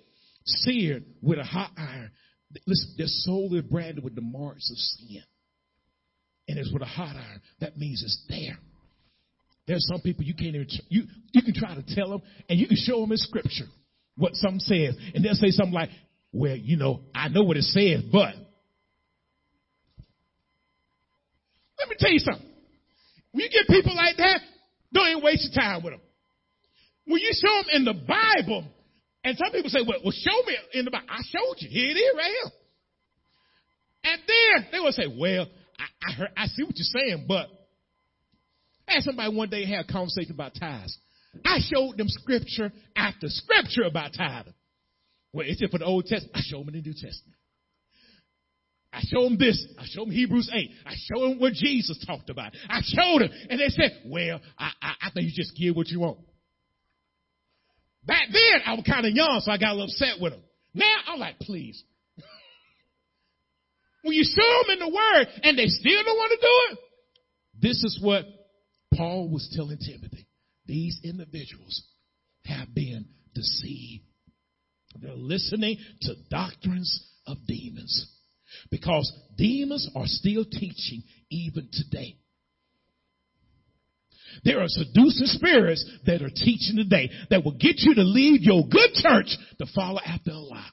seared 0.45 1.05
with 1.23 1.39
a 1.39 1.43
hot 1.43 1.71
iron. 1.79 2.11
Listen, 2.67 2.95
their 2.99 3.07
soul 3.07 3.55
is 3.55 3.63
branded 3.63 4.05
with 4.05 4.15
the 4.15 4.21
marks 4.21 4.71
of 4.71 4.77
sin. 4.77 5.23
And 6.49 6.59
it's 6.59 6.71
with 6.71 6.83
a 6.83 6.85
hot 6.85 7.17
iron. 7.17 7.41
That 7.61 7.79
means 7.79 8.03
it's 8.03 8.27
there. 8.29 8.59
There's 9.67 9.89
some 9.91 10.03
people 10.03 10.25
you 10.25 10.35
can't 10.35 10.55
even, 10.55 10.69
you, 10.91 11.05
you 11.33 11.41
can 11.41 11.55
try 11.55 11.75
to 11.75 11.95
tell 11.95 12.11
them 12.11 12.21
and 12.51 12.59
you 12.59 12.67
can 12.67 12.77
show 12.77 13.01
them 13.01 13.13
in 13.13 13.17
scripture 13.17 13.69
what 14.17 14.35
something 14.35 14.61
says. 14.61 14.97
And 15.15 15.25
they'll 15.25 15.35
say 15.35 15.51
something 15.51 15.75
like, 15.75 15.91
well, 16.33 16.57
you 16.57 16.77
know, 16.77 17.01
I 17.15 17.29
know 17.29 17.43
what 17.43 17.57
it 17.57 17.62
says, 17.62 18.03
but. 18.11 18.35
Let 21.79 21.89
me 21.89 21.97
tell 21.99 22.12
you 22.12 22.19
something. 22.21 22.51
When 23.33 23.43
you 23.43 23.51
get 23.51 23.67
people 23.69 23.95
like 23.95 24.17
that, 24.17 24.41
don't 24.93 25.09
even 25.09 25.25
waste 25.25 25.51
your 25.51 25.61
time 25.61 25.83
with 25.83 25.93
them. 25.93 26.01
When 27.07 27.21
you 27.21 27.33
show 27.35 27.62
them 27.62 27.67
in 27.73 27.85
the 27.85 27.95
Bible, 27.95 28.65
and 29.25 29.37
some 29.37 29.51
people 29.53 29.71
say, 29.71 29.81
well, 29.87 29.99
well 30.05 30.12
show 30.12 30.47
me 30.47 30.57
in 30.73 30.85
the 30.85 30.91
Bible. 30.91 31.07
I 31.09 31.21
showed 31.23 31.57
you. 31.59 31.69
Here 31.69 31.91
it 31.91 31.99
is 31.99 32.17
right 32.17 32.31
here. 32.31 32.53
And 34.05 34.23
then 34.27 34.67
they 34.71 34.81
will 34.81 34.93
say, 34.93 35.07
well, 35.09 35.47
I, 35.79 36.11
I, 36.11 36.12
heard, 36.12 36.31
I 36.37 36.47
see 36.47 36.62
what 36.62 36.75
you're 36.77 37.03
saying, 37.03 37.25
but 37.27 37.49
I 38.87 38.95
had 38.95 39.03
somebody 39.03 39.35
one 39.35 39.49
day 39.49 39.65
had 39.65 39.87
a 39.89 39.93
conversation 39.93 40.33
about 40.33 40.53
tithes. 40.59 40.97
I 41.45 41.59
showed 41.61 41.97
them 41.97 42.09
scripture 42.09 42.72
after 42.97 43.28
scripture 43.28 43.85
about 43.85 44.12
tithing. 44.16 44.55
Well, 45.32 45.47
it's 45.49 45.61
it 45.61 45.70
for 45.70 45.78
the 45.78 45.85
Old 45.85 46.07
Testament. 46.07 46.37
I 46.37 46.41
showed 46.43 46.66
them 46.66 46.74
in 46.74 46.82
the 46.82 46.89
New 46.89 46.95
Testament. 46.95 47.37
I 48.93 49.01
showed 49.03 49.24
them 49.24 49.39
this. 49.39 49.66
I 49.76 49.85
showed 49.87 50.07
them 50.07 50.14
Hebrews 50.14 50.49
8. 50.55 50.70
I 50.87 50.95
showed 50.97 51.30
them 51.30 51.41
what 51.41 51.53
Jesus 51.55 52.03
talked 52.07 52.30
about. 52.30 52.53
I 52.68 52.80
showed 52.85 53.22
them. 53.22 53.30
And 53.51 53.59
they 53.59 53.68
said, 53.68 54.03
well, 54.07 54.41
I, 54.57 54.70
I, 54.80 54.95
I 55.03 55.11
think 55.11 55.26
you 55.26 55.32
just 55.35 55.57
give 55.57 55.74
what 55.74 55.89
you 55.89 56.01
want. 56.01 56.18
Back 58.07 58.28
then, 58.30 58.61
I 58.64 58.74
was 58.74 58.85
kind 58.87 59.05
of 59.05 59.12
young, 59.12 59.41
so 59.43 59.51
I 59.51 59.59
got 59.59 59.70
a 59.70 59.74
little 59.74 59.87
upset 59.87 60.20
with 60.20 60.32
them. 60.32 60.43
Now, 60.74 60.95
I'm 61.09 61.18
like, 61.18 61.41
please. 61.41 61.82
when 64.03 64.14
you 64.14 64.22
show 64.24 64.62
them 64.62 64.74
in 64.74 64.78
the 64.78 64.95
Word 64.95 65.26
and 65.43 65.59
they 65.59 65.66
still 65.66 66.05
don't 66.05 66.16
want 66.16 66.30
to 66.30 66.37
do 66.37 66.57
it, 66.70 66.78
this 67.62 67.82
is 67.82 67.99
what 68.01 68.24
Paul 68.95 69.28
was 69.28 69.53
telling 69.57 69.78
Timothy. 69.78 70.14
These 70.67 71.01
individuals 71.05 71.83
have 72.47 72.75
been 72.75 73.07
deceived. 73.35 74.05
They're 75.01 75.12
listening 75.15 75.77
to 76.03 76.15
doctrines 76.31 77.11
of 77.27 77.39
demons. 77.47 78.11
Because 78.71 79.12
demons 79.37 79.91
are 79.95 80.07
still 80.07 80.45
teaching 80.45 81.03
even 81.31 81.69
today. 81.73 82.17
There 84.43 84.61
are 84.61 84.69
seducing 84.69 85.27
spirits 85.27 85.85
that 86.07 86.23
are 86.23 86.31
teaching 86.31 86.77
today 86.77 87.11
that 87.31 87.45
will 87.45 87.57
get 87.59 87.77
you 87.79 87.95
to 87.95 88.03
leave 88.03 88.43
your 88.43 88.67
good 88.69 88.93
church 88.95 89.37
to 89.59 89.67
follow 89.75 90.01
after 90.05 90.31
a 90.31 90.39
lie. 90.39 90.71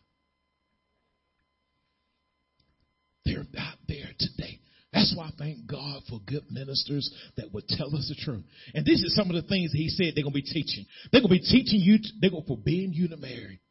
They're 3.26 3.46
out 3.58 3.78
there 3.88 4.10
today. 4.18 4.61
That's 4.94 5.14
why 5.16 5.28
I 5.28 5.32
thank 5.38 5.68
God 5.68 6.04
for 6.10 6.20
good 6.28 6.44
ministers 6.50 7.10
that 7.38 7.54
would 7.54 7.68
tell 7.68 7.96
us 7.96 8.10
the 8.10 8.16
truth. 8.26 8.44
And 8.74 8.86
this 8.86 9.02
is 9.02 9.16
some 9.16 9.30
of 9.30 9.36
the 9.36 9.48
things 9.48 9.72
he 9.72 9.88
said 9.88 10.14
they're 10.16 10.24
going 10.24 10.34
to 10.34 10.42
be 10.42 10.44
teaching. 10.44 10.86
They're 11.12 11.22
going 11.22 11.34
to 11.34 11.40
be 11.40 11.48
teaching 11.48 11.80
you, 11.80 11.98
they're 12.20 12.30
going 12.30 12.44
to 12.44 12.48
forbid 12.48 12.94
you 12.94 13.08
to 13.08 13.18
marry. 13.18 13.62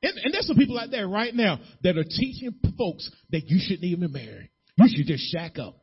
And, 0.00 0.16
and 0.22 0.32
there's 0.32 0.46
some 0.46 0.56
people 0.56 0.78
out 0.78 0.92
there 0.92 1.08
right 1.08 1.34
now 1.34 1.58
that 1.82 1.98
are 1.98 2.04
teaching 2.04 2.54
folks 2.78 3.10
that 3.30 3.48
you 3.48 3.58
shouldn't 3.60 3.84
even 3.84 4.12
marry. 4.12 4.50
You 4.76 4.86
should 4.88 5.06
just 5.06 5.32
shack 5.32 5.58
up. 5.58 5.76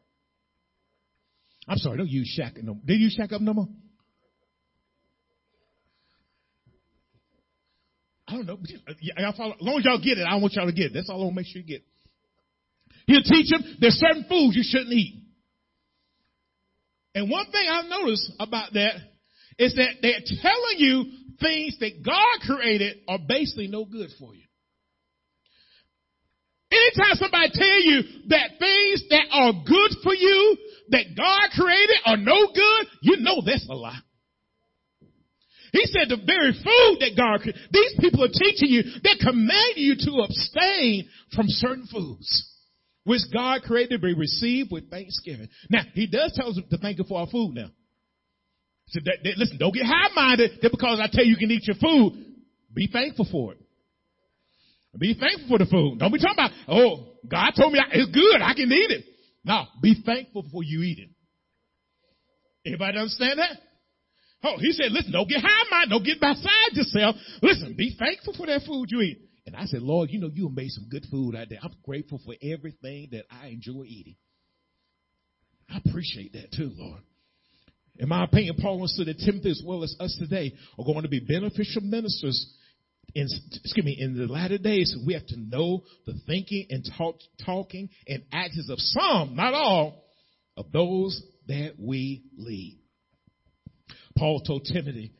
I'm 1.68 1.78
sorry, 1.78 1.98
don't 1.98 2.10
use 2.10 2.28
shack 2.28 2.54
up 2.58 2.64
no 2.64 2.76
more. 2.76 2.84
Did 2.86 3.02
you 3.02 3.10
shack 3.10 3.34
up 3.34 3.42
no 3.42 3.54
more? 3.54 3.68
I 8.28 8.34
don't 8.34 8.46
know. 8.46 8.58
Y'all 9.02 9.34
follow, 9.36 9.54
as 9.54 9.62
long 9.62 9.80
as 9.80 9.86
y'all 9.86 10.02
get 10.02 10.18
it, 10.18 10.26
I 10.28 10.36
want 10.36 10.54
y'all 10.54 10.66
to 10.66 10.72
get 10.72 10.88
it. 10.88 10.94
That's 10.94 11.10
all 11.10 11.22
I 11.22 11.26
want 11.26 11.32
to 11.32 11.36
make 11.36 11.48
sure 11.48 11.62
you 11.62 11.68
get. 11.68 11.84
He'll 13.08 13.22
teach 13.22 13.50
them 13.50 13.64
there's 13.80 13.96
certain 13.96 14.26
foods 14.28 14.56
you 14.56 14.64
shouldn't 14.64 14.94
eat. 14.94 15.22
And 17.14 17.30
one 17.30 17.46
thing 17.52 17.68
I've 17.70 17.90
noticed 17.90 18.32
about 18.40 18.74
that 18.74 18.96
is 19.58 19.74
that 19.76 20.02
they're 20.02 20.22
telling 20.42 20.78
you 20.78 21.06
things 21.40 21.78
that 21.80 22.04
God 22.04 22.56
created 22.56 22.98
are 23.08 23.20
basically 23.26 23.68
no 23.68 23.86
good 23.86 24.10
for 24.20 24.34
you. 24.34 24.42
Anytime 26.72 27.16
somebody 27.16 27.52
tell 27.54 27.82
you 27.82 28.02
that 28.30 28.60
things 28.60 29.04
that 29.10 29.26
are 29.32 29.54
good 29.66 29.92
for 30.04 30.14
you, 30.14 30.58
that 30.90 31.06
God 31.16 31.50
created 31.56 31.98
are 32.06 32.18
no 32.18 32.48
good, 32.54 32.88
you 33.02 33.18
know 33.18 33.42
that's 33.46 33.68
a 33.70 33.74
lie. 33.74 34.00
He 35.72 35.86
said 35.86 36.10
the 36.10 36.18
very 36.26 36.52
food 36.52 37.00
that 37.00 37.16
God 37.16 37.42
created, 37.42 37.62
these 37.72 37.96
people 38.00 38.24
are 38.24 38.34
teaching 38.34 38.70
you, 38.70 38.84
they're 39.04 39.20
commanding 39.22 39.84
you 39.84 39.96
to 39.96 40.24
abstain 40.24 41.08
from 41.36 41.46
certain 41.48 41.88
foods, 41.92 42.55
which 43.06 43.22
God 43.32 43.62
created 43.62 43.92
to 43.92 44.00
be 44.00 44.14
received 44.14 44.72
with 44.72 44.90
thanksgiving. 44.90 45.48
Now, 45.70 45.82
he 45.94 46.08
does 46.08 46.34
tell 46.36 46.50
us 46.50 46.60
to 46.70 46.78
thank 46.78 47.00
him 47.00 47.06
for 47.06 47.20
our 47.20 47.28
food 47.28 47.54
now. 47.54 47.70
So 48.88 49.00
that, 49.06 49.18
that, 49.24 49.38
listen, 49.38 49.58
don't 49.58 49.74
get 49.74 49.86
high-minded 49.86 50.60
that 50.62 50.72
because 50.72 51.00
I 51.02 51.08
tell 51.12 51.24
you 51.24 51.32
you 51.32 51.38
can 51.38 51.52
eat 51.52 51.66
your 51.66 51.78
food, 51.78 52.14
be 52.74 52.90
thankful 52.92 53.28
for 53.32 53.54
it. 53.54 53.60
Be 54.98 55.14
thankful 55.14 55.48
for 55.50 55.58
the 55.60 55.66
food. 55.66 56.00
Don't 56.00 56.12
be 56.12 56.20
talking 56.20 56.38
about, 56.38 56.52
oh, 56.68 57.18
God 57.28 57.52
told 57.58 57.74
me 57.74 57.80
it's 57.92 58.12
good, 58.12 58.42
I 58.42 58.54
can 58.54 58.72
eat 58.72 58.92
it. 58.92 59.06
No, 59.44 59.66
be 59.82 60.02
thankful 60.06 60.44
before 60.44 60.64
you 60.64 60.82
eat 60.82 61.00
it. 61.00 61.10
Everybody 62.66 62.98
understand 62.98 63.40
that? 63.40 63.58
Oh, 64.44 64.56
he 64.60 64.72
said, 64.72 64.92
listen, 64.92 65.12
don't 65.12 65.28
get 65.28 65.42
high-minded, 65.42 65.90
don't 65.90 66.06
get 66.06 66.20
beside 66.20 66.74
yourself. 66.74 67.16
Listen, 67.42 67.76
be 67.78 67.96
thankful 67.98 68.34
for 68.38 68.46
that 68.48 68.62
food 68.66 68.90
you 68.90 69.02
eat. 69.02 69.25
And 69.56 69.64
I 69.64 69.68
said, 69.68 69.84
Lord, 69.84 70.10
you 70.10 70.20
know 70.20 70.30
you 70.34 70.50
made 70.50 70.72
some 70.72 70.90
good 70.90 71.06
food 71.10 71.34
out 71.34 71.48
there. 71.50 71.60
I'm 71.64 71.74
grateful 71.86 72.20
for 72.26 72.34
everything 72.42 73.08
that 73.14 73.24
I 73.32 73.48
enjoy 73.48 73.84
eating. 73.86 74.18
I 75.70 75.78
appreciate 75.78 76.34
that 76.34 76.52
too, 76.52 76.74
Lord. 76.76 77.00
In 77.96 78.10
my 78.10 78.26
opinion, 78.26 78.58
Paul 78.62 78.80
wants 78.80 78.98
to 78.98 79.06
Timothy 79.06 79.52
as 79.52 79.64
well 79.66 79.86
as 79.86 79.96
us 79.98 80.14
today 80.20 80.54
are 80.78 80.84
going 80.84 81.04
to 81.04 81.08
be 81.08 81.22
beneficial 81.22 81.82
ministers 81.84 82.54
in, 83.14 83.30
excuse 83.54 83.86
me, 83.86 83.96
in 83.98 84.18
the 84.18 84.28
latter 84.28 84.58
days. 84.58 84.94
We 85.08 85.14
have 85.14 85.26
to 85.28 85.40
know 85.40 85.84
the 86.06 86.20
thinking 86.28 86.68
and 86.70 86.86
talk, 86.98 87.16
talking 87.46 87.88
and 88.10 88.24
actions 88.34 88.70
of 88.70 88.80
some, 88.80 89.38
not 89.38 89.54
all, 89.54 90.04
of 90.58 90.70
those 90.74 91.24
that 91.48 91.76
we 91.80 92.26
lead. 92.36 92.78
Paul 94.18 94.42
told 94.42 94.66
Timothy 94.66 95.14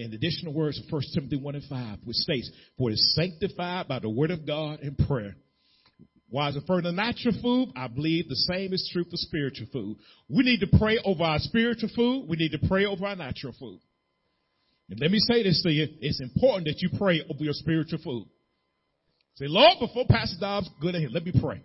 in 0.00 0.12
additional 0.12 0.52
words 0.52 0.78
of 0.78 0.90
1 0.90 1.02
Timothy 1.14 1.36
1 1.36 1.54
and 1.54 1.64
5, 1.64 1.98
which 2.04 2.16
states, 2.16 2.50
For 2.78 2.90
it 2.90 2.94
is 2.94 3.14
sanctified 3.14 3.88
by 3.88 3.98
the 3.98 4.08
word 4.08 4.30
of 4.30 4.46
God 4.46 4.80
and 4.80 4.96
prayer 5.06 5.36
Why 6.28 6.48
is 6.48 6.56
it 6.56 6.64
for 6.66 6.80
the 6.80 6.92
natural 6.92 7.34
food, 7.42 7.72
I 7.76 7.88
believe 7.88 8.28
the 8.28 8.36
same 8.36 8.72
is 8.72 8.88
true 8.92 9.04
for 9.04 9.16
spiritual 9.16 9.66
food. 9.72 9.96
We 10.28 10.44
need 10.44 10.60
to 10.60 10.78
pray 10.78 10.98
over 11.04 11.22
our 11.22 11.38
spiritual 11.38 11.90
food. 11.94 12.26
We 12.28 12.36
need 12.36 12.52
to 12.52 12.68
pray 12.68 12.86
over 12.86 13.06
our 13.06 13.16
natural 13.16 13.54
food. 13.58 13.80
And 14.88 14.98
let 15.00 15.10
me 15.10 15.18
say 15.20 15.42
this 15.42 15.62
to 15.62 15.70
you. 15.70 15.86
It's 16.00 16.20
important 16.20 16.66
that 16.66 16.80
you 16.80 16.90
pray 16.98 17.22
over 17.22 17.44
your 17.44 17.52
spiritual 17.52 18.00
food. 18.02 18.26
Say, 19.36 19.46
Lord, 19.48 19.78
before 19.80 20.04
Pastor 20.08 20.36
Dobbs 20.40 20.68
go 20.82 20.88
ahead, 20.88 21.12
let 21.12 21.24
me 21.24 21.32
pray. 21.40 21.62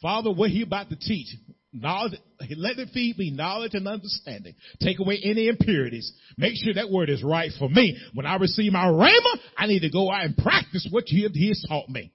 Father, 0.00 0.30
what 0.30 0.50
he 0.50 0.62
about 0.62 0.90
to 0.90 0.96
teach, 0.96 1.34
knowledge, 1.72 2.18
let 2.56 2.78
it 2.78 2.90
feed 2.92 3.18
me 3.18 3.30
knowledge 3.30 3.74
and 3.74 3.86
understanding. 3.86 4.54
Take 4.80 4.98
away 4.98 5.20
any 5.22 5.48
impurities. 5.48 6.12
Make 6.36 6.54
sure 6.56 6.74
that 6.74 6.90
word 6.90 7.10
is 7.10 7.22
right 7.22 7.50
for 7.58 7.68
me. 7.68 7.98
When 8.14 8.26
I 8.26 8.36
receive 8.36 8.72
my 8.72 8.86
rhema, 8.86 9.38
I 9.56 9.66
need 9.66 9.80
to 9.80 9.90
go 9.90 10.10
out 10.10 10.24
and 10.24 10.36
practice 10.36 10.86
what 10.90 11.04
he 11.06 11.22
has 11.48 11.66
taught 11.68 11.88
me. 11.88 12.12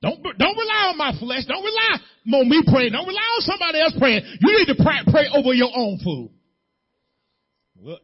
Don't, 0.00 0.20
don't 0.22 0.56
rely 0.58 0.90
on 0.90 0.98
my 0.98 1.12
flesh. 1.18 1.46
Don't 1.46 1.62
rely 1.62 2.38
on 2.40 2.48
me 2.48 2.62
praying. 2.66 2.92
Don't 2.92 3.06
rely 3.06 3.28
on 3.38 3.42
somebody 3.42 3.80
else 3.80 3.94
praying. 3.98 4.22
You 4.40 4.58
need 4.58 4.66
to 4.66 4.82
pray, 4.82 4.98
pray 5.06 5.26
over 5.32 5.54
your 5.54 5.70
own 5.74 5.98
food. 6.02 6.30
Well, 7.76 7.98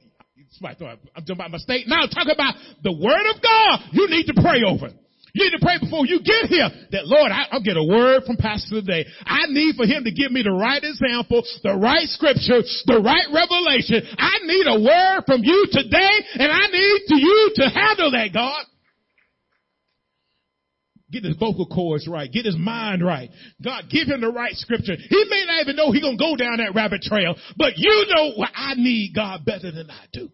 I'm 0.62 0.76
talking 0.76 1.32
about 1.32 1.50
my 1.50 1.58
state. 1.58 1.86
Now 1.88 2.02
talk 2.06 2.26
about 2.32 2.54
the 2.82 2.92
word 2.92 3.26
of 3.34 3.42
God. 3.42 3.90
You 3.92 4.08
need 4.08 4.26
to 4.26 4.34
pray 4.40 4.62
over. 4.66 4.94
You 5.34 5.44
need 5.44 5.56
to 5.58 5.64
pray 5.64 5.78
before 5.78 6.06
you 6.06 6.20
get 6.20 6.46
here 6.48 6.68
that 6.92 7.06
Lord, 7.06 7.30
I, 7.32 7.46
will 7.52 7.62
get 7.62 7.76
a 7.76 7.84
word 7.84 8.24
from 8.24 8.36
Pastor 8.36 8.80
today. 8.80 9.04
I 9.24 9.46
need 9.48 9.76
for 9.76 9.84
him 9.84 10.04
to 10.04 10.12
give 10.12 10.32
me 10.32 10.42
the 10.42 10.52
right 10.52 10.82
example, 10.82 11.44
the 11.62 11.76
right 11.76 12.08
scripture, 12.08 12.64
the 12.86 13.00
right 13.00 13.28
revelation. 13.28 14.08
I 14.16 14.40
need 14.44 14.66
a 14.66 14.80
word 14.80 15.24
from 15.26 15.44
you 15.44 15.68
today 15.70 16.14
and 16.40 16.50
I 16.50 16.66
need 16.72 17.00
to 17.08 17.16
you 17.20 17.52
to 17.56 17.64
handle 17.68 18.10
that, 18.12 18.32
God. 18.32 18.64
Get 21.10 21.24
his 21.24 21.36
vocal 21.36 21.66
cords 21.66 22.06
right. 22.06 22.30
Get 22.30 22.44
his 22.44 22.56
mind 22.56 23.04
right. 23.04 23.30
God, 23.64 23.84
give 23.90 24.08
him 24.08 24.20
the 24.20 24.30
right 24.30 24.54
scripture. 24.54 24.94
He 24.94 25.24
may 25.28 25.44
not 25.46 25.62
even 25.62 25.76
know 25.76 25.90
he's 25.90 26.02
going 26.02 26.18
to 26.18 26.22
go 26.22 26.36
down 26.36 26.58
that 26.58 26.74
rabbit 26.74 27.00
trail, 27.02 27.34
but 27.56 27.72
you 27.76 28.06
know 28.08 28.32
what 28.36 28.50
I 28.54 28.74
need 28.74 29.14
God 29.14 29.44
better 29.44 29.70
than 29.72 29.90
I 29.90 30.04
do. 30.12 30.30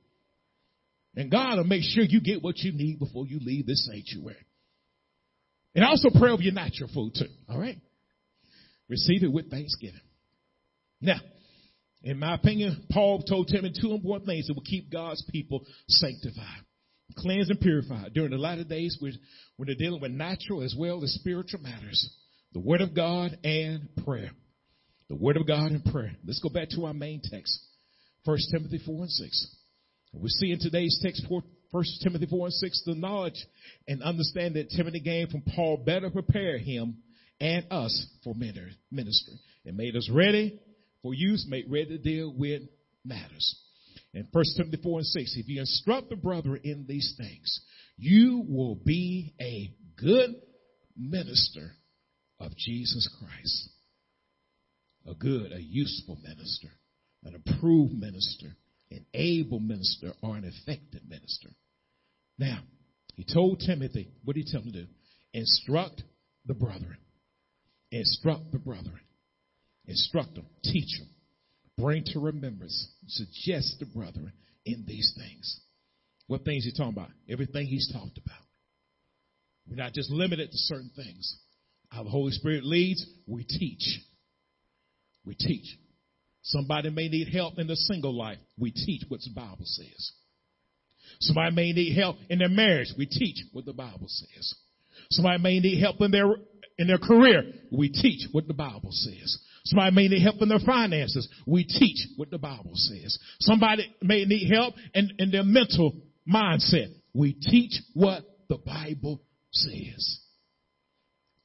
And 1.14 1.30
God 1.30 1.58
will 1.58 1.64
make 1.64 1.82
sure 1.84 2.02
you 2.02 2.20
get 2.20 2.42
what 2.42 2.58
you 2.58 2.72
need 2.72 2.98
before 2.98 3.24
you 3.26 3.38
leave 3.40 3.66
this 3.66 3.86
sanctuary. 3.86 4.44
And 5.74 5.84
also 5.84 6.08
pray 6.18 6.30
over 6.30 6.42
your 6.42 6.52
natural 6.52 6.88
food 6.92 7.14
too. 7.18 7.28
All 7.48 7.58
right. 7.58 7.78
Receive 8.88 9.22
it 9.24 9.32
with 9.32 9.50
thanksgiving. 9.50 10.00
Now, 11.00 11.20
in 12.02 12.18
my 12.18 12.34
opinion, 12.34 12.86
Paul 12.92 13.22
told 13.22 13.48
Timothy 13.48 13.80
two 13.80 13.92
important 13.92 14.28
things 14.28 14.46
that 14.46 14.54
will 14.54 14.62
keep 14.62 14.92
God's 14.92 15.24
people 15.32 15.64
sanctified, 15.88 16.64
cleansed, 17.16 17.50
and 17.50 17.60
purified 17.60 18.12
during 18.12 18.30
the 18.30 18.36
latter 18.36 18.64
days 18.64 18.98
when 19.00 19.18
they're 19.66 19.74
dealing 19.74 20.00
with 20.00 20.12
natural 20.12 20.62
as 20.62 20.74
well 20.78 21.02
as 21.02 21.14
spiritual 21.14 21.60
matters. 21.60 22.14
The 22.52 22.60
Word 22.60 22.82
of 22.82 22.94
God 22.94 23.36
and 23.42 23.88
prayer. 24.04 24.30
The 25.08 25.16
Word 25.16 25.36
of 25.36 25.46
God 25.46 25.72
and 25.72 25.84
prayer. 25.84 26.12
Let's 26.26 26.40
go 26.40 26.50
back 26.50 26.68
to 26.70 26.84
our 26.84 26.94
main 26.94 27.20
text. 27.22 27.58
1 28.26 28.38
Timothy 28.52 28.80
4 28.84 28.94
and 29.00 29.10
6. 29.10 29.56
We 30.14 30.28
see 30.28 30.52
in 30.52 30.60
today's 30.60 31.00
text, 31.02 31.26
1 31.74 31.84
Timothy 32.04 32.26
4 32.26 32.46
and 32.46 32.54
6, 32.54 32.82
the 32.86 32.94
knowledge 32.94 33.46
and 33.88 34.00
understand 34.00 34.54
that 34.54 34.70
Timothy 34.70 35.00
gained 35.00 35.30
from 35.30 35.42
Paul 35.42 35.82
better 35.84 36.08
prepare 36.08 36.56
him 36.56 36.98
and 37.40 37.66
us 37.68 38.06
for 38.22 38.32
ministry. 38.36 39.34
It 39.64 39.74
made 39.74 39.96
us 39.96 40.08
ready 40.08 40.60
for 41.02 41.14
use, 41.14 41.44
made 41.48 41.64
ready 41.68 41.86
to 41.86 41.98
deal 41.98 42.32
with 42.32 42.62
matters. 43.04 43.60
In 44.12 44.28
1 44.30 44.44
Timothy 44.56 44.78
4 44.84 44.98
and 44.98 45.06
6, 45.06 45.36
if 45.36 45.48
you 45.48 45.58
instruct 45.58 46.10
the 46.10 46.16
brother 46.16 46.54
in 46.54 46.86
these 46.86 47.12
things, 47.18 47.60
you 47.96 48.44
will 48.48 48.76
be 48.76 49.34
a 49.40 49.74
good 50.00 50.30
minister 50.96 51.72
of 52.38 52.56
Jesus 52.56 53.10
Christ. 53.18 53.68
A 55.08 55.14
good, 55.14 55.50
a 55.50 55.60
useful 55.60 56.18
minister, 56.22 56.68
an 57.24 57.34
approved 57.34 57.94
minister, 57.94 58.54
an 58.92 59.04
able 59.12 59.58
minister, 59.58 60.12
or 60.22 60.36
an 60.36 60.44
effective 60.44 61.02
minister. 61.08 61.48
Now, 62.38 62.58
he 63.14 63.24
told 63.24 63.60
Timothy, 63.64 64.08
what 64.24 64.34
did 64.34 64.46
he 64.46 64.52
tell 64.52 64.62
him 64.62 64.72
to 64.72 64.82
do? 64.82 64.86
Instruct 65.32 66.02
the 66.46 66.54
brethren. 66.54 66.96
Instruct 67.90 68.52
the 68.52 68.58
brethren. 68.58 69.00
Instruct 69.86 70.34
them. 70.34 70.46
Teach 70.62 70.98
them. 70.98 71.08
Bring 71.78 72.04
to 72.06 72.20
remembrance. 72.20 72.88
Suggest 73.06 73.76
the 73.80 73.86
brethren 73.86 74.32
in 74.64 74.84
these 74.86 75.14
things. 75.16 75.60
What 76.26 76.44
things 76.44 76.64
he 76.64 76.72
talking 76.72 76.94
about? 76.94 77.10
Everything 77.28 77.66
he's 77.66 77.90
talked 77.92 78.18
about. 78.18 78.40
We're 79.68 79.76
not 79.76 79.92
just 79.92 80.10
limited 80.10 80.50
to 80.50 80.56
certain 80.58 80.90
things. 80.94 81.38
How 81.88 82.02
the 82.02 82.10
Holy 82.10 82.32
Spirit 82.32 82.64
leads, 82.64 83.04
we 83.26 83.44
teach. 83.44 84.00
We 85.24 85.34
teach. 85.34 85.78
Somebody 86.42 86.90
may 86.90 87.08
need 87.08 87.28
help 87.28 87.58
in 87.58 87.66
the 87.66 87.76
single 87.76 88.16
life. 88.16 88.38
We 88.58 88.70
teach 88.70 89.02
what 89.08 89.20
the 89.20 89.30
Bible 89.34 89.64
says. 89.64 90.12
Somebody 91.20 91.54
may 91.54 91.72
need 91.72 91.96
help 91.96 92.16
in 92.28 92.38
their 92.38 92.48
marriage. 92.48 92.88
We 92.98 93.06
teach 93.06 93.36
what 93.52 93.64
the 93.64 93.72
Bible 93.72 94.06
says. 94.08 94.54
Somebody 95.10 95.42
may 95.42 95.60
need 95.60 95.80
help 95.80 96.00
in 96.00 96.10
their 96.10 96.34
in 96.78 96.86
their 96.86 96.98
career. 96.98 97.42
We 97.70 97.88
teach 97.90 98.28
what 98.32 98.48
the 98.48 98.54
Bible 98.54 98.90
says. 98.90 99.38
Somebody 99.64 99.94
may 99.94 100.08
need 100.08 100.22
help 100.22 100.42
in 100.42 100.48
their 100.48 100.58
finances. 100.58 101.28
We 101.46 101.64
teach 101.64 102.06
what 102.16 102.30
the 102.30 102.38
Bible 102.38 102.72
says. 102.74 103.18
Somebody 103.40 103.94
may 104.02 104.24
need 104.24 104.52
help 104.52 104.74
in, 104.92 105.10
in 105.18 105.30
their 105.30 105.44
mental 105.44 105.94
mindset. 106.28 106.92
We 107.14 107.32
teach 107.32 107.80
what 107.94 108.24
the 108.48 108.58
Bible 108.58 109.22
says. 109.52 110.20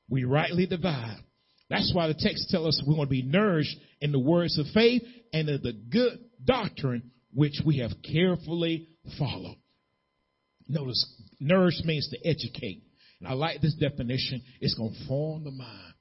We 0.09 0.23
rightly 0.23 0.65
divide. 0.65 1.19
That's 1.69 1.93
why 1.93 2.07
the 2.07 2.15
text 2.15 2.49
tells 2.49 2.67
us 2.67 2.83
we 2.85 2.95
want 2.95 3.09
to 3.09 3.11
be 3.11 3.21
nourished 3.21 3.77
in 4.01 4.11
the 4.11 4.19
words 4.19 4.57
of 4.57 4.65
faith 4.73 5.03
and 5.31 5.47
in 5.47 5.61
the 5.61 5.73
good 5.73 6.19
doctrine 6.43 7.11
which 7.33 7.61
we 7.65 7.79
have 7.79 7.91
carefully 8.03 8.89
followed. 9.17 9.57
Notice, 10.67 11.21
nourish 11.39 11.81
means 11.83 12.09
to 12.09 12.27
educate. 12.27 12.83
And 13.19 13.27
I 13.27 13.33
like 13.33 13.61
this 13.61 13.75
definition. 13.75 14.41
It's 14.61 14.75
going 14.75 14.93
to 14.93 15.07
form 15.07 15.43
the 15.43 15.51
mind. 15.51 15.93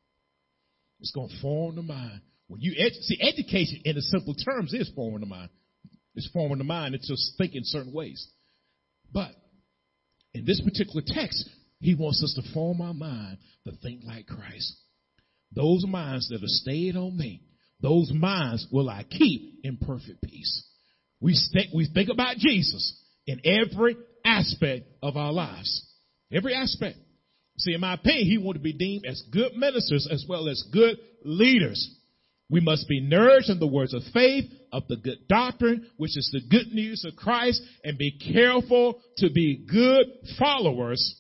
It's 1.00 1.12
going 1.12 1.28
to 1.28 1.40
form 1.40 1.76
the 1.76 1.82
mind. 1.82 2.20
When 2.48 2.60
you 2.60 2.72
edu- 2.72 3.02
see 3.02 3.18
education 3.20 3.82
in 3.84 3.96
the 3.96 4.02
simple 4.02 4.34
terms 4.34 4.72
is 4.72 4.90
forming 4.94 5.20
the 5.20 5.26
mind. 5.26 5.50
It's 6.14 6.28
forming 6.32 6.58
the 6.58 6.64
mind. 6.64 6.94
It's 6.94 7.08
just 7.08 7.34
thinking 7.38 7.62
certain 7.64 7.92
ways. 7.92 8.26
But 9.12 9.30
in 10.34 10.44
this 10.44 10.60
particular 10.60 11.02
text, 11.06 11.48
he 11.80 11.94
wants 11.94 12.22
us 12.22 12.34
to 12.34 12.52
form 12.52 12.80
our 12.80 12.94
mind 12.94 13.38
to 13.66 13.72
think 13.82 14.02
like 14.04 14.26
Christ. 14.26 14.76
Those 15.52 15.84
minds 15.86 16.28
that 16.28 16.42
are 16.42 16.46
stayed 16.46 16.96
on 16.96 17.16
me, 17.16 17.42
those 17.80 18.10
minds 18.12 18.66
will 18.70 18.88
I 18.88 19.04
keep 19.04 19.60
in 19.62 19.78
perfect 19.78 20.22
peace. 20.22 20.67
We, 21.20 21.34
st- 21.34 21.74
we 21.74 21.88
think 21.92 22.10
about 22.10 22.36
Jesus 22.36 23.00
in 23.26 23.40
every 23.44 23.96
aspect 24.24 24.86
of 25.02 25.16
our 25.16 25.32
lives. 25.32 25.84
Every 26.32 26.54
aspect. 26.54 26.98
See, 27.58 27.74
in 27.74 27.80
my 27.80 27.94
opinion, 27.94 28.26
he 28.26 28.38
wanted 28.38 28.60
to 28.60 28.64
be 28.64 28.72
deemed 28.72 29.04
as 29.06 29.22
good 29.32 29.56
ministers 29.56 30.08
as 30.10 30.24
well 30.28 30.48
as 30.48 30.62
good 30.72 30.98
leaders. 31.24 31.94
We 32.50 32.60
must 32.60 32.88
be 32.88 33.00
nourished 33.00 33.50
in 33.50 33.58
the 33.58 33.66
words 33.66 33.92
of 33.92 34.02
faith, 34.14 34.44
of 34.72 34.84
the 34.88 34.96
good 34.96 35.28
doctrine, 35.28 35.86
which 35.96 36.16
is 36.16 36.30
the 36.32 36.40
good 36.48 36.72
news 36.72 37.04
of 37.04 37.16
Christ, 37.16 37.62
and 37.84 37.98
be 37.98 38.12
careful 38.32 39.00
to 39.18 39.30
be 39.30 39.66
good 39.70 40.06
followers, 40.38 41.16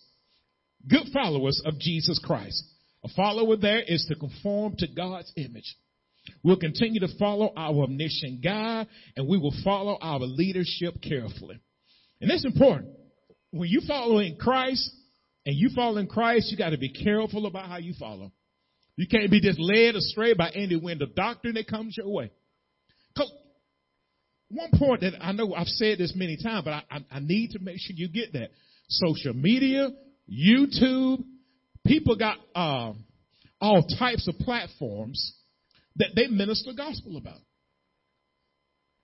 good 0.88 1.08
followers 1.12 1.60
of 1.66 1.78
Jesus 1.78 2.18
Christ. 2.24 2.62
A 3.04 3.08
follower 3.08 3.56
there 3.56 3.82
is 3.82 4.06
to 4.08 4.14
conform 4.14 4.76
to 4.78 4.86
God's 4.86 5.32
image. 5.36 5.76
We'll 6.42 6.58
continue 6.58 7.00
to 7.00 7.18
follow 7.18 7.52
our 7.56 7.84
omniscient 7.84 8.42
God, 8.42 8.86
and 9.16 9.28
we 9.28 9.38
will 9.38 9.54
follow 9.64 9.98
our 10.00 10.20
leadership 10.20 10.94
carefully. 11.02 11.60
And 12.20 12.30
that's 12.30 12.44
important. 12.44 12.90
When 13.50 13.68
you 13.68 13.80
follow 13.86 14.18
in 14.18 14.36
Christ, 14.36 14.90
and 15.46 15.56
you 15.56 15.70
follow 15.74 15.96
in 15.96 16.06
Christ, 16.06 16.50
you 16.50 16.58
got 16.58 16.70
to 16.70 16.78
be 16.78 16.90
careful 16.90 17.46
about 17.46 17.68
how 17.68 17.78
you 17.78 17.94
follow. 17.98 18.32
You 18.96 19.06
can't 19.06 19.30
be 19.30 19.40
just 19.40 19.58
led 19.58 19.94
astray 19.94 20.34
by 20.34 20.50
any 20.50 20.76
wind 20.76 21.02
of 21.02 21.14
doctrine 21.14 21.54
that 21.54 21.68
comes 21.68 21.96
your 21.96 22.08
way. 22.08 22.30
One 24.50 24.70
point 24.78 25.02
that 25.02 25.12
I 25.20 25.32
know 25.32 25.54
I've 25.54 25.66
said 25.66 25.98
this 25.98 26.14
many 26.16 26.38
times, 26.42 26.64
but 26.64 26.72
I, 26.72 26.82
I, 26.90 27.04
I 27.12 27.20
need 27.20 27.50
to 27.50 27.58
make 27.58 27.78
sure 27.78 27.94
you 27.94 28.08
get 28.08 28.32
that. 28.32 28.50
Social 28.88 29.34
media, 29.34 29.90
YouTube, 30.30 31.22
people 31.86 32.16
got 32.16 32.38
uh, 32.54 32.94
all 33.60 33.86
types 33.98 34.26
of 34.26 34.38
platforms 34.38 35.34
that 35.98 36.08
they 36.14 36.26
minister 36.28 36.72
gospel 36.76 37.16
about. 37.16 37.40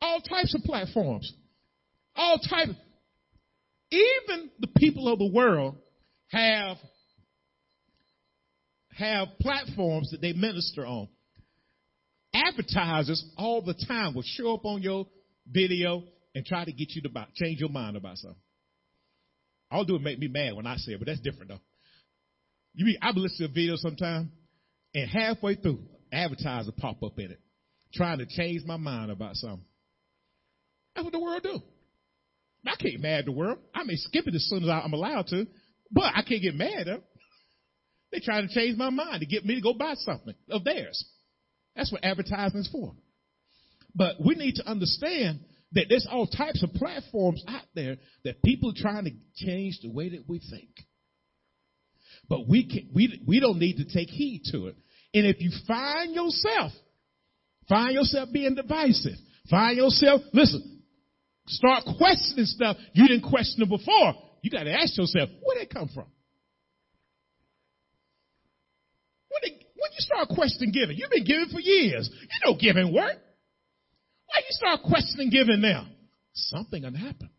All 0.00 0.20
types 0.20 0.54
of 0.54 0.62
platforms. 0.62 1.32
All 2.14 2.38
types. 2.38 2.72
Even 3.90 4.50
the 4.60 4.68
people 4.76 5.12
of 5.12 5.18
the 5.18 5.30
world 5.32 5.76
have 6.28 6.76
have 8.96 9.28
platforms 9.40 10.10
that 10.10 10.20
they 10.20 10.32
minister 10.32 10.86
on. 10.86 11.08
Advertisers 12.32 13.24
all 13.36 13.62
the 13.62 13.74
time 13.86 14.14
will 14.14 14.24
show 14.24 14.54
up 14.54 14.64
on 14.64 14.82
your 14.82 15.06
video 15.50 16.02
and 16.34 16.44
try 16.44 16.64
to 16.64 16.72
get 16.72 16.90
you 16.90 17.02
to 17.02 17.08
buy, 17.08 17.26
change 17.34 17.60
your 17.60 17.68
mind 17.68 17.96
about 17.96 18.16
something. 18.18 18.40
I'll 19.70 19.84
do 19.84 19.96
it 19.96 20.02
make 20.02 20.18
me 20.18 20.28
mad 20.28 20.54
when 20.54 20.66
I 20.66 20.76
say 20.76 20.92
it, 20.92 20.98
but 20.98 21.06
that's 21.06 21.20
different 21.20 21.48
though. 21.48 21.60
You 22.74 22.86
mean 22.86 22.96
I've 23.02 23.16
listened 23.16 23.38
to 23.38 23.44
a 23.44 23.54
video 23.54 23.76
sometime 23.76 24.32
and 24.94 25.10
halfway 25.10 25.54
through, 25.56 25.80
advertiser 26.12 26.72
pop 26.72 27.02
up 27.02 27.18
in 27.18 27.30
it, 27.30 27.40
trying 27.94 28.18
to 28.18 28.26
change 28.26 28.62
my 28.66 28.76
mind 28.76 29.10
about 29.10 29.36
something. 29.36 29.64
That's 30.94 31.04
what 31.04 31.12
the 31.12 31.20
world 31.20 31.42
do. 31.42 31.60
I 32.66 32.76
can't 32.76 33.00
mad 33.00 33.26
the 33.26 33.32
world. 33.32 33.58
I 33.74 33.84
may 33.84 33.96
skip 33.96 34.26
it 34.26 34.34
as 34.34 34.46
soon 34.48 34.62
as 34.62 34.70
I'm 34.70 34.92
allowed 34.92 35.26
to, 35.28 35.46
but 35.90 36.12
I 36.14 36.22
can't 36.22 36.42
get 36.42 36.54
mad 36.54 36.80
at 36.80 36.86
them. 36.86 37.02
They 38.10 38.20
try 38.20 38.40
to 38.40 38.48
change 38.48 38.78
my 38.78 38.90
mind 38.90 39.20
to 39.20 39.26
get 39.26 39.44
me 39.44 39.56
to 39.56 39.60
go 39.60 39.74
buy 39.74 39.94
something 39.96 40.34
of 40.48 40.64
theirs. 40.64 41.04
That's 41.74 41.90
what 41.90 42.04
advertising 42.04 42.60
is 42.60 42.68
for. 42.70 42.94
But 43.94 44.16
we 44.24 44.34
need 44.34 44.56
to 44.56 44.68
understand 44.68 45.40
that 45.72 45.86
there's 45.88 46.06
all 46.10 46.26
types 46.26 46.62
of 46.62 46.72
platforms 46.74 47.42
out 47.48 47.64
there 47.74 47.96
that 48.24 48.42
people 48.42 48.70
are 48.70 48.80
trying 48.80 49.04
to 49.04 49.44
change 49.44 49.80
the 49.82 49.90
way 49.90 50.10
that 50.10 50.28
we 50.28 50.38
think. 50.38 50.70
But 52.28 52.48
we 52.48 52.68
can, 52.68 52.90
we, 52.94 53.20
we 53.26 53.40
don't 53.40 53.58
need 53.58 53.76
to 53.76 53.84
take 53.84 54.08
heed 54.08 54.42
to 54.52 54.68
it. 54.68 54.76
And 55.14 55.26
if 55.26 55.40
you 55.40 55.50
find 55.66 56.12
yourself, 56.12 56.72
find 57.68 57.94
yourself 57.94 58.30
being 58.32 58.56
divisive, 58.56 59.14
find 59.48 59.76
yourself, 59.76 60.20
listen, 60.32 60.82
start 61.46 61.84
questioning 61.96 62.46
stuff 62.46 62.76
you 62.92 63.06
didn't 63.06 63.30
question 63.30 63.68
before, 63.68 64.14
you 64.42 64.50
got 64.50 64.64
to 64.64 64.72
ask 64.72 64.98
yourself, 64.98 65.30
where 65.44 65.58
did 65.58 65.68
it 65.68 65.72
come 65.72 65.88
from? 65.94 66.06
When, 69.30 69.52
when 69.52 69.90
you 69.92 70.00
start 70.00 70.28
questioning 70.34 70.72
giving, 70.72 70.96
you've 70.96 71.10
been 71.10 71.24
giving 71.24 71.48
for 71.50 71.60
years. 71.60 72.10
You 72.20 72.28
know 72.44 72.58
giving 72.58 72.92
work. 72.92 73.16
Why 74.26 74.40
you 74.40 74.50
start 74.50 74.80
questioning 74.82 75.30
giving 75.30 75.60
now? 75.60 75.86
Something 76.32 76.82
gonna 76.82 76.98
happen. 76.98 77.30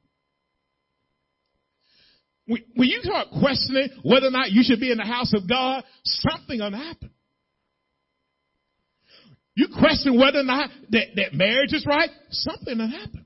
When 2.47 2.87
you 2.87 3.01
start 3.01 3.27
questioning 3.39 3.89
whether 4.03 4.27
or 4.27 4.31
not 4.31 4.51
you 4.51 4.63
should 4.63 4.79
be 4.79 4.91
in 4.91 4.97
the 4.97 5.05
house 5.05 5.33
of 5.33 5.49
God, 5.49 5.83
something 6.03 6.59
gonna 6.59 6.77
happen. 6.77 7.09
You 9.55 9.67
question 9.79 10.19
whether 10.19 10.39
or 10.39 10.43
not 10.43 10.69
that, 10.89 11.07
that 11.15 11.33
marriage 11.33 11.71
is 11.73 11.85
right, 11.87 12.09
something 12.29 12.77
gonna 12.77 12.89
happen. 12.89 13.25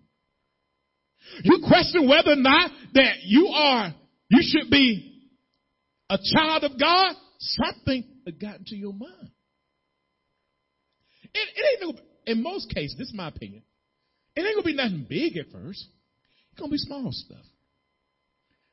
You 1.44 1.64
question 1.68 2.08
whether 2.08 2.34
or 2.34 2.36
not 2.36 2.72
that 2.94 3.24
you 3.24 3.48
are, 3.48 3.94
you 4.30 4.40
should 4.42 4.70
be 4.70 5.30
a 6.10 6.18
child 6.36 6.64
of 6.64 6.80
God, 6.80 7.14
something 7.40 8.04
that 8.26 8.40
got 8.40 8.60
into 8.60 8.76
your 8.76 8.94
mind. 8.94 9.32
It, 11.34 11.50
it 11.56 11.84
ain't 11.84 11.96
no, 11.96 12.02
in 12.26 12.44
most 12.44 12.74
cases, 12.74 12.96
this 12.98 13.08
is 13.08 13.14
my 13.14 13.28
opinion, 13.28 13.64
it 14.36 14.42
ain't 14.42 14.56
gonna 14.56 14.66
be 14.66 14.76
nothing 14.76 15.06
big 15.10 15.38
at 15.38 15.52
first. 15.52 15.86
It's 16.52 16.60
gonna 16.60 16.72
be 16.72 16.78
small 16.78 17.10
stuff 17.12 17.46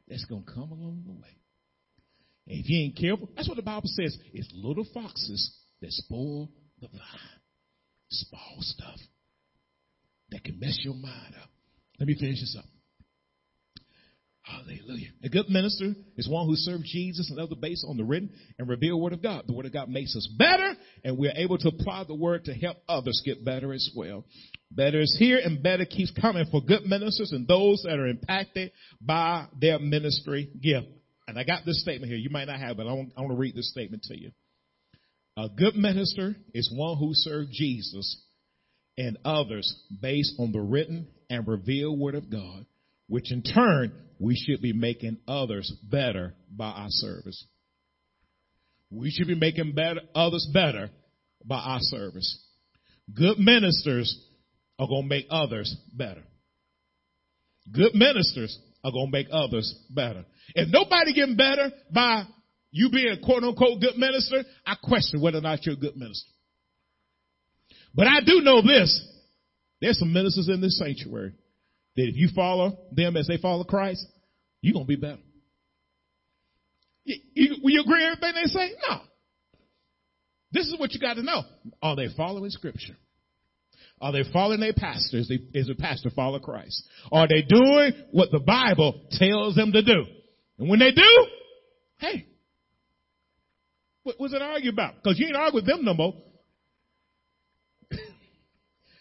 that's 0.08 0.24
gonna 0.26 0.44
come 0.54 0.70
along 0.72 1.04
the 1.06 1.12
way. 1.12 1.36
And 2.48 2.60
if 2.60 2.68
you 2.68 2.84
ain't 2.84 2.96
careful, 2.96 3.28
that's 3.34 3.48
what 3.48 3.56
the 3.56 3.62
Bible 3.62 3.86
says. 3.86 4.16
It's 4.32 4.48
little 4.54 4.86
foxes 4.94 5.56
that 5.80 5.90
spoil 5.90 6.50
the 6.80 6.88
vine. 6.88 7.00
Small 8.10 8.56
stuff 8.60 8.98
that 10.30 10.44
can 10.44 10.58
mess 10.58 10.78
your 10.82 10.94
mind 10.94 11.34
up. 11.42 11.50
Let 11.98 12.08
me 12.08 12.16
finish 12.18 12.40
this 12.40 12.56
up. 12.58 12.64
Hallelujah. 14.46 15.08
A 15.24 15.28
good 15.28 15.48
minister 15.48 15.92
is 16.16 16.28
one 16.28 16.46
who 16.46 16.54
serves 16.54 16.84
Jesus 16.84 17.30
and 17.30 17.40
other 17.40 17.56
based 17.60 17.84
on 17.88 17.96
the 17.96 18.04
written 18.04 18.30
and 18.58 18.68
revealed 18.68 19.02
word 19.02 19.12
of 19.12 19.20
God. 19.20 19.42
The 19.46 19.52
word 19.52 19.66
of 19.66 19.72
God 19.72 19.88
makes 19.88 20.14
us 20.14 20.28
better 20.38 20.74
and 21.02 21.18
we're 21.18 21.32
able 21.34 21.58
to 21.58 21.68
apply 21.68 22.04
the 22.06 22.14
word 22.14 22.44
to 22.44 22.54
help 22.54 22.76
others 22.88 23.20
get 23.24 23.44
better 23.44 23.72
as 23.72 23.90
well. 23.96 24.24
Better 24.70 25.00
is 25.00 25.16
here 25.18 25.40
and 25.42 25.64
better 25.64 25.84
keeps 25.84 26.12
coming 26.20 26.46
for 26.52 26.60
good 26.60 26.84
ministers 26.84 27.32
and 27.32 27.48
those 27.48 27.82
that 27.82 27.98
are 27.98 28.06
impacted 28.06 28.70
by 29.00 29.46
their 29.60 29.80
ministry 29.80 30.48
gift. 30.62 30.86
And 31.26 31.36
I 31.36 31.42
got 31.42 31.64
this 31.64 31.80
statement 31.82 32.10
here. 32.10 32.18
You 32.18 32.30
might 32.30 32.46
not 32.46 32.60
have 32.60 32.78
it. 32.78 32.86
I 32.86 32.92
want, 32.92 33.12
I 33.16 33.22
want 33.22 33.32
to 33.32 33.38
read 33.38 33.56
this 33.56 33.70
statement 33.70 34.04
to 34.04 34.16
you. 34.16 34.30
A 35.36 35.48
good 35.50 35.76
minister 35.76 36.34
is 36.54 36.72
one 36.74 36.96
who 36.98 37.10
serves 37.12 37.50
Jesus 37.52 38.22
and 38.96 39.18
others 39.24 39.82
based 40.00 40.34
on 40.38 40.52
the 40.52 40.60
written 40.60 41.08
and 41.28 41.46
revealed 41.46 41.98
word 41.98 42.14
of 42.14 42.30
God, 42.30 42.64
which 43.08 43.30
in 43.30 43.42
turn 43.42 43.92
we 44.18 44.34
should 44.34 44.62
be 44.62 44.72
making 44.72 45.18
others 45.28 45.70
better 45.82 46.34
by 46.50 46.68
our 46.70 46.88
service. 46.88 47.46
We 48.90 49.10
should 49.10 49.26
be 49.26 49.34
making 49.34 49.72
better, 49.74 50.00
others 50.14 50.48
better 50.54 50.90
by 51.44 51.58
our 51.58 51.80
service. 51.80 52.42
Good 53.14 53.38
ministers 53.38 54.18
are 54.78 54.88
going 54.88 55.02
to 55.02 55.08
make 55.08 55.26
others 55.30 55.74
better. 55.92 56.22
Good 57.70 57.94
ministers 57.94 58.58
are 58.82 58.92
going 58.92 59.08
to 59.08 59.12
make 59.12 59.26
others 59.30 59.74
better. 59.90 60.24
If 60.54 60.68
nobody 60.68 61.12
getting 61.12 61.36
better 61.36 61.72
by 61.92 62.24
you 62.76 62.90
being 62.90 63.08
a 63.08 63.18
quote 63.24 63.42
unquote 63.42 63.80
good 63.80 63.96
minister, 63.96 64.44
I 64.66 64.74
question 64.82 65.20
whether 65.20 65.38
or 65.38 65.40
not 65.40 65.64
you're 65.64 65.76
a 65.76 65.78
good 65.78 65.96
minister. 65.96 66.30
But 67.94 68.06
I 68.06 68.20
do 68.20 68.42
know 68.42 68.60
this. 68.60 69.02
There's 69.80 69.98
some 69.98 70.12
ministers 70.12 70.48
in 70.48 70.60
this 70.60 70.78
sanctuary 70.78 71.32
that 71.96 72.02
if 72.02 72.16
you 72.16 72.28
follow 72.34 72.78
them 72.92 73.16
as 73.16 73.26
they 73.26 73.38
follow 73.38 73.64
Christ, 73.64 74.06
you're 74.60 74.74
going 74.74 74.84
to 74.84 74.88
be 74.88 74.96
better. 74.96 75.22
You, 77.04 77.16
you, 77.32 77.56
will 77.62 77.70
you 77.70 77.80
agree 77.80 78.04
with 78.04 78.18
everything 78.18 78.42
they 78.42 78.48
say? 78.48 78.72
No. 78.88 79.00
This 80.52 80.66
is 80.66 80.78
what 80.78 80.92
you 80.92 81.00
got 81.00 81.14
to 81.14 81.22
know. 81.22 81.42
Are 81.82 81.96
they 81.96 82.08
following 82.14 82.50
scripture? 82.50 82.96
Are 84.00 84.12
they 84.12 84.24
following 84.32 84.60
their 84.60 84.74
pastor? 84.74 85.18
Is, 85.18 85.32
is 85.54 85.68
the 85.68 85.74
pastor 85.74 86.10
follow 86.10 86.38
Christ? 86.38 86.86
Are 87.10 87.26
they 87.26 87.42
doing 87.42 87.92
what 88.10 88.30
the 88.30 88.40
Bible 88.40 89.00
tells 89.12 89.54
them 89.54 89.72
to 89.72 89.82
do? 89.82 90.04
And 90.58 90.68
when 90.68 90.78
they 90.78 90.92
do, 90.92 91.26
hey, 91.98 92.26
what 94.06 94.20
was 94.20 94.32
it 94.32 94.40
argue 94.40 94.70
about? 94.70 94.94
Because 95.02 95.18
you 95.18 95.26
ain't 95.26 95.34
argue 95.34 95.56
with 95.56 95.66
them 95.66 95.84
no 95.84 95.92
more. 95.92 96.14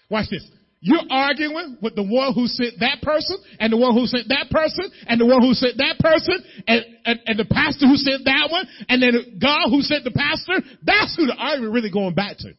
Watch 0.09 0.31
this. 0.31 0.49
You're 0.81 1.05
arguing 1.11 1.77
with 1.79 1.95
the 1.95 2.03
one 2.03 2.33
who 2.33 2.47
sent 2.47 2.79
that 2.79 3.03
person 3.03 3.37
and 3.59 3.71
the 3.71 3.77
one 3.77 3.93
who 3.93 4.07
sent 4.07 4.27
that 4.29 4.49
person 4.49 4.89
and 5.05 5.21
the 5.21 5.25
one 5.25 5.41
who 5.41 5.53
sent 5.53 5.77
that 5.77 5.97
person 5.99 6.43
and, 6.67 6.85
and, 7.05 7.19
and 7.25 7.39
the 7.39 7.45
pastor 7.45 7.87
who 7.87 7.97
sent 7.97 8.25
that 8.25 8.49
one 8.49 8.65
and 8.89 9.01
then 9.01 9.39
God 9.39 9.69
who 9.69 9.81
sent 9.81 10.03
the 10.03 10.11
pastor. 10.11 10.65
That's 10.83 11.15
who 11.15 11.27
the 11.27 11.35
argument 11.37 11.73
really 11.73 11.91
going 11.91 12.15
back 12.15 12.37
to. 12.39 12.53